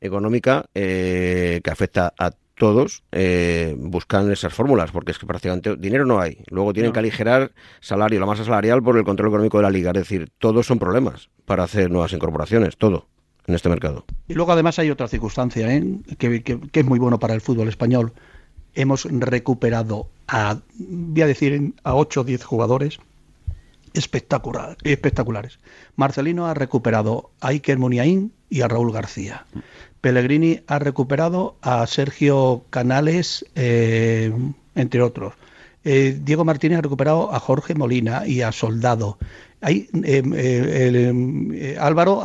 económica, 0.00 0.66
eh, 0.74 1.60
que 1.62 1.70
afecta 1.70 2.12
a 2.18 2.32
todos, 2.56 3.02
eh, 3.10 3.74
buscan 3.78 4.30
esas 4.30 4.54
fórmulas, 4.54 4.92
porque 4.92 5.12
es 5.12 5.18
que 5.18 5.26
prácticamente 5.26 5.76
dinero 5.76 6.04
no 6.04 6.20
hay. 6.20 6.38
Luego 6.48 6.72
tienen 6.72 6.92
que 6.92 7.00
aligerar 7.00 7.52
salario, 7.80 8.20
la 8.20 8.26
masa 8.26 8.44
salarial 8.44 8.82
por 8.82 8.96
el 8.96 9.04
control 9.04 9.28
económico 9.30 9.58
de 9.58 9.64
la 9.64 9.70
liga. 9.70 9.90
Es 9.90 9.98
decir, 9.98 10.30
todos 10.38 10.66
son 10.66 10.78
problemas 10.78 11.30
para 11.46 11.64
hacer 11.64 11.90
nuevas 11.90 12.12
incorporaciones, 12.12 12.76
todo 12.76 13.08
en 13.46 13.54
este 13.54 13.68
mercado. 13.68 14.04
Y 14.28 14.34
luego 14.34 14.52
además 14.52 14.78
hay 14.78 14.90
otra 14.90 15.08
circunstancia 15.08 15.68
que, 16.16 16.42
que 16.42 16.80
es 16.80 16.86
muy 16.86 16.98
bueno 16.98 17.18
para 17.18 17.34
el 17.34 17.40
fútbol 17.40 17.68
español 17.68 18.12
hemos 18.74 19.04
recuperado 19.04 20.08
a, 20.28 20.60
voy 20.78 21.22
a 21.22 21.26
decir, 21.26 21.74
a 21.84 21.94
8 21.94 22.20
o 22.20 22.24
10 22.24 22.44
jugadores 22.44 22.98
espectacular, 23.94 24.76
espectaculares. 24.82 25.58
Marcelino 25.96 26.46
ha 26.46 26.54
recuperado 26.54 27.30
a 27.40 27.48
Iker 27.48 27.78
Muniain 27.78 28.32
y 28.50 28.60
a 28.60 28.68
Raúl 28.68 28.92
García. 28.92 29.46
Pellegrini 30.00 30.60
ha 30.66 30.78
recuperado 30.78 31.56
a 31.62 31.86
Sergio 31.86 32.64
Canales, 32.70 33.46
eh, 33.54 34.32
entre 34.74 35.00
otros. 35.00 35.34
Eh, 35.84 36.18
Diego 36.22 36.44
Martínez 36.44 36.78
ha 36.78 36.82
recuperado 36.82 37.32
a 37.32 37.40
Jorge 37.40 37.74
Molina 37.74 38.26
y 38.26 38.42
a 38.42 38.52
Soldado. 38.52 39.18
Hay 39.60 39.88
eh, 40.02 41.76
Álvaro, 41.80 42.22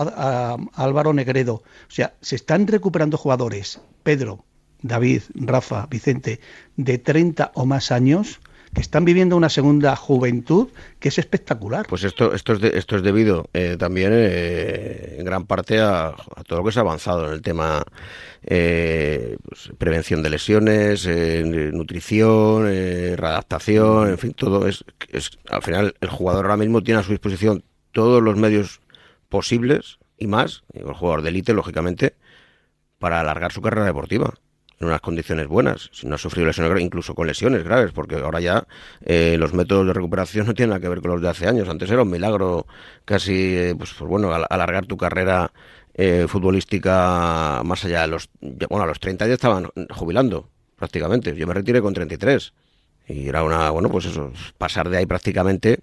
Álvaro 0.73 1.13
Negredo. 1.13 1.55
O 1.55 1.91
sea, 1.91 2.15
se 2.19 2.35
están 2.35 2.67
recuperando 2.67 3.17
jugadores. 3.17 3.79
Pedro, 4.03 4.43
David, 4.81 5.23
Rafa, 5.35 5.87
Vicente, 5.87 6.39
de 6.75 6.97
30 6.97 7.51
o 7.55 7.65
más 7.65 7.91
años 7.91 8.39
que 8.73 8.81
están 8.81 9.03
viviendo 9.03 9.35
una 9.35 9.49
segunda 9.49 9.95
juventud 9.95 10.67
que 10.99 11.09
es 11.09 11.17
espectacular. 11.17 11.85
Pues 11.87 12.03
esto, 12.03 12.33
esto, 12.33 12.53
es, 12.53 12.63
esto 12.63 12.97
es 12.97 13.03
debido 13.03 13.49
eh, 13.53 13.77
también 13.79 14.11
eh, 14.13 15.15
en 15.17 15.25
gran 15.25 15.45
parte 15.45 15.79
a, 15.79 16.15
todo 16.47 16.59
lo 16.59 16.65
que 16.65 16.71
se 16.71 16.79
ha 16.79 16.81
avanzado 16.81 17.27
en 17.27 17.33
el 17.33 17.41
tema 17.41 17.83
eh, 18.43 19.37
pues, 19.43 19.71
prevención 19.77 20.21
de 20.21 20.29
lesiones, 20.29 21.07
nutrición, 21.07 22.65
readaptación, 23.17 24.09
en 24.09 24.17
fin, 24.17 24.33
todo 24.33 24.67
es, 24.67 24.83
es, 25.09 25.31
al 25.49 25.63
final 25.63 25.95
el 25.99 26.09
jugador 26.09 26.45
ahora 26.45 26.57
mismo 26.57 26.83
tiene 26.83 26.99
a 26.99 27.03
su 27.03 27.11
disposición 27.11 27.63
todos 27.91 28.21
los 28.21 28.37
medios 28.37 28.81
posibles 29.29 29.97
y 30.17 30.27
más, 30.27 30.63
el 30.73 30.93
jugador 30.93 31.21
de 31.21 31.29
élite, 31.29 31.53
lógicamente, 31.53 32.15
para 32.99 33.21
alargar 33.21 33.51
su 33.51 33.61
carrera 33.61 33.85
deportiva 33.85 34.33
en 34.79 34.87
unas 34.87 35.01
condiciones 35.01 35.47
buenas, 35.47 35.89
si 35.91 36.07
no 36.07 36.15
ha 36.15 36.17
sufrido 36.17 36.47
lesiones 36.47 36.69
graves, 36.69 36.85
incluso 36.85 37.13
con 37.13 37.27
lesiones 37.27 37.63
graves, 37.63 37.91
porque 37.91 38.15
ahora 38.15 38.39
ya 38.39 38.65
eh, 39.05 39.35
los 39.37 39.53
métodos 39.53 39.85
de 39.87 39.93
recuperación 39.93 40.47
no 40.47 40.53
tienen 40.53 40.69
nada 40.69 40.79
que 40.79 40.87
ver 40.87 41.01
con 41.01 41.11
los 41.11 41.21
de 41.21 41.29
hace 41.29 41.47
años. 41.47 41.67
Antes 41.67 41.89
era 41.91 42.03
un 42.03 42.09
milagro 42.09 42.65
casi, 43.03 43.55
eh, 43.55 43.75
pues, 43.77 43.93
pues, 43.93 44.09
bueno, 44.09 44.33
alargar 44.33 44.85
tu 44.85 44.95
carrera 44.95 45.51
eh, 45.93 46.25
futbolística 46.29 47.61
más 47.65 47.83
allá 47.83 48.01
de 48.01 48.07
los... 48.07 48.29
Bueno, 48.39 48.83
a 48.83 48.87
los 48.87 48.99
30 48.99 49.27
ya 49.27 49.33
estaban 49.33 49.69
jubilando, 49.89 50.49
prácticamente. 50.77 51.35
Yo 51.35 51.45
me 51.45 51.53
retiré 51.53 51.81
con 51.81 51.93
33. 51.93 52.53
Y 53.09 53.27
era 53.27 53.43
una, 53.43 53.71
bueno, 53.71 53.89
pues 53.89 54.05
eso, 54.05 54.31
pasar 54.57 54.89
de 54.89 54.97
ahí 54.97 55.05
prácticamente 55.05 55.79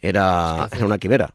era, 0.00 0.68
era 0.72 0.86
una 0.86 0.96
quimera. 0.96 1.34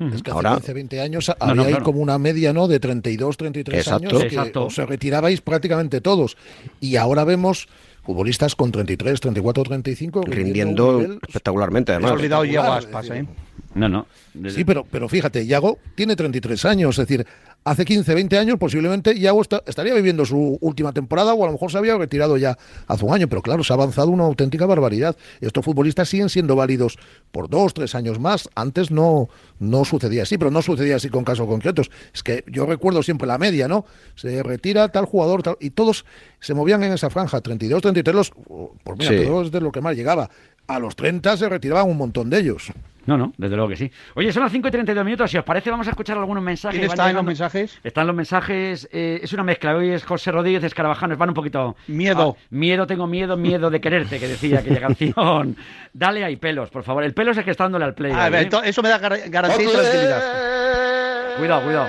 Es 0.00 0.22
que 0.22 0.30
hace 0.30 0.36
Ahora, 0.36 0.54
15, 0.56 0.72
20 0.72 1.00
años 1.00 1.30
había 1.38 1.80
como 1.80 2.00
una 2.00 2.18
media, 2.18 2.54
¿no? 2.54 2.68
De 2.68 2.80
32, 2.80 3.36
33 3.36 3.88
años 3.88 4.24
que 4.24 4.58
os 4.58 4.76
retirabais 4.76 5.42
prácticamente 5.42 6.00
todos. 6.00 6.38
Y 6.80 6.96
ahora 6.96 7.24
vemos 7.24 7.68
futbolistas 8.02 8.54
con 8.56 8.72
33, 8.72 9.20
34, 9.20 9.62
35 9.64 10.22
rindiendo 10.22 11.02
espectacularmente 11.26 11.92
además. 11.92 12.12
Olvidado 12.12 12.44
Iago 12.46 12.72
Aspas, 12.72 13.10
¿eh? 13.10 13.26
No, 13.74 13.88
no. 13.88 14.06
Sí, 14.48 14.64
pero, 14.64 14.84
pero 14.90 15.08
fíjate, 15.08 15.44
Iago 15.44 15.78
tiene 15.94 16.16
33 16.16 16.64
años, 16.64 16.98
es 16.98 17.06
decir, 17.06 17.26
hace 17.64 17.84
15, 17.84 18.14
20 18.14 18.38
años 18.38 18.58
posiblemente 18.58 19.14
Iago 19.16 19.42
estaría 19.42 19.94
viviendo 19.94 20.24
su 20.24 20.58
última 20.60 20.92
temporada 20.92 21.34
o 21.34 21.42
a 21.42 21.46
lo 21.46 21.52
mejor 21.52 21.70
se 21.70 21.78
había 21.78 21.96
retirado 21.96 22.36
ya 22.36 22.56
hace 22.86 23.04
un 23.04 23.14
año, 23.14 23.28
pero 23.28 23.42
claro, 23.42 23.64
se 23.64 23.72
ha 23.72 23.76
avanzado 23.76 24.08
una 24.08 24.24
auténtica 24.24 24.66
barbaridad. 24.66 25.16
Estos 25.40 25.64
futbolistas 25.64 26.08
siguen 26.08 26.28
siendo 26.28 26.56
válidos 26.56 26.98
por 27.30 27.48
dos, 27.48 27.74
tres 27.74 27.94
años 27.94 28.18
más. 28.18 28.48
Antes 28.54 28.90
no, 28.90 29.28
no 29.58 29.84
sucedía 29.84 30.22
así, 30.22 30.38
pero 30.38 30.50
no 30.50 30.62
sucedía 30.62 30.96
así 30.96 31.08
con 31.08 31.24
casos 31.24 31.46
concretos. 31.46 31.90
Es 32.14 32.22
que 32.22 32.44
yo 32.46 32.66
recuerdo 32.66 33.02
siempre 33.02 33.26
la 33.26 33.38
media, 33.38 33.68
¿no? 33.68 33.84
Se 34.14 34.42
retira 34.42 34.88
tal 34.88 35.04
jugador 35.04 35.42
tal, 35.42 35.56
y 35.60 35.70
todos 35.70 36.04
se 36.40 36.54
movían 36.54 36.82
en 36.82 36.92
esa 36.92 37.10
franja, 37.10 37.40
32, 37.40 37.82
33, 37.82 38.14
los, 38.14 38.30
por 38.30 38.96
mira, 38.96 39.24
todos 39.24 39.50
de 39.50 39.60
lo 39.60 39.70
que 39.70 39.80
más 39.80 39.96
llegaba. 39.96 40.30
A 40.70 40.78
los 40.78 40.94
30 40.94 41.36
se 41.36 41.48
retiraban 41.48 41.88
un 41.88 41.96
montón 41.96 42.30
de 42.30 42.38
ellos. 42.38 42.72
No, 43.04 43.16
no, 43.16 43.32
desde 43.36 43.56
luego 43.56 43.70
que 43.70 43.76
sí. 43.76 43.90
Oye, 44.14 44.32
son 44.32 44.44
las 44.44 44.52
5 44.52 44.68
y 44.68 44.70
32 44.70 45.04
minutos. 45.04 45.28
Si 45.28 45.36
os 45.36 45.42
parece, 45.42 45.68
vamos 45.68 45.88
a 45.88 45.90
escuchar 45.90 46.16
algunos 46.16 46.44
mensajes. 46.44 46.78
¿Quién 46.78 46.88
está 46.88 47.10
en 47.10 47.16
los 47.16 47.24
mensajes? 47.24 47.76
Están 47.82 48.06
los 48.06 48.14
mensajes. 48.14 48.88
Eh, 48.92 49.18
es 49.20 49.32
una 49.32 49.42
mezcla. 49.42 49.74
Hoy 49.74 49.90
es 49.90 50.04
José 50.04 50.30
Rodríguez 50.30 50.62
Escarabajanos. 50.62 51.18
Van 51.18 51.30
un 51.30 51.34
poquito. 51.34 51.74
Miedo. 51.88 52.36
Ah, 52.38 52.46
miedo, 52.50 52.86
tengo 52.86 53.08
miedo, 53.08 53.36
miedo 53.36 53.68
de 53.68 53.80
quererte, 53.80 54.20
que 54.20 54.28
decía 54.28 54.60
aquella 54.60 54.80
canción. 54.86 55.56
Dale 55.92 56.24
ahí 56.24 56.36
pelos, 56.36 56.70
por 56.70 56.84
favor. 56.84 57.02
El 57.02 57.14
pelo 57.14 57.32
es 57.32 57.38
el 57.38 57.44
que 57.44 57.50
está 57.50 57.64
dándole 57.64 57.86
al 57.86 57.94
play. 57.94 58.12
A 58.12 58.28
ver, 58.28 58.46
¿eh? 58.46 58.60
eso 58.62 58.80
me 58.80 58.90
da 58.90 58.98
garantía 58.98 59.66
y 59.68 59.72
tranquilidad. 59.72 61.36
Cuidado, 61.36 61.64
cuidado. 61.64 61.88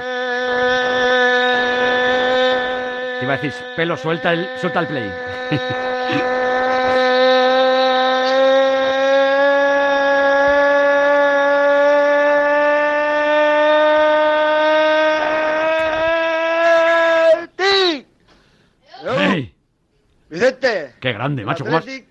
Te 3.20 3.26
iba 3.26 3.34
a 3.36 3.38
decir, 3.38 3.54
pelo, 3.76 3.96
suelta 3.96 4.34
el, 4.34 4.48
suelta 4.60 4.80
el 4.80 4.88
play. 4.88 5.12
Vicente. 20.32 20.94
Qué 21.02 21.12
grande, 21.12 21.44
macho. 21.44 21.66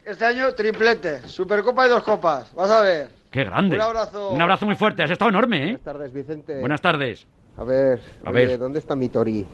este 0.05 0.25
año 0.27 0.53
triplete. 0.53 1.27
Supercopa 1.27 1.87
y 1.87 1.89
dos 1.89 2.03
copas. 2.03 2.55
Vas 2.55 2.71
a 2.71 2.83
ver. 2.83 3.09
Qué 3.31 3.45
grande. 3.45 3.77
Un 3.77 3.83
abrazo. 3.83 4.31
Un 4.33 4.43
abrazo 4.43 4.67
muy 4.67 4.75
fuerte. 4.75 5.03
Has 5.03 5.11
estado 5.11 5.31
enorme, 5.31 5.57
¿eh? 5.57 5.63
Buenas 5.63 5.83
tardes, 5.85 6.13
Vicente. 6.13 6.61
Buenas 6.61 6.81
tardes. 6.83 7.27
A 7.57 7.65
ver, 7.65 7.99
a 8.25 8.31
ver. 8.31 8.59
¿dónde 8.59 8.79
está 8.79 8.95
mi 8.95 9.09
Tori? 9.09 9.47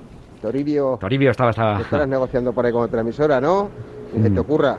Toribio. 0.42 0.98
Toribio 1.00 1.30
estaba, 1.30 1.50
estaba. 1.50 1.80
Estarás 1.80 2.08
negociando 2.08 2.52
por 2.52 2.66
ahí 2.66 2.72
con 2.72 2.82
otra 2.82 3.02
emisora, 3.02 3.40
¿no? 3.40 3.70
Que 4.12 4.18
se 4.18 4.30
te 4.30 4.30
mm. 4.30 4.38
ocurra. 4.38 4.78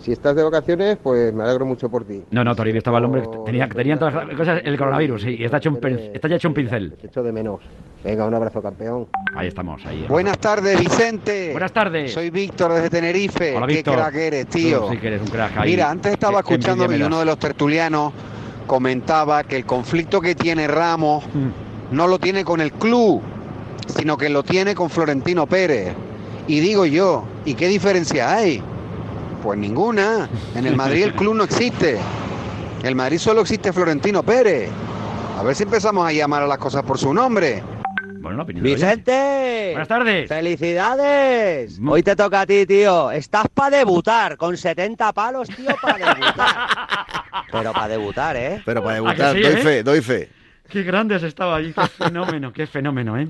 Si 0.00 0.10
estás 0.10 0.34
de 0.34 0.42
vacaciones, 0.42 0.98
pues 1.00 1.32
me 1.32 1.44
alegro 1.44 1.66
mucho 1.66 1.88
por 1.88 2.04
ti. 2.04 2.24
No, 2.32 2.42
no, 2.42 2.56
Toribio 2.56 2.78
estaba 2.78 2.98
el 2.98 3.04
hombre. 3.04 3.22
Tenía, 3.44 3.68
tenían 3.68 3.98
todas 3.98 4.14
las 4.14 4.36
cosas 4.36 4.60
el 4.64 4.76
coronavirus, 4.76 5.22
sí, 5.22 5.36
y 5.38 5.44
está, 5.44 5.58
hecho 5.58 5.70
un, 5.70 5.78
está 5.86 6.26
ya 6.26 6.36
hecho 6.36 6.48
un 6.48 6.54
pincel. 6.54 6.94
Te 6.94 7.06
echo 7.06 7.22
de 7.22 7.30
menos. 7.30 7.60
Venga, 8.02 8.24
un 8.24 8.34
abrazo, 8.34 8.62
campeón. 8.62 9.08
Ahí 9.36 9.48
estamos, 9.48 9.84
ahí. 9.84 10.06
Buenas 10.08 10.38
tardes, 10.38 10.80
Vicente. 10.80 11.52
Buenas 11.52 11.72
tardes. 11.72 12.12
Soy 12.12 12.30
Víctor 12.30 12.72
desde 12.72 12.88
Tenerife. 12.88 13.54
Hola, 13.56 13.66
Víctor. 13.66 13.94
Qué 13.94 14.00
crack 14.00 14.14
eres, 14.14 14.46
tío. 14.46 14.90
sí 14.90 14.96
que 14.96 15.06
eres 15.08 15.20
un 15.20 15.28
crack. 15.28 15.58
Ahí. 15.58 15.70
Mira, 15.70 15.90
antes 15.90 16.12
estaba 16.12 16.40
escuchando 16.40 16.90
y 16.92 17.02
uno 17.02 17.18
de 17.18 17.26
los 17.26 17.38
tertulianos 17.38 18.12
comentaba 18.66 19.44
que 19.44 19.56
el 19.56 19.66
conflicto 19.66 20.20
que 20.20 20.34
tiene 20.34 20.66
Ramos 20.66 21.24
mm. 21.26 21.94
no 21.94 22.06
lo 22.06 22.18
tiene 22.18 22.44
con 22.44 22.60
el 22.60 22.72
club, 22.72 23.20
sino 23.86 24.16
que 24.16 24.30
lo 24.30 24.42
tiene 24.44 24.74
con 24.74 24.88
Florentino 24.88 25.46
Pérez. 25.46 25.94
Y 26.46 26.60
digo 26.60 26.86
yo, 26.86 27.24
¿y 27.44 27.54
qué 27.54 27.68
diferencia 27.68 28.34
hay? 28.34 28.62
Pues 29.42 29.58
ninguna. 29.58 30.28
En 30.54 30.66
el 30.66 30.74
Madrid 30.74 31.04
el 31.04 31.14
club 31.14 31.34
no 31.34 31.44
existe. 31.44 31.98
En 32.80 32.86
el 32.86 32.94
Madrid 32.94 33.18
solo 33.18 33.42
existe 33.42 33.74
Florentino 33.74 34.22
Pérez. 34.22 34.70
A 35.38 35.42
ver 35.42 35.54
si 35.54 35.64
empezamos 35.64 36.06
a 36.06 36.12
llamar 36.12 36.42
a 36.42 36.46
las 36.46 36.58
cosas 36.58 36.82
por 36.82 36.98
su 36.98 37.12
nombre. 37.12 37.62
Bueno, 38.20 38.44
Vicente. 38.44 39.70
Buenas 39.70 39.88
tardes. 39.88 40.28
Felicidades. 40.28 41.80
Mm. 41.80 41.88
Hoy 41.88 42.02
te 42.02 42.14
toca 42.14 42.42
a 42.42 42.46
ti, 42.46 42.66
tío. 42.66 43.10
Estás 43.10 43.46
para 43.48 43.78
debutar 43.78 44.36
con 44.36 44.58
70 44.58 45.12
palos, 45.14 45.48
tío, 45.48 45.74
para 45.80 46.14
debutar. 46.14 46.68
Pero 47.50 47.72
para 47.72 47.88
debutar, 47.88 48.36
¿eh? 48.36 48.62
Pero 48.64 48.82
para 48.82 48.94
debutar, 48.96 49.32
doy 49.32 49.42
eh? 49.42 49.56
fe, 49.56 49.82
doy 49.82 50.02
fe. 50.02 50.28
Qué 50.70 50.84
grande 50.84 51.16
has 51.16 51.24
estado 51.24 51.52
allí, 51.52 51.72
qué 51.72 51.86
fenómeno, 52.04 52.52
qué 52.52 52.66
fenómeno, 52.66 53.18
¿eh? 53.18 53.26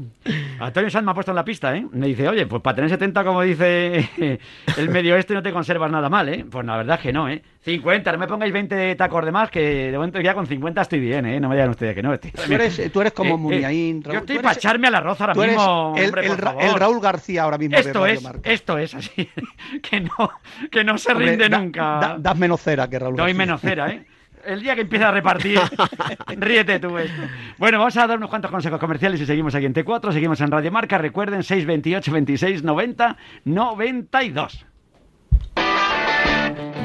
Antonio 0.59 0.90
Sanz 0.90 1.07
me 1.07 1.12
ha 1.12 1.14
puesto 1.14 1.33
en 1.33 1.37
la 1.37 1.44
pista, 1.44 1.74
¿eh? 1.74 1.87
Me 1.90 2.09
dice, 2.09 2.29
oye, 2.29 2.46
pues 2.46 2.61
para 2.61 2.76
tener 2.76 2.90
70, 2.90 3.24
como 3.24 3.40
dice 3.40 4.11
el 4.76 4.90
medio 4.90 5.16
este, 5.16 5.33
no 5.33 5.42
te 5.42 5.50
conservas 5.50 5.90
nada 5.90 6.11
mal, 6.11 6.29
¿eh? 6.29 6.44
Pues 6.48 6.66
la 6.66 6.76
verdad 6.76 6.96
es 6.96 7.03
que 7.03 7.12
no, 7.14 7.31
¿eh? 7.31 7.42
50, 7.62 8.12
no 8.12 8.18
me 8.18 8.26
pongáis 8.26 8.53
20 8.53 8.94
tacos 8.94 9.24
de 9.24 9.33
más, 9.33 9.50
que 9.50 9.90
de 9.90 9.92
momento 9.92 10.20
ya 10.20 10.35
con 10.35 10.46
50 10.46 10.83
estoy 10.83 11.00
bien, 11.00 11.24
¿eh? 11.24 11.40
No 11.40 11.48
me 11.48 11.55
digan 11.55 11.70
ustedes 11.70 11.94
que 11.94 12.03
no. 12.03 12.12
Estoy... 12.12 12.31
Tú, 12.31 12.53
eres, 12.53 12.92
tú 12.92 13.00
eres 13.00 13.12
como 13.14 13.50
eh, 13.50 13.62
eh 13.64 14.00
yo 14.05 14.18
estoy 14.18 14.38
para 14.38 14.53
echarme 14.53 14.88
al 14.88 14.96
arroz 14.96 15.20
ahora 15.22 15.35
mismo, 15.35 15.94
el, 15.96 16.12
el, 16.18 16.79
Raúl 16.79 17.00
García 17.00 17.44
ahora 17.44 17.57
mismo 17.57 17.76
Esto 17.79 18.05
es, 18.05 18.22
esto 18.42 18.76
es 18.76 18.94
así, 18.94 19.31
que 19.83 20.00
no, 20.00 20.31
que 20.70 20.85
no 20.85 20.98
se 20.98 21.14
rinde 21.14 21.48
nunca. 21.48 22.18
das 22.18 22.37
menos 22.37 22.61
cera 22.61 22.88
que 22.88 22.98
Raúl 22.98 23.16
Doy 23.16 23.33
menos 23.33 23.62
cera, 23.62 23.90
¿eh? 23.90 24.05
El 24.44 24.62
día 24.62 24.74
que 24.74 24.83
empieza 24.83 25.09
a 25.09 25.11
repartir, 25.11 25.61
ríete 26.29 26.79
tú 26.79 26.96
esto. 26.98 27.22
Bueno, 27.59 27.79
vamos 27.79 27.96
a 27.96 28.07
dar 28.07 28.16
unos 28.16 28.31
cuantos 28.31 28.50
consejos 28.50 28.79
comerciales 28.81 29.20
y 29.20 29.26
seguimos 29.26 29.55
aquí 29.55 29.66
en 29.66 29.74
T4, 29.74 30.12
seguimos 30.12 30.40
en 30.40 30.50
Radio 30.50 30.72
Marca. 30.72 30.98
Recuerden, 30.98 31.42
628 31.42 32.12
26 32.12 32.62
90 32.62 33.16
92. 33.44 34.66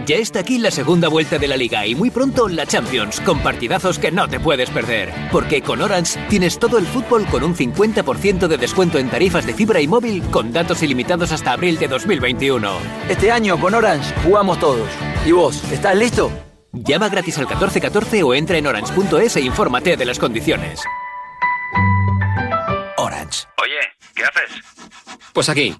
Ya 0.05 0.17
está 0.17 0.41
aquí 0.41 0.59
la 0.59 0.69
segunda 0.69 1.07
vuelta 1.07 1.39
de 1.39 1.47
la 1.47 1.57
liga 1.57 1.87
y 1.87 1.95
muy 1.95 2.11
pronto 2.11 2.47
la 2.47 2.67
Champions, 2.67 3.19
con 3.21 3.39
partidazos 3.39 3.97
que 3.97 4.11
no 4.11 4.27
te 4.27 4.39
puedes 4.39 4.69
perder. 4.69 5.11
Porque 5.31 5.63
con 5.63 5.81
Orange 5.81 6.19
tienes 6.29 6.59
todo 6.59 6.77
el 6.77 6.85
fútbol 6.85 7.25
con 7.25 7.43
un 7.43 7.55
50% 7.55 8.47
de 8.47 8.57
descuento 8.57 8.99
en 8.99 9.09
tarifas 9.09 9.47
de 9.47 9.55
fibra 9.55 9.81
y 9.81 9.87
móvil 9.87 10.21
con 10.29 10.53
datos 10.53 10.83
ilimitados 10.83 11.31
hasta 11.31 11.53
abril 11.53 11.79
de 11.79 11.87
2021. 11.87 12.71
Este 13.09 13.31
año 13.31 13.59
con 13.59 13.73
Orange 13.73 14.13
jugamos 14.23 14.59
todos. 14.59 14.87
¿Y 15.25 15.31
vos, 15.31 15.63
estás 15.71 15.97
listo? 15.97 16.31
Llama 16.83 17.07
gratis 17.07 17.37
al 17.37 17.45
1414 17.45 18.23
o 18.23 18.33
entra 18.33 18.57
en 18.57 18.67
orange.es 18.67 19.37
e 19.37 19.41
infórmate 19.41 19.95
de 19.95 20.05
las 20.05 20.19
condiciones. 20.19 20.81
Orange. 22.97 23.45
Oye, 23.61 23.79
¿qué 24.13 24.23
haces? 24.23 24.61
Pues 25.31 25.47
aquí, 25.47 25.75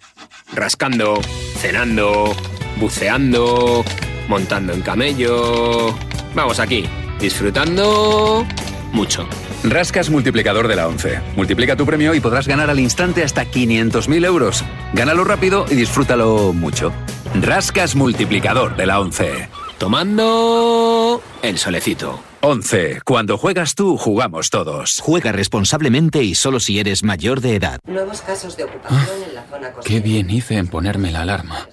rascando, 0.54 1.20
cenando, 1.58 2.34
buceando, 2.78 3.84
montando 4.30 4.72
en 4.72 4.82
camello. 4.82 5.94
Vamos 6.34 6.60
aquí, 6.60 6.86
disfrutando 7.20 8.46
mucho. 8.94 9.28
Rascas 9.66 10.10
multiplicador 10.10 10.70
de 10.70 10.78
la 10.78 10.88
11. 10.88 11.20
Multiplica 11.36 11.76
tu 11.76 11.86
premio 11.86 12.16
y 12.16 12.22
podrás 12.22 12.48
ganar 12.48 12.70
al 12.70 12.80
instante 12.80 13.24
hasta 13.24 13.44
500.000 13.44 14.26
euros. 14.26 14.64
Gánalo 14.94 15.26
rápido 15.26 15.66
y 15.70 15.76
disfrútalo 15.76 16.54
mucho. 16.54 16.94
Rascas 17.42 17.96
multiplicador 17.96 18.78
de 18.78 18.86
la 18.86 19.02
11. 19.02 19.50
Tomando 19.78 21.22
el 21.42 21.58
solecito. 21.58 22.20
11. 22.42 23.02
Cuando 23.04 23.38
juegas 23.38 23.76
tú, 23.76 23.98
jugamos 23.98 24.50
todos. 24.50 25.00
Juega 25.02 25.32
responsablemente 25.32 26.24
y 26.24 26.36
solo 26.36 26.60
si 26.60 26.80
eres 26.80 27.04
mayor 27.04 27.42
de 27.42 27.56
edad. 27.56 27.80
Nuevos 27.86 28.22
casos 28.22 28.56
de 28.56 28.64
ocupación 28.64 29.00
ah, 29.02 29.28
en 29.28 29.36
la 29.36 29.44
zona 29.44 29.72
costera. 29.72 29.84
Qué 29.84 30.00
bien 30.00 30.30
hice 30.30 30.58
en 30.58 30.68
ponerme 30.68 31.12
la 31.12 31.22
alarma. 31.22 31.68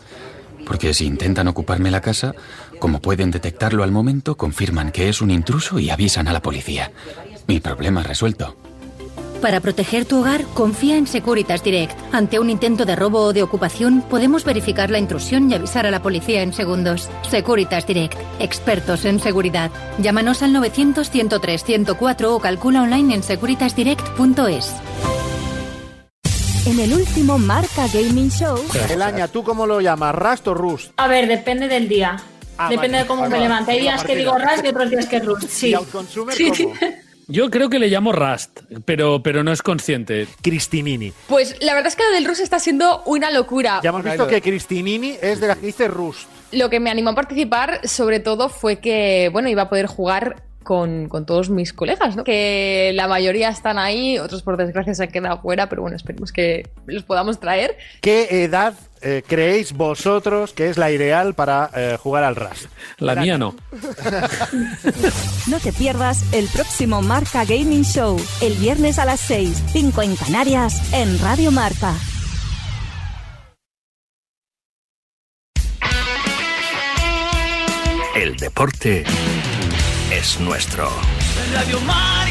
Porque 0.66 0.94
si 0.94 1.06
intentan 1.06 1.46
ocuparme 1.48 1.90
la 1.90 2.00
casa, 2.00 2.34
como 2.78 3.00
pueden 3.00 3.30
detectarlo 3.30 3.84
al 3.84 3.92
momento, 3.92 4.36
confirman 4.36 4.90
que 4.90 5.08
es 5.08 5.20
un 5.20 5.30
intruso 5.30 5.78
y 5.78 5.90
avisan 5.90 6.26
a 6.26 6.32
la 6.32 6.42
policía. 6.42 6.90
Mi 7.46 7.60
problema 7.60 8.02
resuelto. 8.02 8.56
Para 9.42 9.58
proteger 9.58 10.04
tu 10.04 10.20
hogar, 10.20 10.44
confía 10.54 10.96
en 10.96 11.08
Securitas 11.08 11.64
Direct. 11.64 11.98
Ante 12.14 12.38
un 12.38 12.48
intento 12.48 12.84
de 12.84 12.94
robo 12.94 13.22
o 13.22 13.32
de 13.32 13.42
ocupación, 13.42 14.00
podemos 14.08 14.44
verificar 14.44 14.88
la 14.88 15.00
intrusión 15.00 15.50
y 15.50 15.54
avisar 15.54 15.84
a 15.84 15.90
la 15.90 16.00
policía 16.00 16.42
en 16.42 16.52
segundos. 16.52 17.10
Securitas 17.28 17.84
Direct, 17.84 18.16
expertos 18.38 19.04
en 19.04 19.18
seguridad. 19.18 19.72
Llámanos 19.98 20.44
al 20.44 20.54
900-103-104 20.54 22.24
o 22.26 22.38
calcula 22.38 22.82
online 22.82 23.16
en 23.16 23.22
securitasdirect.es. 23.24 24.74
En 26.64 26.78
el 26.78 26.92
último 26.92 27.36
Marca 27.36 27.88
Gaming 27.92 28.30
Show. 28.30 28.56
El 28.88 29.02
año, 29.02 29.26
¿tú 29.26 29.42
cómo 29.42 29.66
lo 29.66 29.80
llamas? 29.80 30.14
¿Rust 30.14 30.46
o 30.46 30.54
Rust? 30.54 30.92
A 30.98 31.08
ver, 31.08 31.26
depende 31.26 31.66
del 31.66 31.88
día. 31.88 32.16
Ah, 32.56 32.68
depende 32.68 32.98
de 32.98 33.06
cómo 33.06 33.28
me 33.28 33.40
levante. 33.40 33.72
Hay 33.72 33.80
días 33.80 34.04
que 34.04 34.14
digo 34.14 34.38
Rust 34.38 34.64
y 34.64 34.68
otros 34.68 34.88
días 34.88 35.06
que 35.06 35.18
Rust. 35.18 35.48
Sí. 35.48 35.74
¿Y 36.38 36.54
sí. 36.54 36.68
Yo 37.32 37.50
creo 37.50 37.70
que 37.70 37.78
le 37.78 37.88
llamo 37.88 38.12
Rust, 38.12 38.60
pero, 38.84 39.22
pero 39.22 39.42
no 39.42 39.52
es 39.52 39.62
consciente. 39.62 40.28
Cristinini. 40.42 41.14
Pues 41.28 41.56
la 41.62 41.72
verdad 41.72 41.88
es 41.88 41.96
que 41.96 42.02
lo 42.02 42.10
del 42.10 42.26
Rust 42.26 42.42
está 42.42 42.58
siendo 42.58 43.02
una 43.06 43.30
locura. 43.30 43.80
Ya 43.82 43.88
hemos 43.88 44.04
visto 44.04 44.26
que 44.26 44.42
Cristinini 44.42 45.16
es 45.22 45.40
de 45.40 45.48
la 45.48 45.56
que 45.56 45.64
dice 45.64 45.88
Rust. 45.88 46.28
Lo 46.50 46.68
que 46.68 46.78
me 46.78 46.90
animó 46.90 47.08
a 47.10 47.14
participar, 47.14 47.88
sobre 47.88 48.20
todo, 48.20 48.50
fue 48.50 48.80
que, 48.80 49.30
bueno, 49.32 49.48
iba 49.48 49.62
a 49.62 49.68
poder 49.70 49.86
jugar 49.86 50.42
con, 50.62 51.08
con, 51.08 51.26
todos 51.26 51.50
mis 51.50 51.72
colegas, 51.72 52.16
¿no? 52.16 52.24
Que 52.24 52.92
la 52.94 53.08
mayoría 53.08 53.48
están 53.48 53.78
ahí, 53.78 54.18
otros 54.18 54.42
por 54.42 54.56
desgracia 54.56 54.94
se 54.94 55.04
han 55.04 55.10
quedado 55.10 55.40
fuera, 55.40 55.68
pero 55.68 55.82
bueno, 55.82 55.96
esperemos 55.96 56.32
que 56.32 56.68
los 56.86 57.02
podamos 57.02 57.40
traer. 57.40 57.76
¿Qué 58.00 58.44
edad 58.44 58.74
eh, 59.00 59.22
creéis 59.26 59.72
vosotros 59.72 60.52
que 60.52 60.68
es 60.68 60.78
la 60.78 60.90
ideal 60.90 61.34
para 61.34 61.70
eh, 61.74 61.98
jugar 62.00 62.24
al 62.24 62.36
Rust? 62.36 62.66
La 62.98 63.14
mía 63.16 63.38
no. 63.38 63.54
no 65.48 65.58
te 65.60 65.72
pierdas 65.72 66.24
el 66.32 66.46
próximo 66.48 67.02
Marca 67.02 67.44
Gaming 67.44 67.84
Show, 67.84 68.20
el 68.40 68.54
viernes 68.54 68.98
a 68.98 69.04
las 69.04 69.20
6, 69.20 69.64
5 69.72 70.02
en 70.02 70.16
Canarias, 70.16 70.92
en 70.92 71.18
Radio 71.20 71.50
Marca. 71.50 71.94
El 78.14 78.36
deporte 78.36 79.04
es 80.22 80.38
nuestro. 80.38 80.88
Radio 81.52 81.80
Marca. 81.80 82.21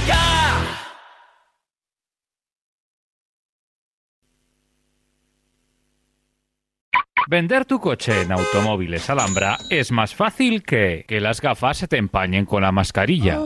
Vender 7.27 7.65
tu 7.65 7.79
coche 7.79 8.21
en 8.21 8.31
Automóviles 8.31 9.07
Alhambra 9.09 9.57
es 9.69 9.91
más 9.91 10.15
fácil 10.15 10.63
que 10.63 11.05
que 11.07 11.19
las 11.21 11.39
gafas 11.41 11.77
se 11.77 11.87
te 11.87 11.97
empañen 11.97 12.45
con 12.45 12.61
la 12.63 12.71
mascarilla. 12.71 13.39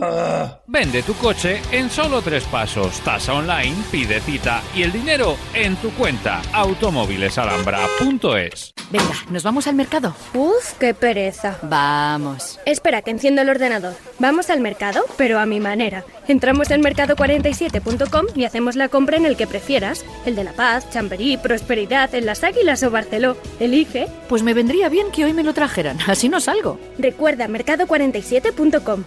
Vende 0.67 1.03
tu 1.03 1.13
coche 1.15 1.61
en 1.71 1.89
solo 1.89 2.21
tres 2.21 2.43
pasos. 2.45 2.99
Tasa 3.01 3.33
online, 3.33 3.75
pide 3.91 4.19
cita 4.21 4.61
y 4.75 4.83
el 4.83 4.91
dinero 4.91 5.35
en 5.53 5.75
tu 5.77 5.89
cuenta. 5.91 6.41
Automóvilesalhambra.es. 6.53 8.73
Venga, 8.91 9.13
¿nos 9.29 9.43
vamos 9.43 9.67
al 9.67 9.75
mercado? 9.75 10.15
Uf, 10.33 10.73
qué 10.79 10.93
pereza. 10.93 11.57
Vamos. 11.63 12.59
Espera, 12.65 13.01
que 13.01 13.11
enciendo 13.11 13.41
el 13.41 13.49
ordenador. 13.49 13.93
Vamos 14.19 14.49
al 14.49 14.61
mercado, 14.61 15.03
pero 15.17 15.39
a 15.39 15.45
mi 15.45 15.59
manera. 15.59 16.03
Entramos 16.27 16.71
en 16.71 16.81
mercado47.com 16.83 18.25
y 18.35 18.45
hacemos 18.45 18.75
la 18.75 18.89
compra 18.89 19.17
en 19.17 19.25
el 19.25 19.37
que 19.37 19.47
prefieras. 19.47 20.05
El 20.25 20.35
de 20.35 20.43
La 20.43 20.53
Paz, 20.53 20.89
Chamberí, 20.91 21.37
Prosperidad, 21.37 22.13
en 22.13 22.25
Las 22.25 22.43
Águilas 22.43 22.83
o 22.83 22.91
Barceló. 22.91 23.37
Elige. 23.65 24.07
Pues 24.29 24.43
me 24.43 24.53
vendría 24.53 24.89
bien 24.89 25.11
que 25.11 25.25
hoy 25.25 25.33
me 25.33 25.43
lo 25.43 25.53
trajeran, 25.53 25.97
así 26.07 26.29
no 26.29 26.39
salgo. 26.39 26.79
Recuerda 26.97 27.47
mercado47.com. 27.47 29.03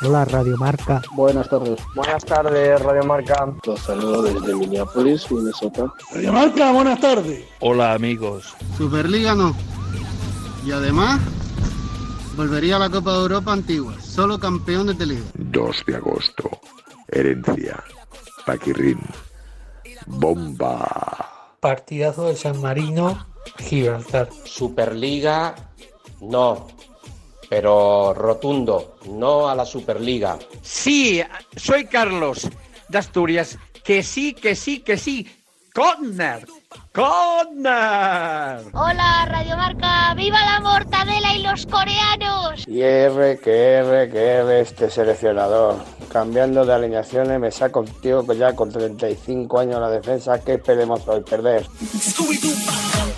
Hola 0.00 0.24
Radio 0.24 0.56
Marca. 0.56 1.02
Buenas 1.14 1.48
tardes. 1.48 1.80
Buenas 1.96 2.24
tardes 2.24 2.80
Radio 2.80 3.02
Marca. 3.02 3.52
Los 3.66 3.80
saludo 3.80 4.22
desde 4.22 4.54
Minneapolis, 4.54 5.28
Minnesota. 5.30 5.92
Radio 6.14 6.32
Marca, 6.32 6.70
buenas 6.70 7.00
tardes. 7.00 7.44
Hola 7.58 7.94
amigos. 7.94 8.54
Superliga 8.76 9.34
no. 9.34 9.56
Y 10.64 10.70
además 10.70 11.20
volvería 12.36 12.76
a 12.76 12.78
la 12.78 12.90
Copa 12.90 13.12
de 13.12 13.18
Europa 13.22 13.52
antigua. 13.52 13.94
Solo 14.00 14.38
campeón 14.38 14.96
de 14.96 15.04
Liga. 15.06 15.24
2 15.34 15.84
de 15.86 15.96
agosto. 15.96 16.48
Herencia. 17.08 17.82
Paquirrín. 18.46 19.00
Bomba. 20.06 21.37
Partidazo 21.60 22.28
de 22.28 22.36
San 22.36 22.60
Marino, 22.60 23.26
Gibraltar. 23.58 24.28
Superliga, 24.44 25.54
no. 26.20 26.68
Pero 27.48 28.12
rotundo, 28.14 28.98
no 29.06 29.48
a 29.48 29.54
la 29.54 29.64
Superliga. 29.64 30.38
Sí, 30.62 31.22
soy 31.56 31.86
Carlos 31.86 32.48
de 32.88 32.98
Asturias. 32.98 33.58
Que 33.82 34.02
sí, 34.02 34.34
que 34.34 34.54
sí, 34.54 34.80
que 34.80 34.98
sí. 34.98 35.26
Conner. 35.74 36.46
Conner. 36.92 38.60
Hola, 38.72 39.26
Radio 39.26 39.56
Marca. 39.56 40.14
¡Viva 40.14 40.38
la 40.44 40.60
mortadela 40.60 41.34
y 41.34 41.42
los 41.42 41.64
coreanos! 41.66 42.66
Y 42.66 42.82
R, 42.82 43.38
que 43.38 43.74
R, 43.74 44.10
que 44.10 44.18
R 44.18 44.60
este 44.60 44.90
seleccionador. 44.90 45.76
Cambiando 46.12 46.66
de 46.66 46.74
alineaciones, 46.74 47.38
me 47.38 47.50
saco 47.50 47.80
un 47.80 47.86
tío 48.00 48.26
que 48.26 48.36
ya 48.36 48.54
con 48.54 48.72
35 48.72 49.60
años 49.60 49.76
en 49.76 49.80
la 49.80 49.90
defensa. 49.90 50.42
¿Qué 50.42 50.54
esperemos 50.54 51.06
hoy? 51.06 51.20
Perder. 51.20 51.66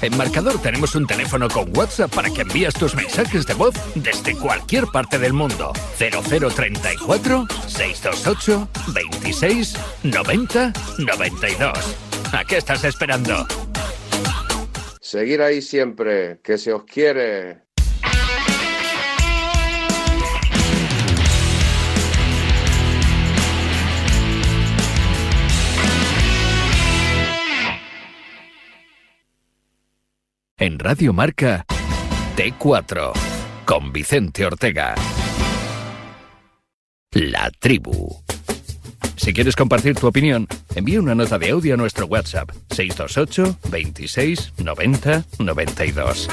En 0.03 0.17
Marcador 0.17 0.61
tenemos 0.61 0.95
un 0.95 1.07
teléfono 1.07 1.49
con 1.49 1.77
WhatsApp 1.77 2.15
para 2.15 2.31
que 2.31 2.43
envíes 2.43 2.75
tus 2.75 2.95
mensajes 2.95 3.47
de 3.47 3.55
voz 3.55 3.75
desde 3.95 4.37
cualquier 4.37 4.87
parte 4.87 5.19
del 5.19 5.33
mundo. 5.33 5.73
0034 5.99 7.47
628 7.67 8.69
26 8.95 9.77
90 10.05 10.73
92. 10.99 12.10
¿A 12.33 12.45
qué 12.45 12.59
estás 12.59 12.85
esperando? 12.85 13.47
Seguir 15.01 15.43
ahí 15.43 15.61
siempre, 15.61 16.41
que 16.43 16.57
se 16.59 16.73
os 16.73 16.85
quiere. 16.85 17.63
En 30.57 30.79
Radio 30.79 31.15
Marca, 31.15 31.65
T4, 32.37 33.13
con 33.65 33.93
Vicente 33.93 34.45
Ortega. 34.45 34.95
La 37.13 37.51
tribu. 37.59 38.23
Si 39.21 39.35
quieres 39.35 39.55
compartir 39.55 39.97
tu 39.97 40.07
opinión, 40.07 40.49
envía 40.75 40.99
una 40.99 41.15
nota 41.15 41.39
de 41.39 41.51
audio 41.51 41.75
a 41.75 41.77
nuestro 41.77 42.07
WhatsApp 42.07 42.53
628 42.71 43.55
26 43.71 44.55
90 44.57 45.25
92. 45.39 46.29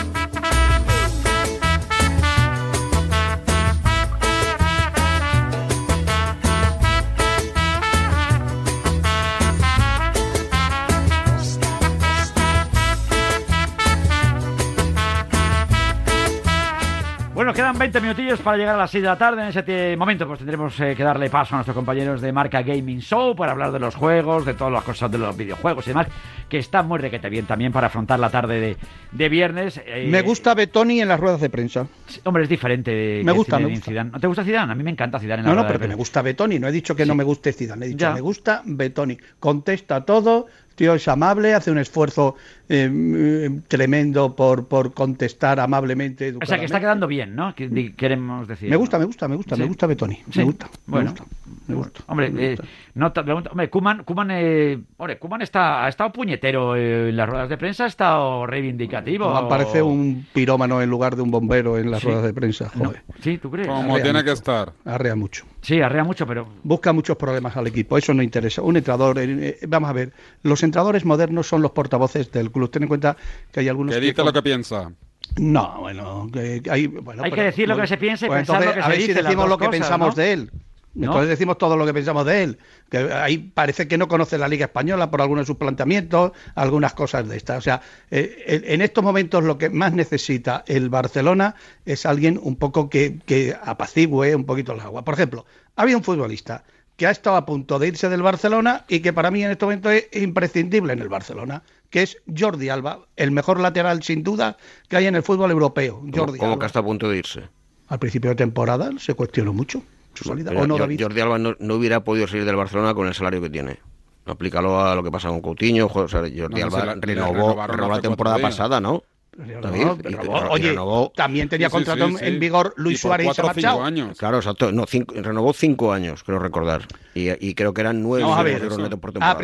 Bueno, 17.37 17.53
quedan 17.53 17.77
20 17.77 18.01
minutillos 18.01 18.39
para 18.39 18.57
llegar 18.57 18.73
a 18.73 18.79
las 18.79 18.89
6 18.89 19.03
de 19.03 19.09
la 19.09 19.15
tarde. 19.15 19.43
En 19.43 19.49
ese 19.49 19.95
momento 19.95 20.25
pues 20.25 20.39
tendremos 20.39 20.79
eh, 20.79 20.95
que 20.97 21.03
darle 21.03 21.29
paso 21.29 21.53
a 21.53 21.57
nuestros 21.57 21.75
compañeros 21.75 22.19
de 22.19 22.31
Marca 22.31 22.63
Gaming 22.63 22.99
Show 22.99 23.35
para 23.35 23.51
hablar 23.51 23.71
de 23.71 23.77
los 23.77 23.93
juegos, 23.93 24.43
de 24.43 24.55
todas 24.55 24.73
las 24.73 24.83
cosas 24.83 25.11
de 25.11 25.19
los 25.19 25.37
videojuegos 25.37 25.85
y 25.85 25.91
demás, 25.91 26.07
que 26.49 26.57
está 26.57 26.81
muy 26.81 26.97
requete 26.97 27.29
bien 27.29 27.45
también 27.45 27.71
para 27.71 27.87
afrontar 27.87 28.19
la 28.19 28.31
tarde 28.31 28.59
de, 28.59 28.77
de 29.11 29.29
viernes. 29.29 29.79
Eh, 29.85 30.07
me 30.09 30.23
gusta 30.23 30.55
Betoni 30.55 30.99
en 30.99 31.09
las 31.09 31.19
ruedas 31.19 31.39
de 31.39 31.51
prensa. 31.51 31.85
Hombre, 32.23 32.41
es 32.41 32.49
diferente. 32.49 33.21
Me 33.23 33.31
gusta, 33.33 33.59
me 33.59 33.67
gusta. 33.67 34.03
¿No 34.03 34.19
te 34.19 34.25
gusta 34.25 34.43
Zidane? 34.43 34.71
A 34.71 34.75
mí 34.75 34.83
me 34.83 34.89
encanta 34.89 35.19
Zidane 35.19 35.41
en 35.41 35.45
la 35.45 35.53
No, 35.53 35.61
no, 35.61 35.67
pero 35.67 35.79
que 35.79 35.87
me 35.87 35.93
gusta 35.93 36.23
Betoni. 36.23 36.57
No 36.57 36.67
he 36.67 36.71
dicho 36.71 36.95
que 36.95 37.03
sí. 37.03 37.07
no 37.07 37.13
me 37.13 37.23
guste 37.23 37.53
Zidane. 37.53 37.85
He 37.85 37.89
dicho 37.89 37.99
ya. 37.99 38.13
me 38.15 38.21
gusta 38.21 38.63
Betoni. 38.65 39.15
Contesta 39.39 40.03
todo, 40.03 40.47
tío 40.77 40.93
es 40.93 41.07
amable, 41.07 41.55
hace 41.55 41.71
un 41.71 41.79
esfuerzo 41.79 42.35
eh, 42.69 43.59
tremendo 43.67 44.35
por, 44.35 44.67
por 44.67 44.93
contestar 44.93 45.59
amablemente. 45.59 46.35
O 46.39 46.45
sea, 46.45 46.59
que 46.59 46.65
está 46.65 46.79
quedando 46.79 47.07
bien, 47.07 47.35
¿no? 47.35 47.55
Que, 47.55 47.93
queremos 47.95 48.47
decir. 48.47 48.69
Me 48.69 48.75
gusta, 48.75 48.99
me 48.99 49.05
gusta, 49.05 49.27
me 49.27 49.35
gusta, 49.35 49.55
sí. 49.55 49.61
me 49.61 49.67
gusta 49.67 49.87
Betoni. 49.87 50.15
Sí. 50.31 50.39
Me 50.39 50.43
gusta. 50.45 50.69
Bueno, 50.85 51.13
me 51.13 51.19
gusta, 51.19 51.25
me 51.67 51.75
gusta. 51.75 52.03
Hombre, 52.07 52.29
me 52.29 52.49
gusta. 52.49 52.63
Eh, 52.63 52.67
no, 52.93 53.11
hombre, 53.51 53.69
Kuman, 53.69 54.03
Kuman, 54.03 54.29
eh, 54.31 54.79
hombre, 54.97 55.17
Kuman 55.17 55.41
está, 55.41 55.83
ha 55.83 55.89
estado 55.89 56.11
puñetero 56.11 56.75
en 56.75 57.17
las 57.17 57.27
ruedas 57.27 57.49
de 57.49 57.57
prensa, 57.57 57.85
ha 57.85 57.87
estado 57.87 58.45
reivindicativo. 58.45 59.33
No, 59.33 59.49
parece 59.49 59.81
un 59.81 60.27
pirómano 60.31 60.79
en 60.81 60.89
lugar 60.91 61.15
de 61.15 61.23
un 61.23 61.31
bombero 61.31 61.79
en 61.79 61.89
las 61.89 62.03
ruedas 62.03 62.23
de 62.23 62.33
prensa. 62.33 62.69
Joder. 62.69 63.01
No. 63.07 63.15
Sí, 63.19 63.39
¿tú 63.39 63.49
crees? 63.49 63.67
Como 63.67 63.95
arrea 63.95 64.03
tiene 64.03 64.19
mucho. 64.19 64.25
que 64.25 64.31
estar. 64.31 64.73
Arrea 64.85 65.15
mucho. 65.15 65.43
Sí, 65.67 65.81
arrea 65.81 66.05
mucho, 66.05 66.25
pero. 66.25 66.47
Busca 66.63 66.93
muchos 66.93 67.17
problemas 67.17 67.57
al 67.57 67.67
equipo, 67.67 67.97
eso 67.97 68.13
no 68.13 68.23
interesa. 68.23 68.61
Un 68.61 68.77
entrador, 68.77 69.17
eh, 69.19 69.59
vamos 69.67 69.89
a 69.89 69.93
ver, 69.93 70.13
los 70.41 70.63
entradores 70.63 71.03
modernos 71.03 71.45
son 71.45 71.61
los 71.61 71.71
portavoces 71.71 72.31
del 72.31 72.53
club. 72.53 72.71
Ten 72.71 72.83
en 72.83 72.87
cuenta 72.87 73.17
que 73.51 73.59
hay 73.59 73.67
algunos. 73.67 73.93
Que 73.93 73.99
dice 73.99 74.23
lo 74.23 74.31
que 74.31 74.41
piensa. 74.41 74.89
No, 75.35 75.81
bueno, 75.81 76.29
que 76.31 76.61
hay, 76.69 76.87
bueno, 76.87 77.21
hay 77.21 77.31
pero, 77.31 77.41
que 77.41 77.45
decir 77.47 77.67
lo 77.67 77.75
que 77.75 77.85
se 77.85 77.97
piensa 77.97 78.27
y 78.27 78.29
pues 78.29 78.47
pensar 78.47 78.61
entonces, 78.61 78.67
lo 78.69 78.73
que 78.75 78.79
a 78.79 78.83
se 78.83 78.89
ver 78.91 78.99
dice. 78.99 79.13
si 79.13 79.21
decimos 79.25 79.49
lo 79.49 79.57
que 79.57 79.65
cosas, 79.65 79.79
pensamos 79.81 80.15
¿no? 80.15 80.23
de 80.23 80.31
él. 80.31 80.51
¿No? 80.97 81.05
Entonces 81.05 81.29
decimos 81.29 81.59
todo 81.59 81.77
lo 81.77 81.85
que 81.85 81.93
pensamos 81.93 82.25
de 82.25 82.43
él. 82.43 82.57
Que 82.89 82.97
ahí 82.97 83.37
parece 83.37 83.87
que 83.87 83.99
no 83.99 84.07
conoce 84.07 84.39
la 84.39 84.47
Liga 84.47 84.65
Española 84.65 85.11
por 85.11 85.21
algunos 85.21 85.43
de 85.43 85.45
sus 85.45 85.57
planteamientos, 85.57 86.31
algunas 86.55 86.95
cosas 86.95 87.29
de 87.29 87.37
estas. 87.37 87.59
O 87.59 87.61
sea, 87.61 87.81
eh, 88.09 88.63
en 88.65 88.81
estos 88.81 89.03
momentos 89.03 89.43
lo 89.43 89.59
que 89.59 89.69
más 89.69 89.93
necesita 89.93 90.63
el 90.65 90.89
Barcelona 90.89 91.53
es 91.85 92.07
alguien 92.07 92.39
un 92.41 92.55
poco 92.55 92.89
que, 92.89 93.19
que 93.27 93.55
apacigüe 93.61 94.35
un 94.35 94.45
poquito 94.45 94.73
el 94.73 94.79
agua. 94.79 95.03
Por 95.03 95.13
ejemplo, 95.13 95.45
había 95.75 95.95
un 95.95 96.03
futbolista 96.03 96.63
que 96.95 97.05
ha 97.05 97.11
estado 97.11 97.35
a 97.35 97.45
punto 97.45 97.77
de 97.77 97.89
irse 97.89 98.09
del 98.09 98.23
Barcelona 98.23 98.83
y 98.87 99.01
que 99.01 99.13
para 99.13 99.29
mí 99.29 99.43
en 99.43 99.51
este 99.51 99.65
momento 99.65 99.91
es 99.91 100.07
imprescindible 100.13 100.93
en 100.93 100.99
el 100.99 101.09
Barcelona, 101.09 101.61
que 101.91 102.01
es 102.01 102.17
Jordi 102.35 102.69
Alba, 102.69 103.01
el 103.17 103.29
mejor 103.29 103.59
lateral 103.59 104.01
sin 104.01 104.23
duda 104.23 104.57
que 104.89 104.97
hay 104.97 105.05
en 105.05 105.15
el 105.15 105.21
fútbol 105.21 105.51
europeo. 105.51 106.01
Jordi 106.11 106.39
¿Cómo 106.39 106.53
Alba. 106.53 106.61
que 106.61 106.65
está 106.65 106.79
a 106.79 106.83
punto 106.83 107.07
de 107.07 107.17
irse? 107.17 107.43
Al 107.87 107.99
principio 107.99 108.31
de 108.31 108.35
temporada 108.35 108.89
se 108.97 109.13
cuestionó 109.13 109.53
mucho 109.53 109.83
su 110.17 110.23
salida. 110.25 110.49
Pero 110.51 110.63
¿O 110.63 110.67
no, 110.67 110.77
David? 110.77 111.01
Jordi 111.01 111.21
Alba 111.21 111.37
no, 111.37 111.55
no 111.59 111.75
hubiera 111.75 112.03
podido 112.03 112.27
salir 112.27 112.45
del 112.45 112.55
Barcelona 112.55 112.93
con 112.93 113.07
el 113.07 113.13
salario 113.13 113.41
que 113.41 113.49
tiene. 113.49 113.77
Aplícalo 114.25 114.81
a 114.81 114.93
lo 114.95 115.03
que 115.03 115.11
pasa 115.11 115.29
con 115.29 115.41
Coutinho. 115.41 115.87
jo- 115.87 116.01
o 116.01 116.07
sea, 116.07 116.19
Jordi 116.21 116.59
No, 116.59 116.65
Alba 116.65 116.79
se 116.81 116.85
la- 116.85 116.95
renovó, 116.99 117.65
renovó 117.67 117.91
la 117.93 118.01
temporada 118.01 118.37
pasada, 118.39 118.79
¿no? 118.81 119.03
David, 119.37 119.83
No, 119.85 119.95
renovó. 120.01 120.37
y 120.37 120.49
Oye, 120.49 120.69
renovó- 120.71 121.11
también 121.15 121.47
tenía 121.47 121.67
Sí, 121.69 121.71
contrato 121.73 122.05
sí, 122.07 122.11
en- 122.13 122.17
sí. 122.17 122.25
en 122.25 122.39
vigor 122.39 122.73
Y 122.75 122.81
Luis 122.81 123.01
por 123.01 123.09
Suárez 123.09 123.27
y 123.27 123.33
se 123.35 123.61
cinco 123.61 123.83
años. 123.83 124.17
Claro, 124.17 124.37
exacto. 124.37 124.71
No, 124.71 124.85
cinco- 124.87 125.13
renovó 125.15 125.53
cinco 125.53 125.93
años, 125.93 126.23
creo 126.23 126.39
recordar. 126.39 126.87
Y, 127.13 127.29
y 127.47 127.53
creo 127.53 127.71
que 127.73 127.81
eran 127.81 128.01
nueve 128.01 128.23
Vamos 128.23 128.39
a 128.39 128.43
millones 128.43 128.61
ver, 128.61 128.61
de 128.69 128.73
euros 128.73 128.83
netos 128.83 128.99
por 128.99 129.11
temporada. 129.13 129.39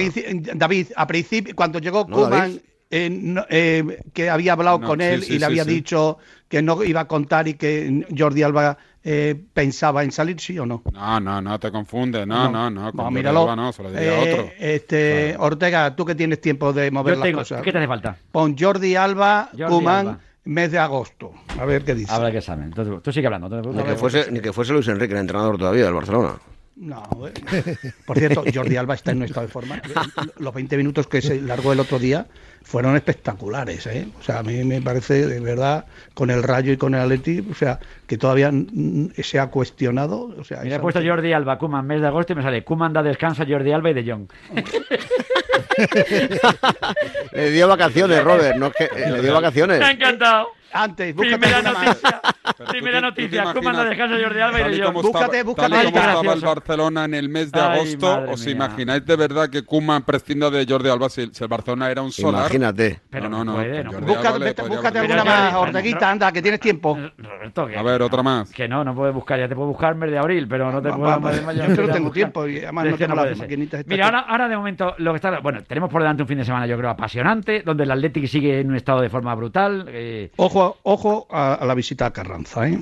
David, 0.56 0.88
a 0.96 1.08
principio, 1.08 1.56
cuando 1.56 1.78
llegó 1.80 2.06
No, 2.10 2.16
Koeman, 2.16 2.60
eh, 2.90 3.10
no, 3.12 3.46
eh, 3.50 4.02
que 4.14 4.30
había 4.32 4.54
hablado 4.54 4.80
No, 4.80 4.88
con 4.88 5.00
él 5.02 5.24
sí, 5.24 5.36
y 5.36 5.40
le 5.40 5.46
había 5.46 5.64
sí. 5.64 5.70
dicho 5.70 6.18
que 6.50 6.62
no 6.64 6.84
iba 6.84 7.02
a 7.02 7.08
contar 7.08 7.48
y 7.48 7.54
que 7.54 8.06
Jordi 8.18 8.42
Alba 8.44 8.78
eh, 9.04 9.36
pensaba 9.54 10.04
en 10.04 10.12
salir, 10.12 10.40
¿sí 10.40 10.58
o 10.60 10.66
no? 10.66 10.82
No, 10.94 11.20
no, 11.20 11.42
no 11.42 11.60
te 11.60 11.72
confundes. 11.72 12.26
No, 12.26 12.50
no, 12.50 12.70
no. 12.70 12.92
con 12.92 13.06
No, 13.06 13.12
míralo. 13.12 13.42
Alba 13.42 13.56
no, 13.56 13.74
se 13.74 13.84
lo 13.84 13.92
diría 13.92 14.12
a 14.12 14.24
Eh, 14.26 14.34
otro. 14.34 14.52
Este, 14.60 15.36
Ortega, 15.40 15.96
tú 15.96 16.06
que 16.06 16.16
tienes 16.16 16.40
tiempo 16.42 16.72
de 16.74 16.90
mover 16.92 17.16
Yo 17.16 17.20
las 17.20 17.26
tengo- 17.28 17.40
cosas. 17.40 17.62
¿qué 17.62 17.72
te 17.72 17.78
hace 17.80 17.88
falta? 17.88 18.18
Pon 18.32 18.56
Jordi 18.58 18.96
Alba, 18.96 19.50
Alba. 19.68 20.20
mes 20.46 20.72
de 20.72 20.80
agosto. 20.80 21.32
A 21.60 21.66
ver 21.66 21.84
qué 21.84 21.96
dice. 21.96 22.12
Habrá 22.14 22.32
que 22.32 22.42
saber. 22.42 22.66
Entonces, 22.66 23.02
tú 23.04 23.12
sigue 23.12 23.28
hablando. 23.28 23.50
Ni 23.74 23.84
que, 23.84 23.96
fuese, 23.96 24.32
ni 24.32 24.40
que 24.40 24.54
fuese 24.54 24.74
Luis 24.74 24.88
Enrique, 24.88 25.14
el 25.14 25.20
entrenador 25.20 25.58
todavía 25.58 25.86
del 25.86 25.94
Barcelona. 25.94 26.36
No, 26.76 27.04
eh. 27.28 27.34
por 28.08 28.18
cierto, 28.18 28.44
Jordi 28.52 28.78
Alba 28.78 28.96
está 28.96 29.12
en 29.12 29.18
un 29.18 29.24
estado 29.26 29.46
de 29.46 29.52
forma. 29.54 29.80
Los 30.40 30.54
20 30.54 30.76
minutos 30.78 31.06
que 31.08 31.22
se 31.22 31.40
largó 31.40 31.72
el 31.72 31.80
otro 31.80 32.00
día 32.00 32.26
fueron 32.64 32.96
espectaculares, 32.96 33.86
¿eh? 33.88 34.08
O 34.20 34.24
sea, 34.24 34.40
a 34.40 34.44
mí 34.44 34.64
me 34.64 34.82
parece 34.82 35.28
de 35.28 35.40
verdad 35.40 35.86
con 36.14 36.30
el 36.32 36.42
Rayo 36.42 36.72
y 36.74 36.78
con 36.78 36.96
el 36.96 37.02
Atleti, 37.02 37.46
o 37.52 37.54
sea, 37.54 37.80
que 38.08 38.18
todavía 38.18 38.52
se 39.22 39.40
ha 39.40 39.48
cuestionado, 39.48 40.34
o 40.38 40.44
sea, 40.44 40.62
Mira, 40.64 40.78
he 40.78 40.80
puesto 40.80 41.02
Jordi 41.04 41.34
Alba, 41.34 41.58
Kuman, 41.58 41.86
mes 41.86 42.02
de 42.02 42.08
agosto 42.08 42.34
y 42.34 42.36
me 42.36 42.42
sale 42.42 42.64
Kuman 42.64 42.94
da 42.94 43.04
descanso 43.04 43.44
a 43.44 43.46
Jordi 43.46 43.72
Alba 43.72 43.92
y 43.92 43.94
De 43.94 44.12
Jong. 44.12 44.28
Le 47.32 47.52
dio 47.52 47.68
vacaciones, 47.68 48.24
Robert. 48.24 48.58
No 48.58 48.68
es 48.68 48.74
que, 48.74 48.84
eh, 48.86 49.12
le 49.12 49.22
dio 49.22 49.34
vacaciones. 49.34 49.80
Me 49.80 49.86
ha 49.86 49.92
encantado. 49.92 50.48
Antes, 50.76 51.14
Primera 51.16 51.62
búscate 51.62 51.86
noticia. 51.86 52.22
Primera 52.70 53.02
noticia. 53.02 53.54
Kuman 53.54 53.76
da 53.76 53.86
descanso 53.86 54.16
a 54.16 54.20
Jordi 54.20 54.40
Alba 54.42 54.62
y 54.62 54.64
De 54.64 54.84
Jong. 54.84 55.06
estaba, 55.06 55.28
tal 55.28 55.36
y 55.38 55.44
como 55.44 55.62
estaba 55.62 56.34
el. 56.34 56.42
Barcelona 56.42 57.06
en 57.06 57.14
el 57.14 57.30
mes 57.30 57.52
de 57.52 57.62
Ay, 57.62 57.80
agosto, 57.80 58.32
¿os 58.32 58.46
mía. 58.46 58.56
imagináis 58.56 59.06
de 59.06 59.16
verdad 59.16 59.50
que 59.50 59.64
Koeman 59.64 60.04
prescinda 60.04 60.50
de 60.50 60.66
Jordi 60.68 60.90
Alba 60.90 61.10
si, 61.10 61.30
si 61.32 61.44
el 61.44 61.48
Barcelona 61.50 61.92
era 61.92 62.02
un 62.02 62.12
solar? 62.12 62.50
Imagínate. 62.58 63.02
no, 63.12 63.30
no, 63.30 63.44
no. 63.46 63.54
puede, 63.56 63.76
con 63.78 63.86
no 63.86 63.92
Jordi 63.92 64.06
Búscate, 64.06 64.28
Alba 64.28 64.40
le 64.40 64.46
vete- 64.46 64.56
podría 64.62 64.76
búscate 64.78 64.98
haber- 65.00 65.12
alguna 65.12 65.32
más, 65.32 65.54
Orteguita, 65.56 66.12
anda, 66.12 66.32
que 66.32 66.42
tienes 66.42 66.60
tiempo. 66.60 66.98
Roberto, 67.18 67.68
que- 67.68 67.78
A 67.78 67.84
ver, 67.84 68.02
otra 68.02 68.24
más. 68.24 68.52
Que 68.52 68.68
no, 68.68 68.84
no 68.84 68.94
puedes 68.96 69.14
buscar, 69.16 69.40
ya 69.40 69.48
te 69.48 69.56
puedo 69.56 69.68
buscar 69.70 69.96
mes 69.96 70.12
de 70.12 70.18
abril, 70.18 70.48
pero 70.48 70.72
no 70.72 70.82
te 70.82 70.90
Va- 70.90 70.96
puedo 70.98 71.20
va- 71.22 71.32
de 71.32 71.42
mayo, 71.42 71.62
yo 71.62 71.68
no 71.68 71.70
no 71.70 71.76
tengo 71.76 72.00
buscar. 72.06 72.14
tiempo 72.14 72.48
y 72.48 72.58
además 72.60 72.86
Es 72.86 72.92
no 72.92 72.98
que 72.98 73.04
tengo 73.06 73.16
puede 73.16 73.30
las 73.30 73.38
ser. 73.38 73.48
maquinitas 73.48 73.80
estas 73.82 73.90
Mira, 73.92 74.06
ahora, 74.06 74.20
ahora 74.22 74.48
de 74.50 74.58
momento 74.58 74.96
lo 74.98 75.12
que 75.12 75.16
está, 75.18 75.40
bueno, 75.40 75.64
tenemos 75.64 75.90
por 75.90 76.02
delante 76.02 76.24
un 76.24 76.28
fin 76.28 76.38
de 76.38 76.46
semana 76.46 76.68
yo 76.68 76.78
creo 76.78 76.90
apasionante, 76.90 77.62
donde 77.64 77.84
el 77.84 77.92
Athletic 77.92 78.28
sigue 78.28 78.60
en 78.60 78.70
un 78.70 78.76
estado 78.76 79.02
de 79.02 79.10
forma 79.10 79.34
brutal. 79.36 79.86
eh, 79.90 80.32
Ojo, 80.38 80.78
ojo 80.84 81.28
a, 81.32 81.54
a 81.56 81.66
la 81.66 81.74
visita 81.76 82.06
a 82.08 82.12
Carranza, 82.14 82.68
¿eh? 82.68 82.80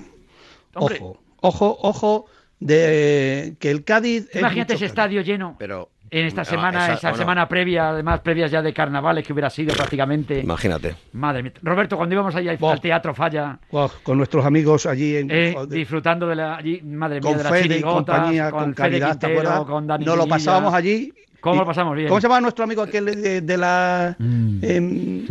Hombre. 0.76 0.98
Ojo, 1.02 1.20
ojo, 1.42 1.78
ojo 1.82 2.26
de 2.60 3.56
que 3.60 3.72
el 3.72 3.84
Cádiz. 3.84 4.30
es 4.32 4.40
Imagínate 4.40 4.74
mucho 4.74 4.86
ese 4.86 4.86
estadio 4.86 5.22
lleno. 5.22 5.56
Pero 5.60 5.90
En 6.14 6.26
esta 6.26 6.42
No, 6.42 6.46
semana, 6.46 6.84
esa- 6.84 6.94
esa, 6.96 7.10
bueno. 7.12 7.24
semana 7.24 7.48
previa, 7.48 7.90
además 7.92 8.20
previas 8.20 8.52
ya 8.52 8.62
de 8.62 8.74
carnavales 8.74 9.26
que 9.26 9.32
hubiera 9.32 9.50
sido 9.50 9.74
prácticamente. 9.74 10.42
Imagínate. 10.42 10.94
Madre 11.14 11.42
mía. 11.42 11.54
Roberto, 11.64 11.96
cuando 11.96 12.14
íbamos 12.16 12.36
allá 12.36 12.52
al 12.52 12.82
teatro 12.82 13.14
Falla, 13.16 13.58
con 14.04 14.18
nuestros 14.18 14.46
amigos 14.46 14.86
allí 14.86 15.16
en. 15.16 15.32
eh, 15.32 15.56
disfrutando 15.70 16.28
de 16.28 16.36
la, 16.36 16.58
allí, 16.58 16.82
madre 16.82 17.22
mía, 17.22 17.30
con 17.30 17.38
de 17.38 17.44
las 17.44 17.54
Fede 17.54 17.78
y 17.78 17.82
compañía, 17.82 18.52
con, 18.52 18.64
Fede 18.66 18.76
calidad, 18.76 19.18
¿te 19.18 19.28
Quintero, 19.28 19.40
acuerdas? 19.50 19.66
con 19.66 19.88
Dani 19.88 20.06
Nos 20.06 20.18
lo 20.18 20.28
pasábamos 20.28 20.74
allí. 20.74 21.14
¿Cómo 21.40 21.62
lo 21.62 21.66
pasamos 21.66 21.96
bien? 21.96 22.08
¿Cómo 22.10 22.20
se 22.22 22.28
llama 22.28 22.42
nuestro 22.42 22.66
amigo 22.66 22.84
aquel 22.84 23.06
de, 23.06 23.42
de 23.42 23.58
la. 23.58 24.16
Mm. 24.20 24.60
em, 24.62 25.26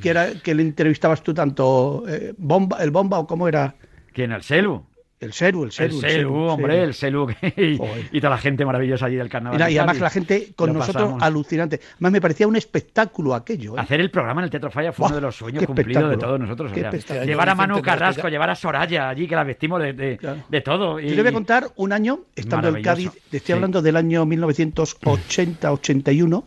que, 0.00 0.10
era, 0.10 0.34
que 0.42 0.54
le 0.54 0.62
entrevistabas 0.62 1.22
tú 1.22 1.32
tanto? 1.32 2.02
eh, 2.08 2.34
bomba, 2.36 2.82
¿El 2.82 2.90
Bomba 2.90 3.18
o 3.20 3.26
cómo 3.26 3.46
era? 3.48 3.74
¿Quién? 4.12 4.32
¿El 4.32 4.42
Celu? 4.42 4.84
El 5.24 5.32
Seru, 5.32 5.62
el 5.62 5.68
El 5.68 5.72
Seru. 5.72 6.00
Celu, 6.00 6.34
hombre, 6.34 6.82
el 6.82 6.94
Celu. 6.94 7.28
y, 7.56 7.78
y 8.12 8.20
toda 8.20 8.30
la 8.30 8.38
gente 8.38 8.64
maravillosa 8.64 9.06
allí 9.06 9.16
del 9.16 9.28
carnaval. 9.28 9.56
Mira, 9.56 9.66
de 9.66 9.72
y 9.72 9.78
además 9.78 10.00
la 10.00 10.10
gente 10.10 10.48
con 10.54 10.68
Lo 10.68 10.74
nosotros 10.80 11.02
pasamos. 11.04 11.22
alucinante. 11.22 11.80
Además 11.94 12.12
me 12.12 12.20
parecía 12.20 12.46
un 12.46 12.56
espectáculo 12.56 13.34
aquello. 13.34 13.76
¿eh? 13.76 13.80
Hacer 13.80 14.00
el 14.00 14.10
programa 14.10 14.40
en 14.42 14.44
el 14.44 14.50
Teatro 14.50 14.70
Falla 14.70 14.92
fue 14.92 15.02
Buah, 15.04 15.08
uno 15.08 15.16
de 15.16 15.22
los 15.22 15.36
sueños 15.36 15.64
cumplidos 15.64 16.10
de 16.10 16.16
todos 16.16 16.38
nosotros. 16.38 16.72
o 16.72 16.74
sea, 16.74 17.24
llevar 17.24 17.48
a 17.48 17.54
Manu 17.54 17.80
Carrasco, 17.82 18.28
llevar 18.28 18.50
a 18.50 18.54
Soraya 18.54 19.08
allí, 19.08 19.26
que 19.26 19.34
la 19.36 19.44
vestimos 19.44 19.80
de, 19.82 19.92
de, 19.94 20.18
de 20.48 20.60
todo. 20.60 21.00
Y... 21.00 21.08
Yo 21.08 21.14
le 21.16 21.22
voy 21.22 21.30
a 21.30 21.34
contar 21.34 21.68
un 21.76 21.92
año, 21.92 22.20
estando 22.36 22.68
en. 22.68 22.82
Cádiz, 22.82 23.10
te 23.30 23.38
estoy 23.38 23.46
Sí. 23.46 23.52
hablando 23.52 23.80
del 23.82 23.96
año 23.96 24.24
1980-81, 24.26 26.44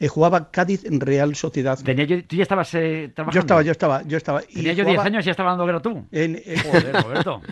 eh, 0.00 0.08
jugaba 0.08 0.50
Cádiz 0.50 0.84
en 0.84 1.00
Real 1.00 1.34
Sociedad. 1.36 1.78
Tenía 1.82 2.04
yo- 2.04 2.24
¿Tú 2.24 2.36
ya 2.36 2.42
estabas 2.42 2.74
eh, 2.74 3.10
trabajando? 3.14 3.34
Yo 3.34 3.40
estaba, 3.40 3.62
yo 3.62 3.72
estaba, 3.72 4.02
yo 4.02 4.16
estaba. 4.16 4.42
y 4.48 4.54
Tenía 4.54 4.72
yo 4.72 4.84
10 4.84 4.86
jugaba 4.96 5.06
años 5.06 5.24
y 5.24 5.26
ya 5.26 5.30
estaba 5.30 5.50
dando 5.50 5.66
guerra 5.66 5.80
tú. 5.80 6.04
en- 6.10 6.42
en- 6.44 6.58
Joder, 6.62 6.92
Roberto. 7.02 7.40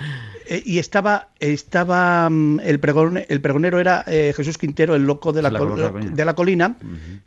Eh, 0.48 0.62
y 0.64 0.78
estaba, 0.78 1.28
estaba 1.40 2.28
mm, 2.30 2.60
el, 2.60 2.80
pregon- 2.80 3.24
el 3.28 3.40
pregonero 3.40 3.78
era 3.80 4.04
eh, 4.06 4.32
Jesús 4.36 4.58
Quintero, 4.58 4.94
el 4.94 5.04
loco 5.04 5.32
de 5.32 5.42
la, 5.42 5.50
La 5.50 5.58
col- 5.58 5.90
Colina. 5.92 6.10
de 6.14 6.24
la 6.24 6.34
colina, 6.34 6.76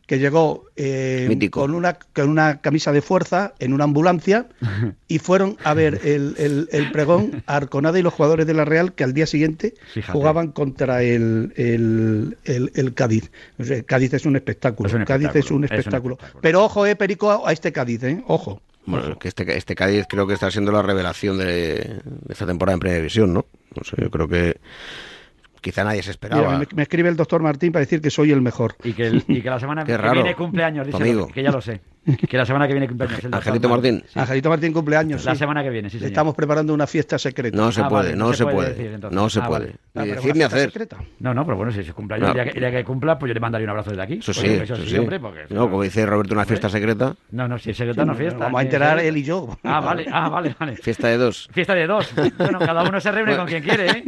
que 0.05 0.19
llegó 0.19 0.65
eh, 0.75 1.49
con 1.51 1.73
una, 1.73 1.97
con 2.13 2.29
una 2.29 2.61
camisa 2.61 2.91
de 2.91 3.01
fuerza 3.01 3.53
en 3.59 3.73
una 3.73 3.83
ambulancia 3.85 4.47
y 5.07 5.19
fueron 5.19 5.57
a 5.63 5.73
ver 5.73 6.01
el, 6.03 6.35
el- 6.37 6.69
el 6.71 6.91
pregón 6.91 7.43
a 7.45 7.55
Arconada 7.55 7.97
y 7.99 8.01
los 8.01 8.13
jugadores 8.13 8.45
de 8.47 8.53
la 8.53 8.65
Real 8.65 8.93
que 8.93 9.03
al 9.03 9.13
día 9.13 9.25
siguiente 9.25 9.73
Fíjate. 9.93 10.11
jugaban 10.11 10.51
contra 10.51 11.03
el, 11.03 11.53
el, 11.55 12.37
el- 12.45 12.71
el 12.75 12.93
Cádiz. 12.93 13.31
O 13.59 13.63
sea, 13.63 13.81
Cádiz 13.83 14.13
es 14.13 14.25
un 14.25 14.35
espectáculo. 14.35 14.87
Es 14.87 14.93
un 14.95 15.05
Cádiz 15.05 15.29
es 15.35 15.51
un 15.51 15.63
espectáculo, 15.63 16.15
es 16.15 16.19
un 16.19 16.25
espectáculo. 16.25 16.41
Pero 16.41 16.63
ojo, 16.63 16.85
eh, 16.85 16.95
Perico, 16.95 17.45
a 17.47 17.51
este 17.53 17.71
Cádiz, 17.71 18.03
eh, 18.03 18.23
ojo. 18.27 18.61
Bueno, 18.85 19.17
que 19.17 19.27
este, 19.27 19.57
este 19.57 19.75
Cádiz 19.75 20.05
creo 20.07 20.27
que 20.27 20.33
está 20.33 20.51
siendo 20.51 20.71
la 20.71 20.81
revelación 20.81 21.37
de, 21.37 21.75
de 22.03 22.33
esta 22.33 22.45
temporada 22.45 22.75
en 22.75 22.79
Primera 22.79 22.99
División, 22.99 23.33
¿no? 23.33 23.45
No 23.75 23.83
sé, 23.83 23.95
yo 23.99 24.09
creo 24.11 24.27
que 24.27 24.59
quizá 25.65 25.83
nadie 25.83 26.03
se 26.03 26.11
esperaba. 26.11 26.43
Mira, 26.43 26.59
me, 26.59 26.67
me 26.75 26.83
escribe 26.83 27.09
el 27.09 27.15
doctor 27.15 27.41
Martín 27.41 27.71
para 27.71 27.81
decir 27.81 27.99
que 28.01 28.11
soy 28.11 28.31
el 28.31 28.41
mejor. 28.41 28.75
Y 28.83 28.93
que, 28.93 29.07
el- 29.07 29.23
y 29.27 29.41
que 29.41 29.49
la 29.49 29.59
semana 29.59 29.83
Qué 29.85 29.93
que 29.93 29.97
raro. 29.97 30.13
viene 30.13 30.35
cumpleaños, 30.35 30.85
dice 30.85 31.01
amigo. 31.01 31.27
que 31.27 31.41
ya 31.43 31.51
lo 31.51 31.59
sé. 31.61 31.81
Que 32.29 32.37
la 32.37 32.45
semana 32.45 32.67
que 32.67 32.73
viene 32.73 32.87
cumpleaños. 32.87 33.23
el 33.23 33.33
Angelito 33.33 33.67
Martín. 33.67 34.03
Sí. 34.07 34.19
Angelito 34.19 34.49
Martín 34.49 34.73
cumpleaños. 34.73 35.25
La 35.25 35.31
sí. 35.33 35.39
semana 35.39 35.63
que 35.63 35.71
viene, 35.71 35.89
sí, 35.89 35.97
señor. 35.97 36.11
Estamos 36.11 36.35
preparando 36.35 36.71
una 36.71 36.85
fiesta 36.85 37.17
secreta. 37.17 37.57
No 37.57 37.71
se 37.71 37.81
Ah, 37.81 37.89
puede, 37.89 38.09
vale, 38.09 38.15
no, 38.15 38.31
se, 38.31 38.45
puede. 38.45 38.69
decir, 38.69 38.91
entonces. 38.93 39.15
no 39.15 39.27
se 39.27 39.39
Ah, 39.39 39.47
puede. 39.47 39.73
vale. 39.95 40.15
Ni 40.35 40.41
hacer. 40.43 40.69
secreta. 40.71 40.97
No, 41.19 41.33
no, 41.33 41.43
pero 41.45 41.57
bueno, 41.57 41.71
si 41.71 41.79
es 41.79 41.91
cumpleaños, 41.93 42.27
No. 42.27 42.29
el, 42.29 42.35
día 42.35 42.43
que, 42.53 42.59
el 42.59 42.71
día 42.71 42.71
que 42.79 42.83
cumpla, 42.85 43.17
pues 43.17 43.29
yo 43.29 43.33
le 43.33 43.39
mandaré 43.39 43.63
un 43.63 43.71
abrazo 43.71 43.89
desde 43.89 44.03
aquí. 44.03 44.13
Eso 44.19 44.33
sí, 44.35 44.41
Pues, 44.41 44.61
eso 44.69 44.75
sí, 44.75 44.87
sí. 44.87 44.97
hombre, 44.99 45.19
porque... 45.19 45.45
No, 45.49 45.67
como 45.67 45.81
dice 45.81 46.05
Roberto, 46.05 46.35
una 46.35 46.45
fiesta 46.45 46.69
secreta. 46.69 47.15
No, 47.31 47.47
no, 47.47 47.57
si 47.57 47.71
es 47.71 47.77
secreta, 47.77 48.05
no 48.05 48.13
fiesta. 48.13 48.37
Vamos 48.37 48.59
a 48.59 48.63
enterar 48.63 48.99
él 48.99 49.17
y 49.17 49.23
yo. 49.23 49.57
Ah, 49.63 49.79
vale, 49.79 50.05
ah, 50.11 50.29
vale, 50.29 50.55
vale. 50.59 50.75
Fiesta 50.77 51.07
de 51.07 51.17
dos. 51.17 51.49
Fiesta 51.53 51.73
de 51.73 51.87
dos. 51.87 52.13
Bueno, 52.37 52.59
cada 52.59 52.83
uno 52.83 53.01
se 53.01 53.11
reúne 53.11 53.35
con 53.35 53.47
quien 53.47 53.63
quiere, 53.63 53.89
¿eh? 53.89 54.03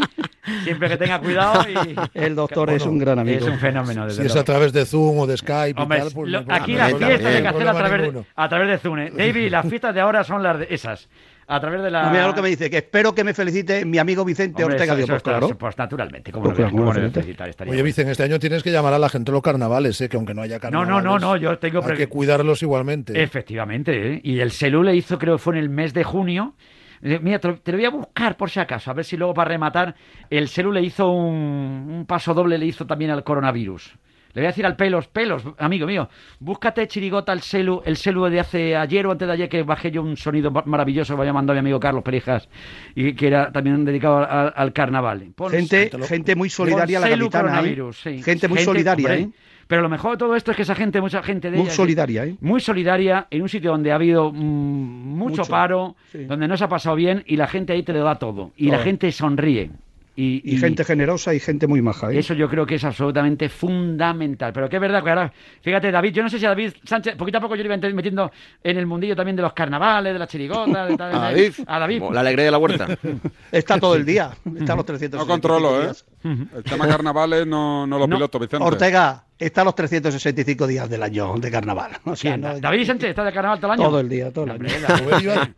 Siempre 0.64 0.90
que 0.90 0.98
tenga 0.98 1.20
cuidado 1.20 1.62
y... 1.70 1.96
El 2.14 2.36
doctor 2.36 2.70
es 2.70 2.86
un 2.86 2.98
gran 2.98 3.20
amigo. 3.20 3.40
Es 3.40 3.46
un 3.52 3.60
fenómeno, 3.60 4.06
desde 4.06 4.22
Si 4.22 4.28
es 4.28 4.36
a 4.36 4.44
través 4.44 4.74
de 4.74 4.86
Zoom 4.86 5.20
o 5.20 5.28
de 5.28 5.38
Skype 5.38 5.82
Hombre, 5.82 5.98
y 5.98 6.02
tal, 6.02 6.12
pues 6.14 6.32
lo- 6.32 6.42
no 6.44 6.54
aquí 6.54 6.74
las 6.74 6.94
fiestas 6.94 7.26
hay 7.36 7.42
que 7.42 7.48
hacer 7.48 7.68
a 7.68 7.74
través, 7.74 8.14
de, 8.14 8.24
a 8.36 8.50
través 8.50 8.68
de 8.70 8.78
Zoom. 8.78 9.00
¿eh? 9.00 9.12
David, 9.18 9.50
las 9.52 9.68
fiestas 9.68 9.94
de 9.96 10.02
ahora 10.02 10.24
son 10.24 10.42
las 10.44 10.60
de 10.60 10.68
esas. 10.70 11.10
A 11.50 11.62
través 11.62 11.82
de 11.82 11.90
la... 11.90 12.10
Mira 12.10 12.28
lo 12.28 12.34
que 12.36 12.42
me 12.42 12.50
dice, 12.50 12.70
que 12.70 12.76
espero 12.78 13.16
que 13.16 13.24
me 13.24 13.34
felicite 13.34 13.86
mi 13.86 13.98
amigo 14.00 14.26
Vicente 14.26 14.64
Hombre, 14.66 14.76
Ortega. 14.82 14.98
eso 15.00 15.08
pues 15.08 15.24
claro. 15.24 15.48
Pues 15.58 15.78
naturalmente, 15.78 16.30
como 16.32 16.52
Pues 16.54 16.74
no, 16.74 16.84
no 16.84 16.94
necesitar, 16.94 17.48
estaría 17.48 17.72
Oye, 17.72 17.78
bueno. 17.82 17.86
Vicen, 17.86 18.10
este 18.10 18.24
año 18.24 18.38
tienes 18.38 18.64
que 18.64 18.70
llamar 18.72 18.94
a 18.94 19.00
la 19.00 19.08
gente 19.08 19.32
de 19.32 19.36
los 19.38 19.42
carnavales, 19.42 20.02
¿eh? 20.02 20.10
que 20.10 20.18
aunque 20.18 20.34
no 20.34 20.42
haya 20.42 20.56
No, 20.56 20.60
carnavales, 20.62 20.90
no, 20.90 21.02
no, 21.02 21.20
no, 21.20 21.38
yo 21.38 21.58
tengo... 21.58 21.80
hay 21.80 21.86
pre- 21.86 21.96
que 21.96 22.08
cuidarlos 22.08 22.62
igualmente. 22.64 23.24
Efectivamente, 23.24 24.16
¿eh? 24.16 24.22
y 24.26 24.40
el 24.42 24.52
Selú 24.52 24.84
le 24.84 24.94
hizo, 24.98 25.18
creo 25.18 25.38
que 25.38 25.42
fue 25.42 25.54
en 25.56 25.62
el 25.64 25.70
mes 25.70 25.94
de 25.94 26.04
junio. 26.04 26.54
Mira, 27.02 27.40
te 27.40 27.48
lo, 27.48 27.58
te 27.60 27.72
lo 27.72 27.78
voy 27.78 27.86
a 27.86 27.90
buscar 27.90 28.38
por 28.38 28.50
si 28.50 28.60
acaso, 28.60 28.90
a 28.92 28.94
ver 28.94 29.06
si 29.06 29.18
luego 29.18 29.34
para 29.34 29.50
rematar, 29.50 29.96
el 30.30 30.48
Selú 30.48 30.72
le 30.72 30.82
hizo 30.82 31.10
un, 31.12 31.88
un 31.90 32.06
paso 32.08 32.34
doble, 32.34 32.58
le 32.58 32.66
hizo 32.66 32.86
también 32.86 33.12
al 33.12 33.24
coronavirus. 33.24 33.96
Le 34.34 34.42
voy 34.42 34.46
a 34.46 34.50
decir 34.50 34.66
al 34.68 34.76
pelos, 34.76 35.08
pelos, 35.08 35.44
amigo 35.58 35.88
mío, 35.88 36.10
búscate 36.40 36.88
chirigota 36.88 37.34
el 37.34 37.42
celu, 37.42 37.82
el 37.86 37.98
celu 37.98 38.26
de 38.26 38.40
hace 38.40 38.76
ayer 38.76 39.08
o 39.08 39.12
antes 39.12 39.28
de 39.28 39.34
ayer 39.34 39.50
que 39.50 39.64
bajé 39.64 39.90
yo 39.90 40.04
un 40.04 40.16
sonido 40.16 40.52
ma- 40.52 40.62
maravilloso 40.66 41.14
que 41.14 41.18
me 41.18 41.22
había 41.24 41.34
mandado 41.34 41.56
mi 41.56 41.62
amigo 41.62 41.80
Carlos 41.80 42.04
Perijas 42.04 42.48
y 42.94 43.14
que 43.14 43.28
era 43.28 43.52
también 43.52 43.84
dedicado 43.84 44.18
al, 44.18 44.54
al 44.56 44.74
carnaval. 44.74 45.32
Pon- 45.36 45.52
Gente, 45.52 45.90
gente 46.08 46.36
muy 46.36 46.50
solidaria 46.52 47.00
la 47.00 47.08
celu 47.08 47.30
capitana, 47.32 47.62
¿eh? 47.68 47.94
sí. 47.94 48.22
Gente 48.22 48.48
muy 48.48 48.58
solidaria, 48.66 49.08
hombre, 49.08 49.24
¿eh? 49.24 49.30
Pero 49.68 49.82
lo 49.82 49.90
mejor 49.90 50.12
de 50.12 50.18
todo 50.18 50.36
esto 50.36 50.52
es 50.52 50.58
que 50.58 50.64
esa 50.64 50.76
gente, 50.76 51.02
mucha 51.02 51.22
gente 51.22 51.52
de 51.52 51.58
Muy 51.58 51.68
ella, 51.68 51.76
solidaria, 51.76 52.26
¿eh? 52.26 52.36
muy 52.42 52.60
solidaria 52.60 53.28
en 53.30 53.42
un 53.42 53.50
sitio 53.50 53.72
donde 53.72 53.92
ha 53.92 53.96
habido 53.96 54.32
mm, 54.32 54.36
mucho, 54.38 55.42
Mucho, 55.42 55.52
paro, 55.52 55.96
sí. 56.12 56.24
donde 56.26 56.48
no 56.48 56.56
se 56.58 56.64
ha 56.64 56.70
pasado 56.70 56.96
bien 56.96 57.24
y 57.28 57.36
la 57.36 57.48
gente 57.48 57.74
ahí 57.74 57.84
te 57.84 57.94
lo 57.94 58.04
da 58.04 58.16
todo. 58.16 58.52
Y 58.56 58.70
la 58.72 58.80
gente 58.80 59.12
sonríe. 59.12 59.72
Y, 60.20 60.42
Y 60.44 60.58
gente 60.58 60.84
generosa 60.84 61.36
y 61.36 61.40
gente 61.40 61.68
muy 61.68 61.80
maja. 61.84 62.12
¿eh? 62.12 62.18
eso 62.18 62.34
yo 62.34 62.50
creo 62.50 62.66
que 62.66 62.74
es 62.74 62.84
absolutamente 62.84 63.50
fundamental. 63.50 64.52
Pero 64.52 64.68
que 64.68 64.78
es 64.78 64.82
verdad 64.82 65.04
que 65.04 65.10
ahora, 65.12 65.32
fíjate, 65.62 65.92
David, 65.92 66.12
yo 66.12 66.24
no 66.24 66.30
sé 66.30 66.40
si 66.40 66.46
a 66.48 66.50
David 66.50 66.74
Sánchez, 66.84 67.16
poquito 67.16 67.38
a 67.38 67.42
poco 67.42 67.56
yo 67.56 67.62
le 67.64 67.72
iba 67.72 67.94
metiendo 67.94 68.32
en 68.64 68.78
el 68.78 68.88
mundillo 68.88 69.16
también 69.16 69.36
de 69.36 69.44
los 69.44 69.54
carnavales, 69.54 70.14
de 70.14 70.18
las 70.18 70.28
chirigotas, 70.28 70.90
de 70.90 70.98
tal, 70.98 71.14
A 71.14 71.20
David. 71.20 71.54
A 71.68 71.80
David. 71.80 72.02
La 72.12 72.22
alegría 72.22 72.46
de 72.46 72.52
la 72.52 72.58
huerta. 72.58 72.88
Está 73.52 73.80
todo 73.80 73.94
el 73.94 74.06
día. 74.06 74.32
Está 74.58 74.76
los 74.76 74.86
300. 74.86 75.20
No 75.20 75.28
controlo, 75.28 75.84
¿eh? 75.84 75.92
El 76.24 76.64
tema 76.64 76.88
carnavales 76.88 77.46
no, 77.46 77.86
no 77.86 78.00
lo 78.00 78.08
No, 78.08 78.16
piloto, 78.16 78.40
Vicente. 78.40 78.66
Ortega, 78.66 79.24
está 79.40 79.64
los 79.64 79.76
365 79.76 80.68
días 80.68 80.90
del 80.90 81.04
año 81.04 81.36
de 81.38 81.52
carnaval. 81.52 81.92
O 82.06 82.16
sea, 82.16 82.38
no- 82.38 82.60
David 82.60 82.86
Sánchez 82.86 83.10
está 83.10 83.24
de 83.24 83.34
carnaval 83.34 83.60
todo 83.60 83.74
el 83.74 83.80
año. 83.80 83.90
Todo 83.90 84.00
el 84.00 84.10
día, 84.10 84.32
todo 84.32 84.46
el 84.46 84.52
año. 84.52 84.68
Hombre, 84.68 85.54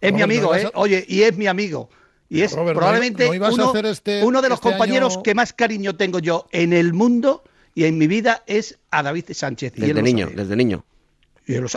Es 0.00 0.12
mi 0.12 0.22
amigo, 0.22 0.50
¿no 0.52 0.56
¿eh? 0.56 0.64
a- 0.66 0.78
Oye, 0.78 1.04
y 1.08 1.22
es 1.22 1.36
mi 1.36 1.46
amigo. 1.46 1.88
Y 2.28 2.42
es 2.42 2.52
Robert, 2.52 2.74
¿no- 2.74 2.80
probablemente 2.80 3.26
no 3.26 3.34
ibas 3.34 3.50
a 3.50 3.54
uno, 3.54 3.70
hacer 3.70 3.86
este- 3.86 4.22
uno 4.24 4.40
de 4.40 4.48
los 4.48 4.58
este 4.58 4.68
compañeros 4.70 5.14
año- 5.14 5.22
que 5.24 5.34
más 5.34 5.52
cariño 5.52 5.96
tengo 5.96 6.20
yo 6.20 6.46
en 6.52 6.72
el 6.72 6.92
mundo 6.92 7.42
y 7.74 7.84
en 7.84 7.98
mi 7.98 8.06
vida 8.06 8.44
es 8.46 8.78
a 8.90 9.02
David 9.02 9.24
Sánchez. 9.32 9.72
Desde 9.74 10.00
niño, 10.02 10.28
desde 10.34 10.54
niño. 10.56 10.84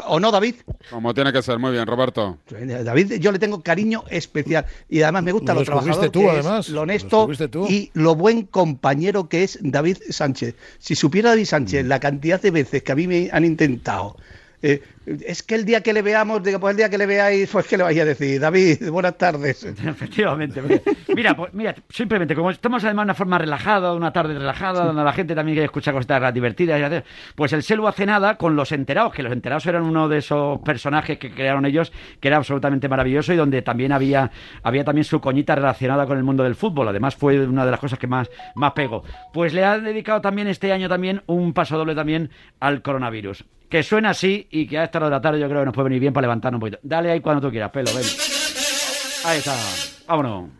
¿O 0.07 0.19
no, 0.19 0.31
David? 0.31 0.55
Como 0.89 1.13
tiene 1.13 1.31
que 1.33 1.41
ser, 1.41 1.59
muy 1.59 1.71
bien, 1.71 1.85
Roberto. 1.87 2.37
David, 2.49 3.13
yo 3.19 3.31
le 3.31 3.39
tengo 3.39 3.61
cariño 3.61 4.03
especial 4.09 4.65
y 4.89 5.01
además 5.01 5.23
me 5.23 5.31
gusta 5.31 5.53
Lo 5.53 5.59
lo, 5.61 5.65
trabajador 5.65 6.09
tú, 6.11 6.21
que 6.21 6.29
además. 6.29 6.69
lo 6.69 6.75
Lo 6.75 6.81
honesto 6.81 7.27
tú. 7.49 7.67
y 7.69 7.89
lo 7.93 8.15
buen 8.15 8.43
compañero 8.43 9.29
que 9.29 9.43
es 9.43 9.59
David 9.61 9.97
Sánchez. 10.09 10.55
Si 10.79 10.95
supiera 10.95 11.29
David 11.31 11.43
Mm. 11.43 11.45
Sánchez 11.47 11.85
la 11.85 11.99
cantidad 11.99 12.41
de 12.41 12.51
veces 12.51 12.83
que 12.83 12.91
a 12.91 12.95
mí 12.95 13.07
me 13.07 13.29
han 13.31 13.45
intentado. 13.45 14.17
Eh, 14.63 14.81
es 15.05 15.43
que 15.43 15.55
el 15.55 15.65
día 15.65 15.81
que 15.81 15.91
le 15.91 16.01
veamos, 16.01 16.41
digo, 16.41 16.57
pues 16.57 16.71
el 16.71 16.77
día 16.77 16.89
que 16.89 16.97
le 16.97 17.05
veáis, 17.05 17.49
pues 17.51 17.67
que 17.67 17.75
le 17.75 17.83
vais 17.83 17.99
a 17.99 18.05
decir, 18.05 18.39
David, 18.39 18.89
buenas 18.91 19.17
tardes. 19.17 19.61
Efectivamente. 19.85 20.61
Mira, 21.13 21.35
pues, 21.35 21.53
mira, 21.53 21.75
simplemente, 21.89 22.33
como 22.33 22.49
estamos 22.49 22.81
además 22.85 23.03
de 23.03 23.07
una 23.07 23.13
forma 23.13 23.37
relajada, 23.37 23.93
una 23.93 24.13
tarde 24.13 24.35
relajada, 24.35 24.85
donde 24.85 25.03
la 25.03 25.11
gente 25.11 25.35
también 25.35 25.55
quiere 25.55 25.65
escuchar 25.65 25.93
cosas 25.93 26.33
divertidas, 26.33 27.03
pues 27.35 27.51
el 27.51 27.61
Selu 27.61 27.85
hace 27.89 28.05
nada 28.05 28.37
con 28.37 28.55
los 28.55 28.71
enterados, 28.71 29.13
que 29.13 29.21
los 29.21 29.33
enterados 29.33 29.65
eran 29.65 29.83
uno 29.83 30.07
de 30.07 30.19
esos 30.19 30.59
personajes 30.61 31.17
que 31.17 31.31
crearon 31.31 31.65
ellos, 31.65 31.91
que 32.21 32.29
era 32.29 32.37
absolutamente 32.37 32.87
maravilloso 32.87 33.33
y 33.33 33.35
donde 33.35 33.61
también 33.63 33.91
había, 33.91 34.31
había 34.63 34.85
también 34.85 35.03
su 35.03 35.19
coñita 35.19 35.55
relacionada 35.55 36.07
con 36.07 36.17
el 36.17 36.23
mundo 36.23 36.43
del 36.43 36.55
fútbol. 36.55 36.87
Además, 36.87 37.17
fue 37.17 37.45
una 37.45 37.65
de 37.65 37.71
las 37.71 37.81
cosas 37.81 37.99
que 37.99 38.07
más, 38.07 38.29
más 38.55 38.71
pegó. 38.71 39.03
Pues 39.33 39.53
le 39.53 39.65
ha 39.65 39.77
dedicado 39.77 40.21
también 40.21 40.47
este 40.47 40.71
año 40.71 40.87
también 40.87 41.21
un 41.25 41.53
paso 41.53 41.77
doble 41.77 41.95
también 41.95 42.29
al 42.61 42.81
coronavirus. 42.81 43.43
Que 43.73 43.81
suena 43.81 44.11
así 44.11 44.47
y 44.51 44.67
que 44.67 44.77
a 44.77 44.83
esta 44.83 44.99
hora 44.99 45.07
de 45.07 45.11
la 45.13 45.19
tarde 45.19 45.39
yo 45.39 45.47
creo 45.49 45.61
que 45.61 45.65
nos 45.65 45.73
puede 45.73 45.85
venir 45.85 45.99
bien 45.99 46.13
para 46.13 46.25
levantarnos 46.25 46.57
un 46.57 46.59
poquito. 46.59 46.77
Dale 46.83 47.09
ahí 47.09 47.21
cuando 47.21 47.47
tú 47.47 47.49
quieras, 47.49 47.71
pelo, 47.71 47.89
ven. 47.91 48.05
Ahí 49.25 49.39
está. 49.39 49.55
Vámonos. 50.07 50.51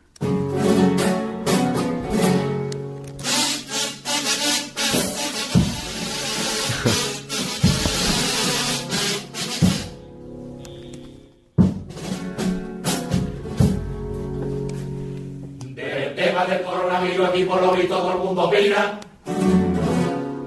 Del 15.75 16.15
tema 16.15 16.45
del 16.45 16.61
coronavirus 16.63 17.29
aquí 17.29 17.43
por 17.43 17.61
lo 17.61 17.73
visto 17.73 17.95
todo 17.95 18.11
el 18.11 18.17
mundo 18.17 18.41
opina 18.45 18.99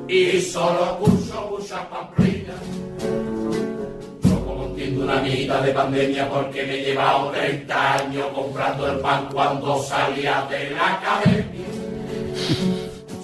y 0.09 0.41
solo 0.41 0.85
escucho 0.85 1.49
muchas 1.49 1.87
pamplinas. 1.87 2.36
Una 4.97 5.21
mitad 5.21 5.61
de 5.61 5.73
pandemia 5.73 6.29
porque 6.29 6.65
me 6.65 6.75
he 6.75 6.85
llevado 6.85 7.31
30 7.31 7.95
años 7.95 8.27
comprando 8.35 8.91
el 8.91 8.99
pan 9.01 9.29
cuando 9.31 9.83
salía 9.83 10.47
de 10.49 10.71
la 10.71 10.95
academia. 10.95 11.67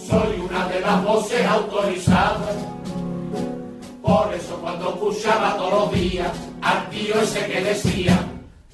Soy 0.07 0.41
una 0.41 0.69
de 0.69 0.81
las 0.81 1.03
voces 1.03 1.47
autorizadas. 1.47 2.57
Por 4.03 4.35
eso 4.35 4.57
cuando 4.61 4.91
escuchaba 4.91 5.57
todos 5.57 5.73
los 5.73 5.93
días 5.93 6.31
al 6.61 6.91
tío 6.91 7.21
ese 7.21 7.47
que 7.47 7.61
decía 7.63 8.19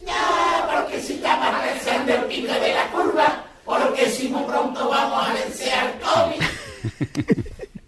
no, 0.04 0.72
porque 0.72 1.00
si 1.00 1.20
ya 1.20 1.36
van 1.36 1.54
a 1.54 1.62
vencer 1.62 2.04
del 2.04 2.24
pico 2.24 2.52
de 2.52 2.74
la 2.74 2.90
curva, 2.90 3.44
porque 3.64 4.10
si 4.10 4.28
muy 4.28 4.42
pronto 4.42 4.88
vamos 4.88 5.28
a 5.28 5.32
vencer 5.34 5.72
al 5.72 5.92
COVID. 6.00 7.44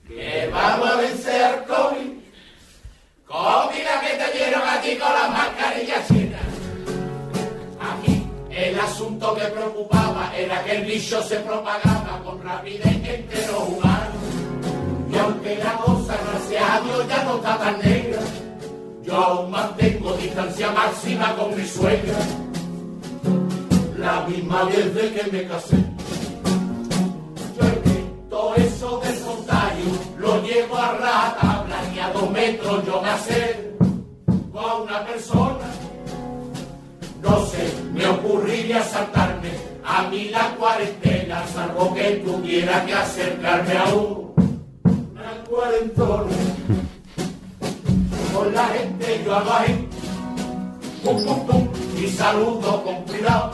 que 0.08 0.50
vamos 0.52 0.88
a 0.88 0.96
vencer 0.96 1.42
al 1.42 1.64
COVID. 1.64 2.19
COVID 3.30 3.84
la 3.84 4.00
que 4.00 4.16
te 4.16 4.38
dieron 4.38 4.62
a 4.68 4.80
ti 4.80 4.96
con 4.96 5.12
las 5.12 5.30
mascarillas 5.30 6.10
llenas. 6.10 6.40
Aquí 7.78 8.26
el 8.50 8.80
asunto 8.80 9.34
que 9.36 9.44
preocupaba 9.44 10.32
era 10.36 10.64
que 10.64 10.78
el 10.78 10.84
bicho 10.84 11.22
se 11.22 11.36
propagaba 11.36 12.20
con 12.24 12.42
rapidez 12.42 12.84
entre 12.86 13.46
los 13.46 13.68
humanos. 13.68 14.22
Y 15.12 15.16
aunque 15.16 15.56
la 15.58 15.74
cosa, 15.76 16.18
gracias 16.26 16.70
a 16.70 16.80
Dios, 16.80 17.08
ya 17.08 17.22
no 17.22 17.36
está 17.36 17.58
tan 17.58 17.78
negra, 17.78 18.20
yo 19.04 19.14
aún 19.14 19.50
mantengo 19.52 20.12
distancia 20.14 20.72
máxima 20.72 21.36
con 21.36 21.56
mi 21.56 21.64
suegra. 21.64 22.18
La 23.96 24.22
misma 24.22 24.64
desde 24.64 25.14
que 25.14 25.30
me 25.30 25.46
casé. 25.46 25.76
Yo 27.56 27.64
evito 27.64 28.54
eso 28.56 28.98
del 28.98 29.20
contagio, 29.20 29.90
lo 30.18 30.42
llevo 30.42 30.76
a 30.76 30.92
ratabla 30.94 31.29
dos 32.20 32.30
metros 32.30 32.84
yo 32.86 33.00
me 33.00 33.08
acerco 33.08 34.58
a 34.58 34.82
una 34.82 35.06
persona. 35.06 35.66
No 37.22 37.46
sé, 37.46 37.74
me 37.92 38.06
ocurriría 38.06 38.82
saltarme 38.82 39.50
a 39.84 40.02
mí 40.08 40.28
la 40.28 40.54
cuarentena, 40.56 41.46
salvo 41.46 41.94
que 41.94 42.22
tuviera 42.24 42.84
que 42.84 42.94
acercarme 42.94 43.76
a 43.76 43.94
una 43.94 45.44
cuarentona 45.48 46.32
con 48.34 48.54
la 48.54 48.64
gente 48.68 49.22
yo 49.24 49.34
hago 49.34 49.52
ahí, 49.52 49.88
pum 51.04 51.24
pum 51.24 51.46
pum, 51.46 51.68
y 51.98 52.06
saludo 52.08 52.82
con 52.84 53.02
cuidado, 53.02 53.50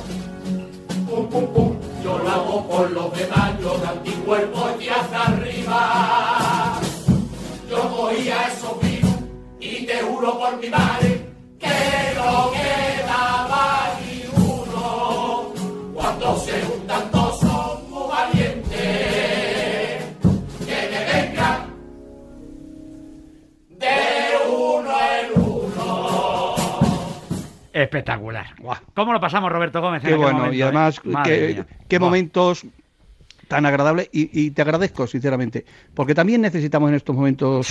pum 1.08 1.26
pum 1.28 1.46
pum, 1.46 1.76
yo 2.04 2.18
lo 2.18 2.28
hago 2.28 2.68
por 2.68 2.90
los 2.90 3.18
demás, 3.18 3.52
yo 3.60 3.78
de 3.78 3.86
anticuerpos 3.86 4.70
y 4.80 4.88
hasta 4.88 5.22
arriba. 5.26 6.75
Yo 7.68 7.78
cogía 7.90 8.48
esos 8.48 8.80
virus 8.80 9.16
y 9.58 9.86
te 9.86 9.96
juro 10.02 10.38
por 10.38 10.56
mi 10.60 10.68
madre 10.68 11.26
que 11.58 12.14
no 12.14 12.52
quedaba 12.52 13.90
ni 14.00 14.24
uno. 14.40 15.52
Cuando 15.94 16.36
se 16.38 16.62
juntan 16.62 17.10
todos 17.10 17.40
son 17.40 17.90
muy 17.90 18.08
valientes, 18.08 18.70
que 20.64 20.88
me 20.90 21.04
vengan 21.12 21.74
de 23.70 23.96
uno 24.48 24.92
en 25.00 25.42
uno. 25.42 26.54
Espectacular. 27.72 28.46
¿Cómo 28.94 29.12
lo 29.12 29.20
pasamos, 29.20 29.50
Roberto 29.50 29.80
Gómez? 29.80 30.02
Qué 30.02 30.14
bueno, 30.14 30.38
momento, 30.38 30.54
y 30.54 30.60
eh? 30.60 30.64
además, 30.64 31.00
qué, 31.24 31.64
qué 31.88 31.98
momentos 31.98 32.64
tan 33.48 33.64
agradables 33.66 34.08
y, 34.12 34.28
y 34.46 34.50
te 34.50 34.62
agradezco, 34.62 35.06
sinceramente, 35.06 35.64
porque 35.94 36.14
también 36.14 36.40
necesitamos 36.40 36.88
en 36.90 36.96
estos 36.96 37.14
momentos 37.14 37.68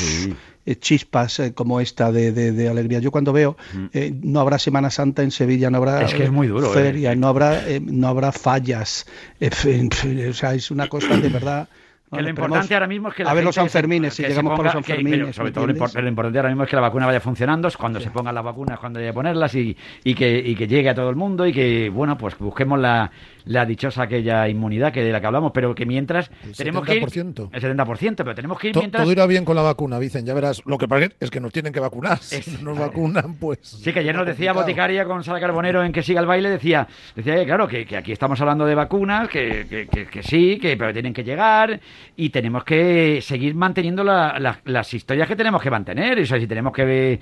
eh, 0.66 0.76
chispas 0.78 1.40
eh, 1.40 1.54
como 1.54 1.80
esta 1.82 2.12
de, 2.12 2.32
de- 2.32 2.52
de 2.54 2.70
alegría. 2.70 3.00
Yo 3.00 3.12
cuando 3.12 3.34
veo, 3.34 3.58
eh, 3.94 4.14
no 4.24 4.40
habrá 4.40 4.58
Semana 4.60 4.90
Santa 4.90 5.22
en 5.24 5.32
Sevilla, 5.32 5.70
no 5.70 5.78
habrá 5.78 6.04
Es 6.04 6.14
que 6.14 6.24
es 6.24 6.32
muy 6.32 6.48
duro, 6.48 6.72
eh. 6.72 6.74
feria, 6.74 7.16
no 7.16 7.28
habrá 7.28 7.62
no 7.82 8.08
habrá 8.08 8.32
fallas, 8.32 9.06
o 9.42 10.34
sea, 10.34 10.54
es 10.54 10.72
una 10.72 10.88
cosa 10.88 11.18
de 11.18 11.30
verdad. 11.30 11.68
Que 12.12 12.22
lo 12.22 12.30
importante 12.30 12.66
esperemos 12.66 12.72
ahora 12.72 12.88
mismo 12.88 13.10
es 13.10 13.16
que 13.16 13.24
la 13.24 13.32
a 13.32 13.34
ver 13.34 13.44
los 13.44 13.56
se- 13.56 13.62
Sanfermines, 13.62 14.14
si 14.14 14.24
llegamos 14.24 14.52
por 14.56 14.66
ponga- 14.66 14.74
los 14.76 14.86
que- 14.86 14.94
Sanfermines. 14.94 15.20
pero 15.22 15.34
sobre 15.34 15.50
¿me 15.50 15.54
todo 15.54 15.68
lo, 15.68 15.74
impor- 15.74 16.02
lo 16.02 16.08
importante 16.08 16.38
ahora 16.40 16.50
mismo 16.50 16.64
es 16.64 16.70
que 16.70 16.76
la 16.76 16.82
vacuna 16.84 17.06
vaya 17.08 17.20
funcionando, 17.20 17.68
es 17.68 17.76
cuando 17.78 18.00
se 18.00 18.12
pongan 18.12 18.36
las 18.36 18.44
vacunas, 18.44 18.80
cuando 18.80 19.00
haya 19.00 19.10
que 19.10 19.14
ponerlas 19.14 19.56
y, 19.56 19.76
y 20.04 20.14
que, 20.16 20.38
y 20.40 20.56
que 20.56 20.68
llegue 20.68 20.90
a 20.90 20.96
todo 20.96 21.10
el 21.10 21.16
mundo 21.16 21.46
y 21.48 21.52
que, 21.52 21.90
bueno, 21.90 22.18
pues 22.18 22.38
busquemos 22.38 22.80
la, 22.80 23.12
la 23.46 23.66
dichosa 23.66 24.04
aquella 24.04 24.48
inmunidad 24.48 24.94
que 24.94 25.04
de 25.04 25.12
la 25.12 25.20
que 25.20 25.28
hablamos, 25.28 25.52
pero 25.52 25.74
que 25.76 25.86
mientras 25.86 26.30
tenemos 26.56 26.86
que 26.86 26.96
ir... 26.98 27.04
70%. 27.04 27.50
El 27.52 27.62
70%, 27.78 28.16
pero 28.18 28.36
tenemos 28.36 28.60
que 28.60 28.68
ir 28.68 28.74
To- 28.74 28.80
mientras... 28.82 29.04
Todo 29.04 29.12
irá 29.12 29.26
bien 29.26 29.44
con 29.44 29.56
la 29.56 29.62
vacuna, 29.64 30.00
dicen. 30.00 30.26
Ya 30.26 30.34
verás. 30.36 30.62
Lo 30.66 30.78
que 30.78 30.88
pasa 30.88 31.08
es 31.20 31.30
que 31.32 31.40
nos 31.40 31.52
tienen 31.52 31.74
que 31.74 31.80
vacunar. 31.80 32.20
Si 32.20 32.52
no 32.58 32.70
nos 32.72 32.80
vacunan, 32.80 33.34
pues. 33.40 33.60
Sí, 33.62 33.92
que 33.92 34.00
ayer 34.00 34.16
nos 34.16 34.26
decía 34.28 34.54
complicado. 34.54 34.66
Boticaria 34.66 35.06
con 35.06 35.24
Sara 35.24 35.40
Carbonero 35.40 35.84
en 35.84 35.92
que 35.92 36.04
siga 36.04 36.22
el 36.22 36.28
baile, 36.28 36.50
decía, 36.50 36.88
decía 37.16 37.36
que 37.36 37.46
claro, 37.46 37.68
que, 37.68 37.86
que 37.86 37.98
aquí 37.98 38.12
estamos 38.12 38.40
hablando 38.42 38.66
de 38.66 38.76
vacunas, 38.76 39.28
que, 39.28 39.66
que- 39.70 39.88
que- 39.88 40.06
que 40.06 40.24
sí, 40.24 40.58
que 40.62 40.78
pero 40.78 40.94
tienen 40.94 41.14
que 41.14 41.24
llegar 41.24 41.80
y 42.16 42.30
tenemos 42.30 42.64
que 42.64 43.20
seguir 43.22 43.56
manteniendo 43.56 44.04
la- 44.04 44.38
la- 44.40 44.60
las 44.66 44.94
historias 44.94 45.28
que 45.28 45.36
tenemos 45.36 45.62
que 45.62 45.70
mantener. 45.70 46.20
O 46.20 46.26
sea, 46.26 46.40
si 46.40 46.48
tenemos 46.48 46.74
que, 46.74 47.20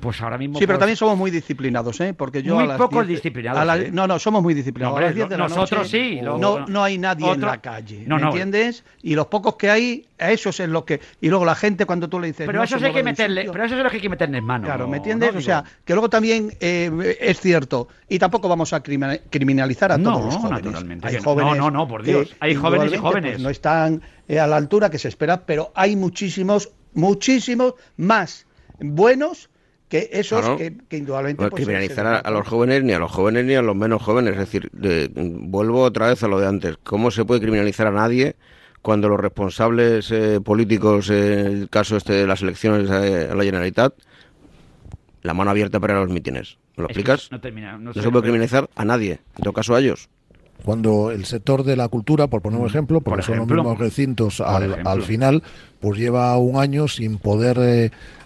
pues 0.00 0.20
ahora 0.22 0.38
mismo... 0.38 0.58
Sí, 0.58 0.66
pero 0.66 0.74
pues, 0.74 0.80
también 0.80 0.96
somos 0.96 1.16
muy 1.18 1.30
disciplinados, 1.30 2.00
¿eh? 2.00 2.14
Porque 2.14 2.42
yo 2.42 2.54
Muy 2.54 2.64
a 2.64 2.66
las 2.68 2.78
pocos 2.78 3.06
10 3.06 3.18
disciplinados, 3.22 3.68
a 3.68 3.76
¿eh? 3.78 3.90
No, 3.92 4.06
no, 4.06 4.18
somos 4.18 4.42
muy 4.42 4.54
disciplinados. 4.54 4.92
No, 4.92 4.94
hombre, 4.94 5.06
a 5.06 5.08
las 5.08 5.14
10 5.16 5.28
de 5.28 5.36
la 5.38 5.44
nosotros 5.48 5.80
noche 5.80 5.88
sí, 5.90 6.20
no, 6.22 6.66
no 6.66 6.84
hay 6.84 6.98
nadie 6.98 7.30
en 7.30 7.40
la 7.40 7.58
calle, 7.60 8.04
No, 8.06 8.16
¿me 8.16 8.22
no. 8.22 8.28
entiendes? 8.28 8.84
Y 9.02 9.14
los 9.14 9.26
pocos 9.26 9.56
que 9.56 9.70
hay, 9.70 10.04
a 10.18 10.32
esos 10.32 10.58
es 10.60 10.68
lo 10.68 10.84
que... 10.84 11.00
Y 11.20 11.28
luego 11.28 11.44
la 11.44 11.54
gente 11.54 11.84
cuando 11.86 12.08
tú 12.08 12.18
le 12.20 12.28
dices... 12.28 12.46
Pero 12.46 12.58
no 12.58 12.64
eso 12.64 12.76
hay 12.76 12.92
que 12.92 13.02
meterle, 13.02 13.42
sitio, 13.42 13.52
pero 13.52 13.64
eso 13.64 13.76
es 13.76 13.82
lo 13.82 13.90
que 13.90 13.96
hay 13.96 14.02
que 14.02 14.08
meterle 14.08 14.38
en 14.38 14.44
mano. 14.44 14.64
Claro, 14.64 14.86
¿me 14.86 14.92
¿no? 14.92 14.96
entiendes? 14.96 15.32
¿no? 15.32 15.38
o 15.38 15.42
sea, 15.42 15.64
que 15.84 15.92
luego 15.94 16.08
también 16.10 16.52
eh, 16.60 17.16
es 17.20 17.40
cierto, 17.40 17.88
y 18.08 18.18
tampoco 18.18 18.48
vamos 18.48 18.72
a 18.72 18.82
criminalizar 18.82 19.92
a 19.92 19.98
No, 19.98 20.12
todos 20.14 20.24
los 20.26 20.34
jóvenes. 20.36 20.62
naturalmente 20.64 21.06
Hay 21.08 21.14
no. 21.16 21.22
jóvenes 21.22 21.56
No, 21.56 21.64
no, 21.64 21.70
no, 21.70 21.88
por 21.88 22.02
que 22.02 22.10
Dios. 22.12 22.36
Hay 22.40 22.54
jóvenes 22.54 22.92
y 22.92 22.94
indudablemente, 22.96 22.98
jóvenes. 22.98 23.32
pues, 23.32 23.42
no 23.42 23.50
están 23.50 24.02
eh, 24.28 24.40
a 24.40 24.46
la 24.46 24.56
altura 24.56 24.90
que 24.90 24.98
se 24.98 25.08
espera, 25.08 25.44
pero 25.46 25.72
hay 25.74 25.96
muchísimos, 25.96 26.70
muchísimos 26.94 27.74
más 27.96 28.46
buenos 28.80 29.50
que 29.88 30.10
esos 30.12 30.40
Claro. 30.40 30.56
que, 30.56 30.74
que 30.88 30.96
indudablemente... 30.96 31.44
No 31.44 31.50
pues, 31.50 31.62
criminalizar 31.64 32.06
a, 32.06 32.16
a 32.18 32.30
los 32.32 32.46
jóvenes, 32.48 32.82
ni 32.82 32.92
a 32.92 32.98
los 32.98 33.12
jóvenes, 33.12 33.44
ni 33.44 33.54
a 33.54 33.62
los 33.62 33.76
menos 33.76 34.02
jóvenes. 34.02 34.32
Es 34.32 34.38
decir, 34.40 34.68
de- 34.72 35.08
vuelvo 35.14 35.82
otra 35.82 36.08
vez 36.08 36.22
a 36.24 36.28
lo 36.28 36.40
de 36.40 36.46
antes. 36.48 36.76
¿Cómo 36.82 37.10
se 37.12 37.24
puede 37.24 37.40
criminalizar 37.40 37.86
a 37.86 37.92
nadie 37.92 38.34
cuando 38.86 39.08
los 39.08 39.18
responsables 39.18 40.12
eh, 40.12 40.40
políticos, 40.40 41.10
eh, 41.10 41.40
el 41.44 41.68
caso 41.68 41.96
este 41.96 42.12
de 42.12 42.24
las 42.24 42.40
elecciones 42.42 42.88
eh, 42.88 43.28
a 43.32 43.34
la 43.34 43.42
Generalitat, 43.42 43.92
la 45.22 45.34
mano 45.34 45.50
abierta 45.50 45.80
para 45.80 45.94
los 45.98 46.08
mítines. 46.08 46.56
¿Me 46.76 46.82
lo 46.84 46.88
Es 46.88 46.96
explicas? 46.96 47.32
no 47.32 47.40
termina, 47.40 47.76
no 47.78 47.92
se 47.92 47.98
puede 47.98 48.10
pero- 48.12 48.22
criminalizar 48.22 48.70
a 48.76 48.84
nadie, 48.84 49.18
en 49.36 49.42
todo 49.42 49.52
caso 49.52 49.74
a 49.74 49.80
ellos. 49.80 50.08
Cuando 50.64 51.10
el 51.10 51.24
sector 51.24 51.64
de 51.64 51.74
la 51.74 51.88
cultura, 51.88 52.28
por 52.28 52.42
poner 52.42 52.60
un 52.60 52.66
ejemplo, 52.68 53.00
porque 53.00 53.16
Por 53.18 53.24
son 53.24 53.34
ejemplo. 53.34 53.56
los 53.56 53.64
mismos 53.64 53.78
recintos 53.80 54.40
al, 54.40 55.02
final, 55.02 55.42
pues 55.80 55.98
lleva 55.98 56.36
un 56.38 56.56
año 56.56 56.86
sin 56.86 57.18
poder, 57.18 57.58
eh, 57.60 57.90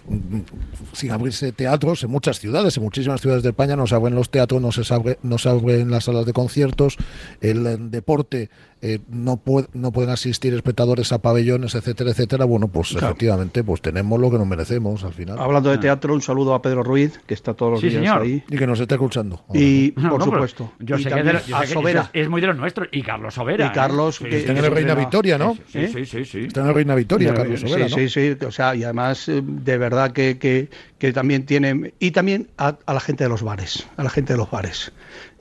sin 0.93 1.11
abrirse 1.11 1.51
teatros 1.51 2.03
en 2.03 2.09
muchas 2.11 2.39
ciudades, 2.39 2.77
en 2.77 2.83
muchísimas 2.83 3.21
ciudades 3.21 3.43
de 3.43 3.49
España 3.49 3.75
no 3.75 3.87
se 3.87 3.95
abren 3.95 4.15
los 4.15 4.29
teatros, 4.29 4.61
no 4.61 4.71
se, 4.71 4.81
abre- 4.93 5.17
no 5.23 5.37
se 5.37 5.49
abren 5.49 5.89
las 5.91 6.05
salas 6.05 6.25
de 6.25 6.33
conciertos, 6.33 6.97
el 7.41 7.89
deporte 7.91 8.49
eh, 8.83 8.99
no, 9.09 9.37
puede, 9.37 9.67
no 9.73 9.91
pueden 9.91 10.09
asistir 10.09 10.55
espectadores 10.55 11.11
a 11.11 11.19
pabellones, 11.21 11.75
etcétera, 11.75 12.09
etcétera. 12.11 12.45
Bueno, 12.45 12.67
pues 12.67 12.89
Claro. 12.89 13.07
efectivamente, 13.09 13.63
pues 13.63 13.79
tenemos 13.79 14.19
lo 14.19 14.31
que 14.31 14.39
nos 14.39 14.47
merecemos 14.47 15.03
al 15.03 15.13
final. 15.13 15.37
Hablando 15.39 15.69
de 15.69 15.77
teatro, 15.77 16.15
un 16.15 16.21
saludo 16.23 16.55
a 16.55 16.63
Pedro 16.63 16.81
Ruiz, 16.81 17.19
que 17.27 17.35
está 17.35 17.53
todos 17.53 17.73
los 17.73 17.81
Sí, 17.81 17.89
días 17.89 17.99
señor. 18.01 18.23
ahí. 18.23 18.43
Y 18.49 18.57
que 18.57 18.65
nos 18.65 18.79
está 18.79 18.95
escuchando. 18.95 19.43
Y, 19.53 19.93
No, 19.97 20.09
por 20.09 20.19
no, 20.19 20.25
supuesto. 20.25 20.71
Yo 20.79 20.97
y 20.97 21.03
sé 21.03 21.09
que, 21.09 21.19
es, 21.19 21.25
de 21.25 21.31
también 21.31 21.35
lo- 21.43 21.47
yo 21.47 21.55
a 21.57 21.61
sé 21.61 21.67
que 21.67 21.73
Sobera. 21.73 22.01
eso 22.01 22.09
es 22.13 22.29
muy 22.29 22.41
de 22.41 22.47
los 22.47 22.57
nuestros. 22.57 22.87
Y 22.91 23.03
Carlos 23.03 23.35
Sobera. 23.35 23.67
Y 23.67 23.69
Carlos, 23.71 24.19
¿eh? 24.21 24.29
que- 24.29 24.37
Está 24.39 24.51
en 24.53 24.57
el 24.57 24.71
Reina 24.71 24.95
Victoria, 24.95 25.37
¿no? 25.37 25.55
Sí, 25.71 25.87
sí, 25.87 26.05
sí. 26.07 26.25
sí. 26.25 26.39
Está 26.45 26.61
en 26.61 26.67
el 26.69 26.73
Reina 26.73 26.95
Victoria, 26.95 27.35
Carlos 27.35 27.59
Sí, 27.59 27.67
Sobera, 27.67 27.87
¿no? 27.87 27.95
Sí, 27.95 28.09
sí, 28.09 28.35
o 28.47 28.51
sea, 28.51 28.73
y 28.75 28.83
además, 28.83 29.29
eh, 29.29 29.43
de 29.45 29.77
verdad 29.77 30.00
que, 30.09 30.37
que, 30.37 30.69
que 30.97 31.13
también 31.13 31.45
tiene. 31.45 31.93
Y 31.99 32.11
también 32.11 32.49
a, 32.57 32.75
a 32.85 32.93
la 32.93 32.99
gente 32.99 33.23
de 33.23 33.29
los 33.29 33.41
bares, 33.43 33.87
a 33.97 34.03
la 34.03 34.09
gente 34.09 34.33
de 34.33 34.37
los 34.37 34.49
bares. 34.51 34.91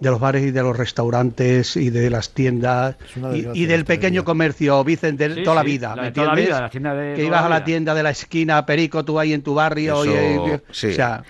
De 0.00 0.10
los 0.10 0.18
bares 0.20 0.42
y 0.44 0.50
de 0.50 0.62
los 0.62 0.76
restaurantes 0.76 1.76
y 1.76 1.90
de 1.90 2.08
las 2.10 2.30
tiendas 2.32 2.96
y, 3.54 3.66
del 3.66 3.84
pequeño 3.84 4.24
comercio, 4.24 4.82
Vicente, 4.82 5.28
de 5.28 5.34
Sí, 5.36 5.42
toda 5.42 5.56
la 5.56 5.62
vida. 5.62 5.94
la 5.94 6.02
¿me 6.02 6.08
de 6.08 6.12
toda 6.12 6.26
la 6.28 6.34
vida, 6.34 6.60
la 6.62 6.70
tienda 6.70 6.94
de 6.94 7.14
que 7.14 7.24
ibas 7.24 7.40
la 7.40 7.46
a 7.46 7.48
la 7.50 7.56
vida. 7.56 7.64
tienda 7.66 7.94
de 7.94 8.02
la 8.02 8.10
esquina, 8.10 8.64
Perico, 8.66 9.04
tú 9.04 9.18
ahí 9.18 9.32
en 9.34 9.42
tu 9.42 9.54
barrio. 9.54 10.04
y, 10.04 10.08
Eso, 10.08 10.46
y- 10.46 10.60
sí. 10.74 10.86
O 10.88 10.92
sea, 10.92 11.22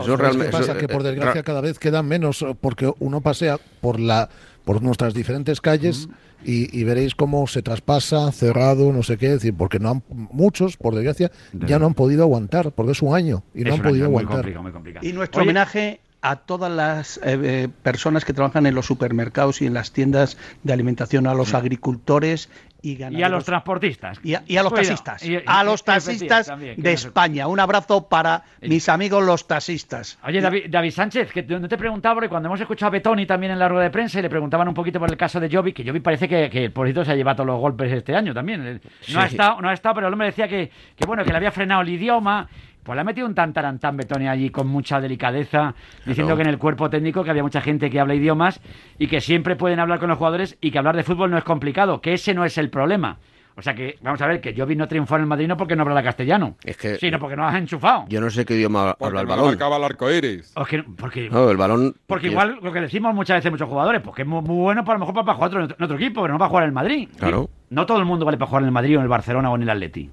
Eso 0.00 0.16
realmente- 0.16 0.52
pasa 0.52 0.72
eso, 0.72 0.78
que 0.78 0.88
por 0.88 1.00
eh, 1.02 1.10
desgracia 1.10 1.40
ra- 1.40 1.44
cada 1.44 1.60
vez 1.60 1.78
quedan 1.78 2.06
menos 2.06 2.44
porque 2.60 2.92
uno 3.00 3.20
pasea 3.20 3.58
por 3.80 3.98
la 3.98 4.28
por 4.64 4.82
nuestras 4.82 5.14
diferentes 5.14 5.60
calles 5.60 6.08
y, 6.44 6.78
y 6.78 6.84
veréis 6.84 7.14
cómo 7.14 7.46
se 7.46 7.62
traspasa 7.62 8.30
cerrado 8.32 8.92
no 8.92 9.02
sé 9.02 9.16
qué 9.18 9.30
decir 9.30 9.54
porque 9.56 9.78
no 9.78 9.90
han 9.90 10.02
muchos 10.08 10.76
por 10.76 10.94
desgracia 10.94 11.30
ya 11.52 11.78
no 11.78 11.86
han 11.86 11.94
podido 11.94 12.22
aguantar 12.22 12.72
porque 12.72 12.92
es 12.92 13.02
un 13.02 13.14
año 13.14 13.42
y 13.54 13.62
no 13.64 13.70
Es 13.70 13.76
han 13.76 13.82
podido 13.82 14.10
muy 14.10 14.20
aguantar. 14.20 14.36
complicado, 14.36 14.62
muy 14.62 14.72
complicado. 14.72 15.06
Y 15.06 15.12
nuestro 15.12 15.40
Oye, 15.40 15.48
homenaje 15.50 16.00
a 16.22 16.36
todas 16.36 16.72
las 16.72 17.18
eh, 17.18 17.20
eh, 17.42 17.68
personas 17.82 18.24
que 18.24 18.32
trabajan 18.32 18.66
en 18.66 18.74
los 18.74 18.86
supermercados 18.86 19.62
y 19.62 19.66
en 19.66 19.74
las 19.74 19.92
tiendas 19.92 20.36
de 20.64 20.72
alimentación, 20.72 21.26
a 21.26 21.34
los 21.34 21.54
agricultores 21.54 22.48
y 22.90 22.96
ganaderos. 22.96 23.20
Y 23.20 23.22
a 23.24 23.28
los 23.28 23.44
transportistas. 23.44 24.20
Y 24.22 24.34
a, 24.34 24.42
y 24.46 24.56
a 24.56 24.62
los 24.62 24.72
Cuidado. 24.72 24.88
taxistas. 24.88 25.22
Y- 25.24 25.34
y- 25.36 25.42
a 25.46 25.64
los 25.64 25.84
taxistas 25.84 26.46
también, 26.46 26.76
de 26.76 26.82
no 26.90 26.94
España. 26.94 27.46
Un 27.48 27.60
abrazo 27.60 28.08
para 28.08 28.42
mis 28.62 28.88
amigos 28.88 29.24
los 29.24 29.46
taxistas. 29.46 30.18
Oye, 30.24 30.40
David, 30.40 30.66
David 30.68 30.90
Sánchez, 30.90 31.32
que 31.32 31.42
no 31.42 31.68
te 31.68 31.76
preguntaba, 31.76 32.14
porque 32.14 32.28
cuando 32.28 32.48
hemos 32.48 32.60
escuchado 32.60 32.88
a 32.88 32.90
Betoni 32.90 33.26
también 33.26 33.52
en 33.52 33.58
la 33.58 33.68
rueda 33.68 33.84
de 33.84 33.90
prensa 33.90 34.18
y 34.18 34.22
le 34.22 34.30
preguntaban 34.30 34.68
un 34.68 34.74
poquito 34.74 34.98
por 34.98 35.10
el 35.10 35.16
caso 35.16 35.40
de 35.40 35.48
Jovi, 35.50 35.72
que 35.72 35.84
Jovi 35.84 36.00
parece 36.00 36.28
que, 36.28 36.48
que 36.50 36.64
el 36.66 36.72
pobrecito 36.72 37.04
se 37.04 37.12
ha 37.12 37.16
llevado 37.16 37.36
todos 37.36 37.46
los 37.48 37.60
golpes 37.60 37.92
este 37.92 38.14
año 38.14 38.32
también. 38.34 38.74
No, 38.74 38.80
Sí. 39.00 39.16
ha 39.16 39.26
estado, 39.26 39.60
no 39.60 39.68
ha 39.68 39.72
estado, 39.72 39.96
pero 39.96 40.06
el 40.08 40.12
hombre 40.12 40.26
decía 40.28 40.46
que, 40.48 40.70
que 40.96 41.06
bueno, 41.06 41.24
que 41.24 41.30
le 41.30 41.36
había 41.36 41.50
frenado 41.50 41.82
el 41.82 41.88
idioma. 41.88 42.48
Pues 42.84 42.94
le 42.94 43.00
ha 43.00 43.04
metido 43.04 43.26
un 43.26 43.34
tantarantán 43.34 43.96
Betoni 43.96 44.28
allí 44.28 44.50
con 44.50 44.68
mucha 44.68 45.00
delicadeza, 45.00 45.74
diciendo 46.04 46.36
que 46.36 46.42
en 46.42 46.48
el 46.50 46.56
cuerpo 46.58 46.88
técnico 46.88 47.24
que 47.24 47.30
había 47.30 47.42
mucha 47.42 47.60
gente 47.60 47.90
que 47.90 47.98
habla 47.98 48.14
idiomas 48.14 48.60
y 48.96 49.08
que 49.08 49.20
siempre 49.20 49.56
pueden 49.56 49.80
hablar 49.80 49.98
con 49.98 50.08
los 50.08 50.16
jugadores 50.18 50.56
y 50.60 50.70
que 50.70 50.78
hablar 50.78 50.94
de 50.94 51.02
fútbol 51.02 51.32
no 51.32 51.36
es 51.36 51.42
complicado, 51.42 52.00
que 52.00 52.12
ese 52.12 52.32
no 52.32 52.44
es 52.44 52.56
el 52.58 52.70
problema. 52.76 53.16
O 53.58 53.62
sea 53.62 53.74
que, 53.74 53.96
vamos 54.02 54.20
a 54.20 54.26
ver, 54.26 54.38
que 54.42 54.54
Jovi 54.54 54.76
no 54.76 54.86
triunfó 54.86 55.14
en 55.16 55.22
el 55.22 55.26
Madrid 55.26 55.48
no 55.48 55.56
porque 55.56 55.74
no 55.74 55.82
habla 55.82 56.02
castellano, 56.02 56.56
Es 56.62 56.76
que 56.76 56.96
sino 56.96 57.18
porque 57.18 57.36
no 57.36 57.46
has 57.48 57.54
enchufado. 57.56 58.04
yo 58.06 58.20
no 58.20 58.28
sé 58.28 58.44
qué 58.44 58.54
idioma 58.54 58.90
habla 59.00 59.22
el 59.22 59.26
no 59.26 59.30
balón. 59.34 59.46
marcaba 59.46 59.78
el 59.78 59.84
arco 59.84 60.10
iris. 60.12 60.52
O 60.56 60.64
que- 60.66 60.82
porque 60.82 61.30
No, 61.30 61.50
el 61.50 61.56
balón. 61.56 61.94
Porque 62.06 62.26
igual 62.26 62.58
lo 62.60 62.70
que 62.70 62.82
decimos 62.82 63.14
muchas 63.14 63.38
veces 63.38 63.50
muchos 63.50 63.66
jugadores, 63.66 64.02
pues 64.02 64.14
que 64.14 64.22
es 64.22 64.28
muy, 64.28 64.42
muy 64.42 64.56
bueno 64.56 64.84
para 64.84 64.96
a 64.96 64.98
lo 64.98 65.06
mejor 65.06 65.24
para 65.24 65.34
jugar 65.36 65.48
otro- 65.56 65.64
en 65.78 65.82
otro 65.84 65.96
equipo, 65.96 66.20
pero 66.20 66.34
no 66.34 66.38
para 66.38 66.50
jugar 66.50 66.64
en 66.64 66.68
el 66.68 66.74
Madrid. 66.74 67.08
Claro. 67.18 67.48
No 67.70 67.86
todo 67.86 67.98
el 67.98 68.04
mundo 68.04 68.26
vale 68.26 68.36
para 68.36 68.46
jugar 68.48 68.62
en 68.62 68.66
el 68.66 68.72
Madrid 68.72 68.96
o 68.96 68.98
en 68.98 69.04
el 69.04 69.08
Barcelona 69.08 69.50
o 69.50 69.56
en 69.56 69.62
el 69.62 69.70
Atleti. 69.70 70.10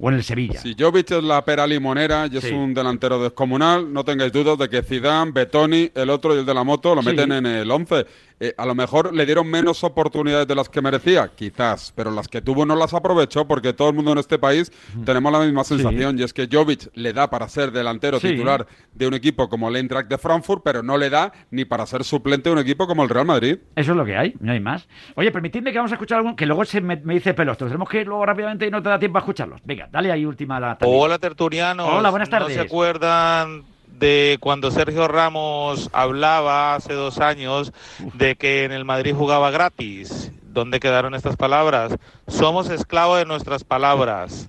O 0.00 0.10
en 0.10 0.14
el 0.16 0.22
Sevilla. 0.22 0.60
Si 0.60 0.76
Jovic 0.78 1.10
es 1.10 1.24
la 1.24 1.44
pera 1.44 1.66
limonera 1.66 2.28
y 2.30 2.36
es 2.36 2.44
Sí. 2.44 2.52
un 2.54 2.72
delantero 2.72 3.20
descomunal, 3.20 3.92
no 3.92 4.04
tengáis 4.04 4.30
dudas 4.30 4.56
de 4.56 4.68
que 4.68 4.82
Zidane, 4.82 5.32
Betoni, 5.32 5.90
el 5.92 6.08
otro 6.10 6.36
y 6.36 6.38
el 6.40 6.46
de 6.46 6.54
la 6.54 6.62
moto 6.62 6.94
lo 6.94 7.02
Sí. 7.02 7.08
meten 7.08 7.32
en 7.32 7.46
el 7.46 7.68
11. 7.70 8.06
Eh, 8.40 8.54
a 8.56 8.64
lo 8.66 8.74
mejor 8.74 9.12
le 9.12 9.26
dieron 9.26 9.48
menos 9.48 9.82
oportunidades 9.82 10.46
de 10.46 10.54
las 10.54 10.68
que 10.68 10.80
merecía, 10.80 11.28
quizás, 11.34 11.92
pero 11.96 12.10
las 12.12 12.28
que 12.28 12.40
tuvo 12.40 12.64
no 12.64 12.76
las 12.76 12.94
aprovechó 12.94 13.46
porque 13.48 13.72
todo 13.72 13.88
el 13.88 13.96
mundo 13.96 14.12
en 14.12 14.18
este 14.18 14.38
país 14.38 14.70
tenemos 15.04 15.32
la 15.32 15.40
misma 15.40 15.64
sensación 15.64 16.16
y 16.18 16.22
es 16.22 16.32
que 16.32 16.48
Jovic 16.50 16.88
le 16.94 17.12
da 17.12 17.28
para 17.30 17.48
ser 17.48 17.72
delantero 17.72 18.20
Sí. 18.20 18.28
titular 18.28 18.66
de 18.94 19.06
un 19.08 19.14
equipo 19.14 19.48
como 19.48 19.68
el 19.68 19.74
Eintracht 19.76 20.08
de 20.08 20.18
Frankfurt, 20.18 20.62
pero 20.64 20.82
no 20.84 20.96
le 20.96 21.10
da 21.10 21.32
ni 21.50 21.64
para 21.64 21.84
ser 21.86 22.04
suplente 22.04 22.48
de 22.48 22.52
un 22.52 22.60
equipo 22.60 22.86
como 22.86 23.02
el 23.02 23.08
Real 23.08 23.26
Madrid. 23.26 23.58
Eso 23.74 23.90
es 23.90 23.96
lo 23.96 24.04
que 24.04 24.16
hay, 24.16 24.34
no 24.38 24.52
hay 24.52 24.60
más. 24.60 24.88
Oye, 25.16 25.32
permitidme 25.32 25.72
que 25.72 25.78
vamos 25.78 25.90
a 25.90 25.96
escuchar 25.96 26.18
algún 26.18 26.36
que 26.36 26.46
luego 26.46 26.64
se 26.64 26.80
me, 26.80 26.94
me 26.96 27.14
dice 27.14 27.34
pelos. 27.34 27.58
Tenemos 27.58 27.88
que 27.88 28.02
ir 28.02 28.06
luego 28.06 28.24
rápidamente 28.24 28.66
y 28.66 28.70
no 28.70 28.80
te 28.82 28.88
da 28.88 28.98
tiempo 29.00 29.18
a 29.18 29.22
escucharlos. 29.22 29.60
Venga, 29.64 29.88
dale 29.90 30.12
ahí 30.12 30.24
última 30.24 30.60
la 30.60 30.78
también. 30.78 31.00
Hola 31.02 31.18
tertulianos. 31.18 31.88
Hola, 31.90 32.10
buenas 32.10 32.30
¿No 32.30 32.38
tardes. 32.38 32.54
se 32.54 32.60
acuerdan 32.60 33.64
de 33.98 34.38
cuando 34.40 34.70
Sergio 34.70 35.08
Ramos 35.08 35.90
hablaba 35.92 36.74
hace 36.74 36.94
dos 36.94 37.18
años 37.18 37.72
de 38.14 38.36
que 38.36 38.64
en 38.64 38.72
el 38.72 38.84
Madrid 38.84 39.14
jugaba 39.14 39.50
gratis? 39.50 40.32
¿Dónde 40.42 40.80
quedaron 40.80 41.14
estas 41.14 41.36
palabras? 41.36 41.96
Somos 42.26 42.70
esclavos 42.70 43.18
de 43.18 43.26
nuestras 43.26 43.64
palabras. 43.64 44.48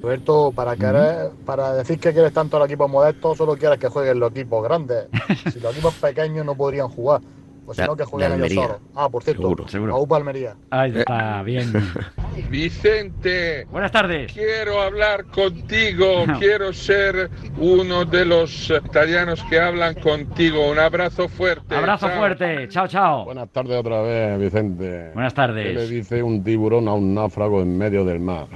Roberto, 0.00 0.52
para 0.54 0.76
querer, 0.76 1.30
para 1.46 1.72
decir 1.72 1.98
que 1.98 2.12
quieres 2.12 2.32
tanto 2.32 2.58
al 2.58 2.66
equipo 2.66 2.86
modesto, 2.88 3.34
solo 3.34 3.56
quieres 3.56 3.78
que 3.78 3.88
jueguen 3.88 4.20
los 4.20 4.30
equipos 4.32 4.62
grandes. 4.62 5.06
Si 5.52 5.60
los 5.60 5.72
equipos 5.72 5.94
pequeños 5.94 6.44
no 6.44 6.54
podrían 6.54 6.88
jugar, 6.88 7.20
pues 7.64 7.76
si 7.78 7.84
no 7.84 7.96
que 7.96 8.04
jueguen 8.04 8.32
ellos 8.44 8.52
solos. 8.54 8.76
Ah, 8.94 9.08
por 9.08 9.22
cierto, 9.22 9.42
Seguro, 9.42 9.68
seguro. 9.68 9.94
a 9.94 10.00
UPA 10.00 10.16
Almería. 10.16 10.54
Ahí 10.70 10.92
está, 10.98 11.42
bien. 11.42 11.72
Vicente, 12.50 13.66
Buenas 13.70 13.92
tardes. 13.92 14.32
quiero 14.32 14.80
hablar 14.82 15.24
contigo, 15.26 16.24
No. 16.26 16.38
quiero 16.38 16.72
ser 16.72 17.30
uno 17.58 18.04
de 18.04 18.24
los 18.24 18.70
italianos 18.70 19.42
que 19.50 19.60
hablan 19.60 19.94
contigo. 19.94 20.70
Un 20.70 20.78
abrazo 20.78 21.28
fuerte. 21.28 21.74
Abrazo 21.74 22.08
Chao. 22.08 22.16
fuerte. 22.18 22.68
Chao, 22.68 22.86
chao. 22.88 23.24
Buenas 23.24 23.48
tardes 23.50 23.76
otra 23.78 24.02
vez, 24.02 24.38
Vicente. 24.38 25.10
Buenas 25.14 25.34
¿Qué 25.34 25.40
le 25.40 25.46
tardes. 25.46 25.90
dice 25.90 26.22
un 26.22 26.42
tiburón 26.44 26.88
a 26.88 26.92
un 26.94 27.14
náufrago 27.14 27.60
en 27.62 27.76
medio 27.78 28.04
del 28.04 28.20
mar? 28.20 28.46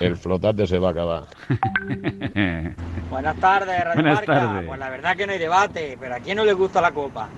El 0.00 0.16
flotante 0.16 0.66
se 0.66 0.78
va 0.78 0.88
a 0.88 0.90
acabar. 0.90 1.22
Buenas 3.10 3.36
tardes, 3.36 3.78
Radio 3.84 3.94
Buenas 4.02 4.14
Marca. 4.16 4.34
tardes. 4.34 4.66
Pues 4.66 4.78
la 4.80 4.90
verdad 4.90 5.16
que 5.16 5.26
no 5.26 5.32
hay 5.32 5.38
debate, 5.38 5.96
pero 6.00 6.14
¿a 6.16 6.18
quién 6.20 6.36
no 6.36 6.44
le 6.44 6.52
gusta 6.52 6.80
la 6.80 6.90
copa? 6.90 7.28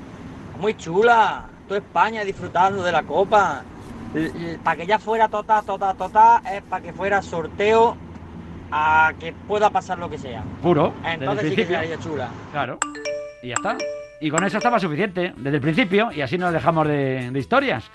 Muy 0.59 0.74
chula, 0.74 1.44
toda 1.66 1.78
España 1.78 2.24
disfrutando 2.24 2.82
de 2.82 2.92
la 2.92 3.02
copa. 3.02 3.62
Para 4.64 4.76
que 4.76 4.86
ya 4.86 4.98
fuera 4.98 5.28
tota, 5.28 5.62
tota, 5.62 5.94
tota, 5.94 6.42
es 6.50 6.62
para 6.62 6.82
que 6.82 6.92
fuera 6.92 7.20
sorteo 7.22 7.96
a 8.70 9.12
que 9.20 9.32
pueda 9.32 9.70
pasar 9.70 9.98
lo 9.98 10.09
que 10.09 10.18
sea. 10.18 10.42
Puro. 10.62 10.94
Entonces 11.04 11.50
sí 11.50 11.56
que 11.56 11.66
sería 11.66 11.98
chula. 11.98 12.28
Claro. 12.52 12.78
Y 13.42 13.48
ya 13.48 13.54
está. 13.54 13.76
Y 14.20 14.30
con 14.30 14.42
eso 14.44 14.56
estaba 14.56 14.80
suficiente 14.80 15.32
desde 15.36 15.56
el 15.56 15.62
principio 15.62 16.11
y 16.11 16.22
así 16.22 16.36
nos 16.38 16.52
dejamos 16.52 16.88
de, 16.88 17.30
de 17.30 17.38
historias. 17.38 17.88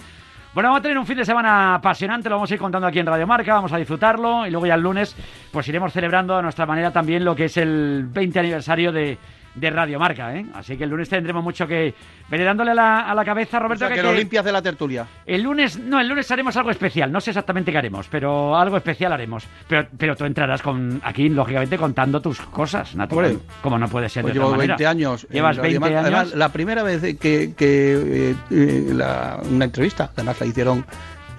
Bueno, 0.54 0.70
vamos 0.70 0.80
a 0.80 0.84
tener 0.84 0.98
un 1.00 1.06
fin 1.08 1.18
de 1.18 1.26
semana 1.26 1.76
apasionante, 1.76 2.30
lo 2.30 2.36
vamos 2.36 2.52
a 2.52 2.54
ir 2.54 2.60
contando 2.60 2.88
aquí 2.88 3.00
en 3.00 3.08
Radio 3.08 3.26
Marca, 3.26 3.56
vamos 3.56 3.74
a 3.74 3.78
disfrutarlo 3.78 4.46
y 4.46 4.52
luego 4.52 4.68
ya 4.68 4.76
el 4.76 4.82
lunes 4.82 5.16
pues 5.52 5.68
iremos 5.68 5.92
celebrando 5.92 6.38
a 6.38 6.44
nuestra 6.44 6.68
manera 6.68 6.92
también 6.92 7.26
lo 7.26 7.36
que 7.36 7.46
es 7.46 7.58
el 7.58 8.06
20 8.08 8.40
aniversario 8.40 8.92
de, 8.92 9.18
de 9.56 9.70
Radio 9.70 10.00
Marca, 10.00 10.36
¿eh? 10.36 10.46
Así 10.54 10.76
que 10.78 10.84
el 10.86 10.90
lunes 10.90 11.08
tendremos 11.10 11.44
mucho 11.44 11.68
que 11.68 11.94
venir 12.30 12.46
dándole 12.46 12.72
a 12.72 12.74
la, 12.74 13.00
a 13.02 13.14
la 13.14 13.24
cabeza, 13.24 13.58
O 13.58 13.62
Roberto. 13.62 13.86
sea, 13.88 13.96
que 13.96 14.02
lo 14.02 14.12
limpias 14.14 14.44
de 14.44 14.52
la 14.52 14.62
tertulia. 14.62 15.06
El 15.26 15.44
lunes, 15.44 15.78
no, 15.80 16.00
el 16.00 16.08
lunes 16.08 16.30
haremos 16.32 16.56
algo 16.58 16.72
especial. 16.72 17.12
No 17.12 17.22
sé 17.22 17.32
exactamente 17.32 17.72
qué 17.72 17.78
haremos, 17.78 18.08
pero 18.10 18.58
algo 18.58 18.78
especial 18.78 19.14
haremos. 19.14 19.46
Pero, 19.68 19.88
pero 19.98 20.16
tú 20.16 20.26
entrarás 20.26 20.62
con 20.62 21.00
aquí, 21.04 21.30
lógicamente, 21.30 21.78
contando 21.78 22.22
tus 22.22 22.40
cosas, 22.42 22.96
natural. 22.96 23.32
Hombre. 23.32 23.46
Como 23.62 23.78
no 23.78 23.88
puede 23.88 24.10
ser 24.10 24.24
Pues 24.24 24.34
de 24.34 24.40
llevo 24.40 24.48
otra 24.48 24.58
manera. 24.58 24.76
20 24.78 24.88
años. 24.88 25.28
Llevas 25.30 25.58
Radio 25.58 25.80
20 25.80 25.80
Marca. 25.80 26.00
años. 26.00 26.08
Además, 26.20 26.36
la 26.36 26.50
primera 26.50 26.84
vez 26.84 27.02
que, 27.20 27.54
que, 27.56 28.32
eh, 28.32 28.36
eh, 28.50 28.88
la- 28.94 29.40
una 29.52 29.66
entrevista, 29.66 30.10
además 30.16 30.40
la 30.40 30.48
hicieron 30.48 30.86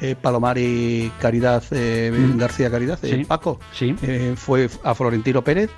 eh, 0.00 0.16
Palomar 0.20 0.58
y 0.58 1.10
Caridad, 1.20 1.62
eh, 1.70 2.12
Mm. 2.12 2.36
García 2.36 2.70
Caridad, 2.70 2.98
eh, 3.04 3.08
Sí. 3.16 3.24
Paco, 3.24 3.58
Sí. 3.72 3.94
fue 4.36 4.68
a 4.82 4.94
Florentino 4.94 5.42
Pérez. 5.42 5.70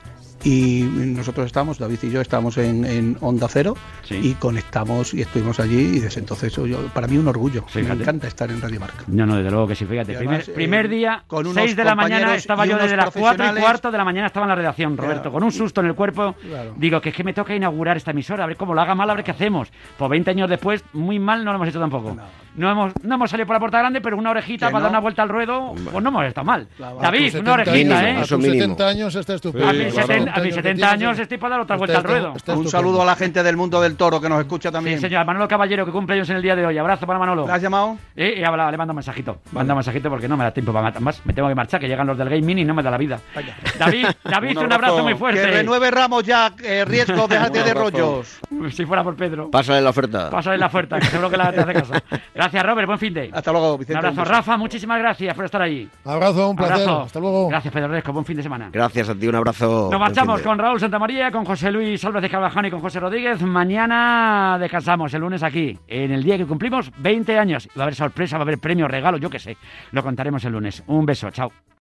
Y 0.47 0.83
nosotros 0.83 1.47
estamos, 1.47 1.77
David 1.77 1.99
y 2.05 2.11
yo, 2.11 2.21
estamos 2.21 2.57
en, 2.57 2.85
en 2.85 3.17
Onda 3.21 3.49
Cero 3.49 3.75
Sí. 4.05 4.15
y 4.23 4.35
conectamos 4.35 5.13
y 5.13 5.23
estuvimos 5.23 5.59
allí 5.59 5.97
y 5.97 5.99
desde 5.99 6.21
entonces 6.21 6.55
yo, 6.55 6.87
para 6.95 7.09
mí 7.09 7.19
un 7.19 7.27
orgullo. 7.27 7.65
Me 7.75 7.81
encanta 7.81 8.29
estar 8.29 8.49
en 8.49 8.61
Radio 8.63 8.79
Marca. 8.79 9.03
No, 9.09 9.27
no, 9.27 9.37
desde 9.39 9.51
luego 9.51 9.67
que 9.67 9.75
sí, 9.75 9.85
fíjate. 9.87 10.15
Primer, 10.15 10.29
además, 10.29 10.49
eh, 10.49 10.53
primer 10.53 10.89
día, 10.89 11.25
con 11.27 11.47
unos 11.49 11.65
6 11.65 11.75
de 11.75 11.83
la 11.85 11.97
mañana, 11.97 12.37
estaba 12.37 12.65
yo 12.65 12.79
desde 12.79 12.97
las 12.97 13.11
4 13.11 13.45
y 13.57 13.61
cuarto 13.61 13.91
de 13.91 13.99
la 13.99 14.05
mañana 14.05 14.29
estaba 14.29 14.45
en 14.45 14.51
la 14.51 14.55
redacción, 14.55 14.97
Roberto, 14.97 15.33
con 15.33 15.43
un 15.43 15.51
susto 15.51 15.81
en 15.81 15.89
el 15.89 15.95
cuerpo. 15.97 16.37
Claro. 16.41 16.75
Digo, 16.77 17.01
que 17.01 17.09
es 17.09 17.15
que 17.17 17.25
me 17.25 17.33
toca 17.33 17.53
inaugurar 17.53 17.97
esta 17.97 18.13
emisora, 18.13 18.45
a 18.45 18.47
ver 18.47 18.57
cómo 18.57 18.73
lo 18.73 18.81
haga 18.81 18.95
mal, 18.95 19.11
a 19.11 19.15
ver 19.15 19.25
qué 19.25 19.33
hacemos. 19.33 19.69
Pues 19.99 20.09
20 20.11 20.31
años 20.31 20.49
después, 20.49 20.85
muy 20.93 21.19
mal 21.19 21.45
no 21.45 21.51
lo 21.51 21.57
hemos 21.57 21.69
hecho 21.69 21.81
tampoco. 21.81 22.15
No 22.15 22.46
hemos, 22.57 22.93
no 23.03 23.15
hemos 23.15 23.31
salido 23.31 23.47
por 23.47 23.57
la 23.57 23.61
puerta 23.61 23.79
grande, 23.79 24.01
pero 24.01 24.17
una 24.17 24.31
orejita 24.31 24.71
para 24.71 24.83
dar 24.83 24.91
una 24.91 25.01
vuelta 25.01 25.23
al 25.23 25.29
ruedo, 25.29 25.75
pues 25.75 26.03
no 26.03 26.09
hemos 26.09 26.25
estado 26.25 26.45
mal. 26.45 26.69
David, 26.79 27.39
una 27.41 27.53
orejita, 27.53 28.09
¿eh? 28.09 28.17
A 28.17 28.27
tus 28.27 28.43
70 28.43 28.89
años 28.89 29.15
está 29.15 29.35
estupendo. 29.35 29.69
a 29.69 29.73
mis 29.73 29.95
70, 29.95 30.33
a 30.33 30.41
mis 30.41 30.55
70 30.55 30.91
años 30.91 31.19
estoy 31.19 31.39
para 31.39 31.57
dar 31.57 31.61
otra 31.61 31.77
vuelta 31.77 31.99
al 31.99 32.05
ruedo. 32.05 32.35
Un 32.49 32.69
saludo 32.69 33.03
a 33.03 33.05
la 33.05 33.17
gente 33.17 33.43
del 33.43 33.57
mundo 33.57 33.81
del 33.81 33.97
toro 33.97 34.21
que 34.21 34.29
nos 34.29 34.41
escucha 34.41 34.71
también. 34.71 34.99
Sí, 34.99 35.03
señor. 35.03 35.27
Manolo 35.27 35.49
Caballero, 35.49 35.85
que 35.85 35.93
cumple 35.93 36.15
años 36.15 36.31
en 36.31 36.37
el 36.37 36.43
día 36.43 36.57
de 36.57 36.65
hoy. 36.65 36.79
Abrazo 36.79 37.07
para 37.07 37.19
Manolo. 37.19 37.47
¿Le 37.47 37.53
has 37.53 37.63
llamado? 37.63 37.99
Eh, 38.15 38.35
y 38.39 38.45
habla, 38.45 38.71
le 38.71 38.77
mando 38.77 38.93
un 38.93 38.97
mensajito. 38.97 39.39
Manda 39.53 39.75
un 39.75 39.79
mensajito 39.79 40.09
porque 40.09 40.29
no 40.29 40.37
me 40.37 40.45
da 40.45 40.51
tiempo 40.51 40.73
para 40.73 40.99
más. 41.01 41.25
Me 41.25 41.33
tengo 41.33 41.49
que 41.49 41.55
marchar, 41.55 41.81
que 41.81 41.89
llegan 41.89 42.07
los 42.07 42.17
del 42.17 42.29
Game 42.29 42.43
Mini 42.43 42.63
y 42.63 42.65
no 42.65 42.75
me 42.75 42.83
da 42.83 42.91
la 42.91 42.99
vida. 42.99 43.19
David, 43.79 44.07
David, 44.25 44.59
un 44.59 44.73
abrazo, 44.73 45.03
muy 45.03 45.15
fuerte. 45.15 45.41
Que 45.41 45.51
renueve 45.51 45.91
Ramos 45.91 46.25
ya, 46.25 46.53
eh, 46.63 46.85
riesgo, 46.85 47.27
déjate 47.29 47.63
de 47.63 47.75
rollos. 47.75 48.39
Si 48.71 48.85
fuera 48.87 49.03
por 49.03 49.17
Pedro. 49.17 49.51
Pásale 49.51 49.81
la 49.81 49.91
oferta. 49.91 50.31
Pásale 50.31 50.59
la 50.59 50.67
oferta, 50.67 50.99
que 50.99 51.07
seguro 51.07 51.31
que 51.31 51.37
la 51.37 51.53
te 51.53 51.61
hace 51.61 51.73
caso. 51.73 51.93
Gracias, 52.35 52.46
Robert. 52.53 52.87
Buen 52.87 52.99
fin 52.99 53.15
de. 53.15 53.31
Hasta 53.33 53.53
luego, 53.53 53.79
Vicente. 53.79 54.01
Un 54.01 54.07
abrazo, 54.07 54.25
Rafa. 54.25 54.57
Muchísimas 54.57 54.99
gracias 54.99 55.35
por 55.35 55.45
estar 55.45 55.63
ahí. 55.63 55.89
Abrazo, 56.05 56.51
un 56.51 56.57
placer. 56.57 56.89
Hasta 56.89 57.21
luego. 57.21 57.49
Gracias, 57.49 57.73
Pedro 57.73 57.89
Resco. 57.89 58.13
Buen 58.13 58.25
fin 58.25 58.37
de 58.37 58.43
semana. 58.43 58.71
Gracias 58.73 59.09
a 59.09 59.15
ti, 59.15 59.27
un 59.27 59.35
abrazo. 59.35 59.89
Nos 59.91 60.01
marchamos 60.01 60.43
con 60.43 60.59
Raúl 60.59 60.81
Santamaría, 60.81 61.31
con 61.31 61.45
José 61.45 61.71
Luis 61.71 62.05
Álvarez 62.05 62.23
de 62.23 62.31
Carvajal 62.31 62.67
y 62.67 62.71
con 62.71 62.81
José 62.81 63.01
Rodríguez. 63.01 63.43
Mañana 63.43 64.59
descansamos, 64.61 65.13
el 65.15 65.21
lunes 65.21 65.43
aquí, 65.43 65.79
en 65.89 66.13
el 66.13 66.23
día 66.23 66.37
que 66.37 66.47
cumplimos 66.47 66.91
20 66.99 67.39
años. 67.39 67.69
Va 67.77 67.83
a 67.83 67.85
haber 67.85 67.95
sorpresa, 67.95 68.37
va 68.37 68.43
a 68.43 68.45
haber 68.45 68.59
premio, 68.59 68.89
regalo, 68.89 69.19
yo 69.19 69.31
qué 69.31 69.39
sé. 69.39 69.57
Lo 69.93 70.03
contaremos 70.03 70.45
el 70.45 70.53
lunes. 70.53 70.83
Un 70.87 71.07
beso, 71.07 71.31
chao. 71.31 71.51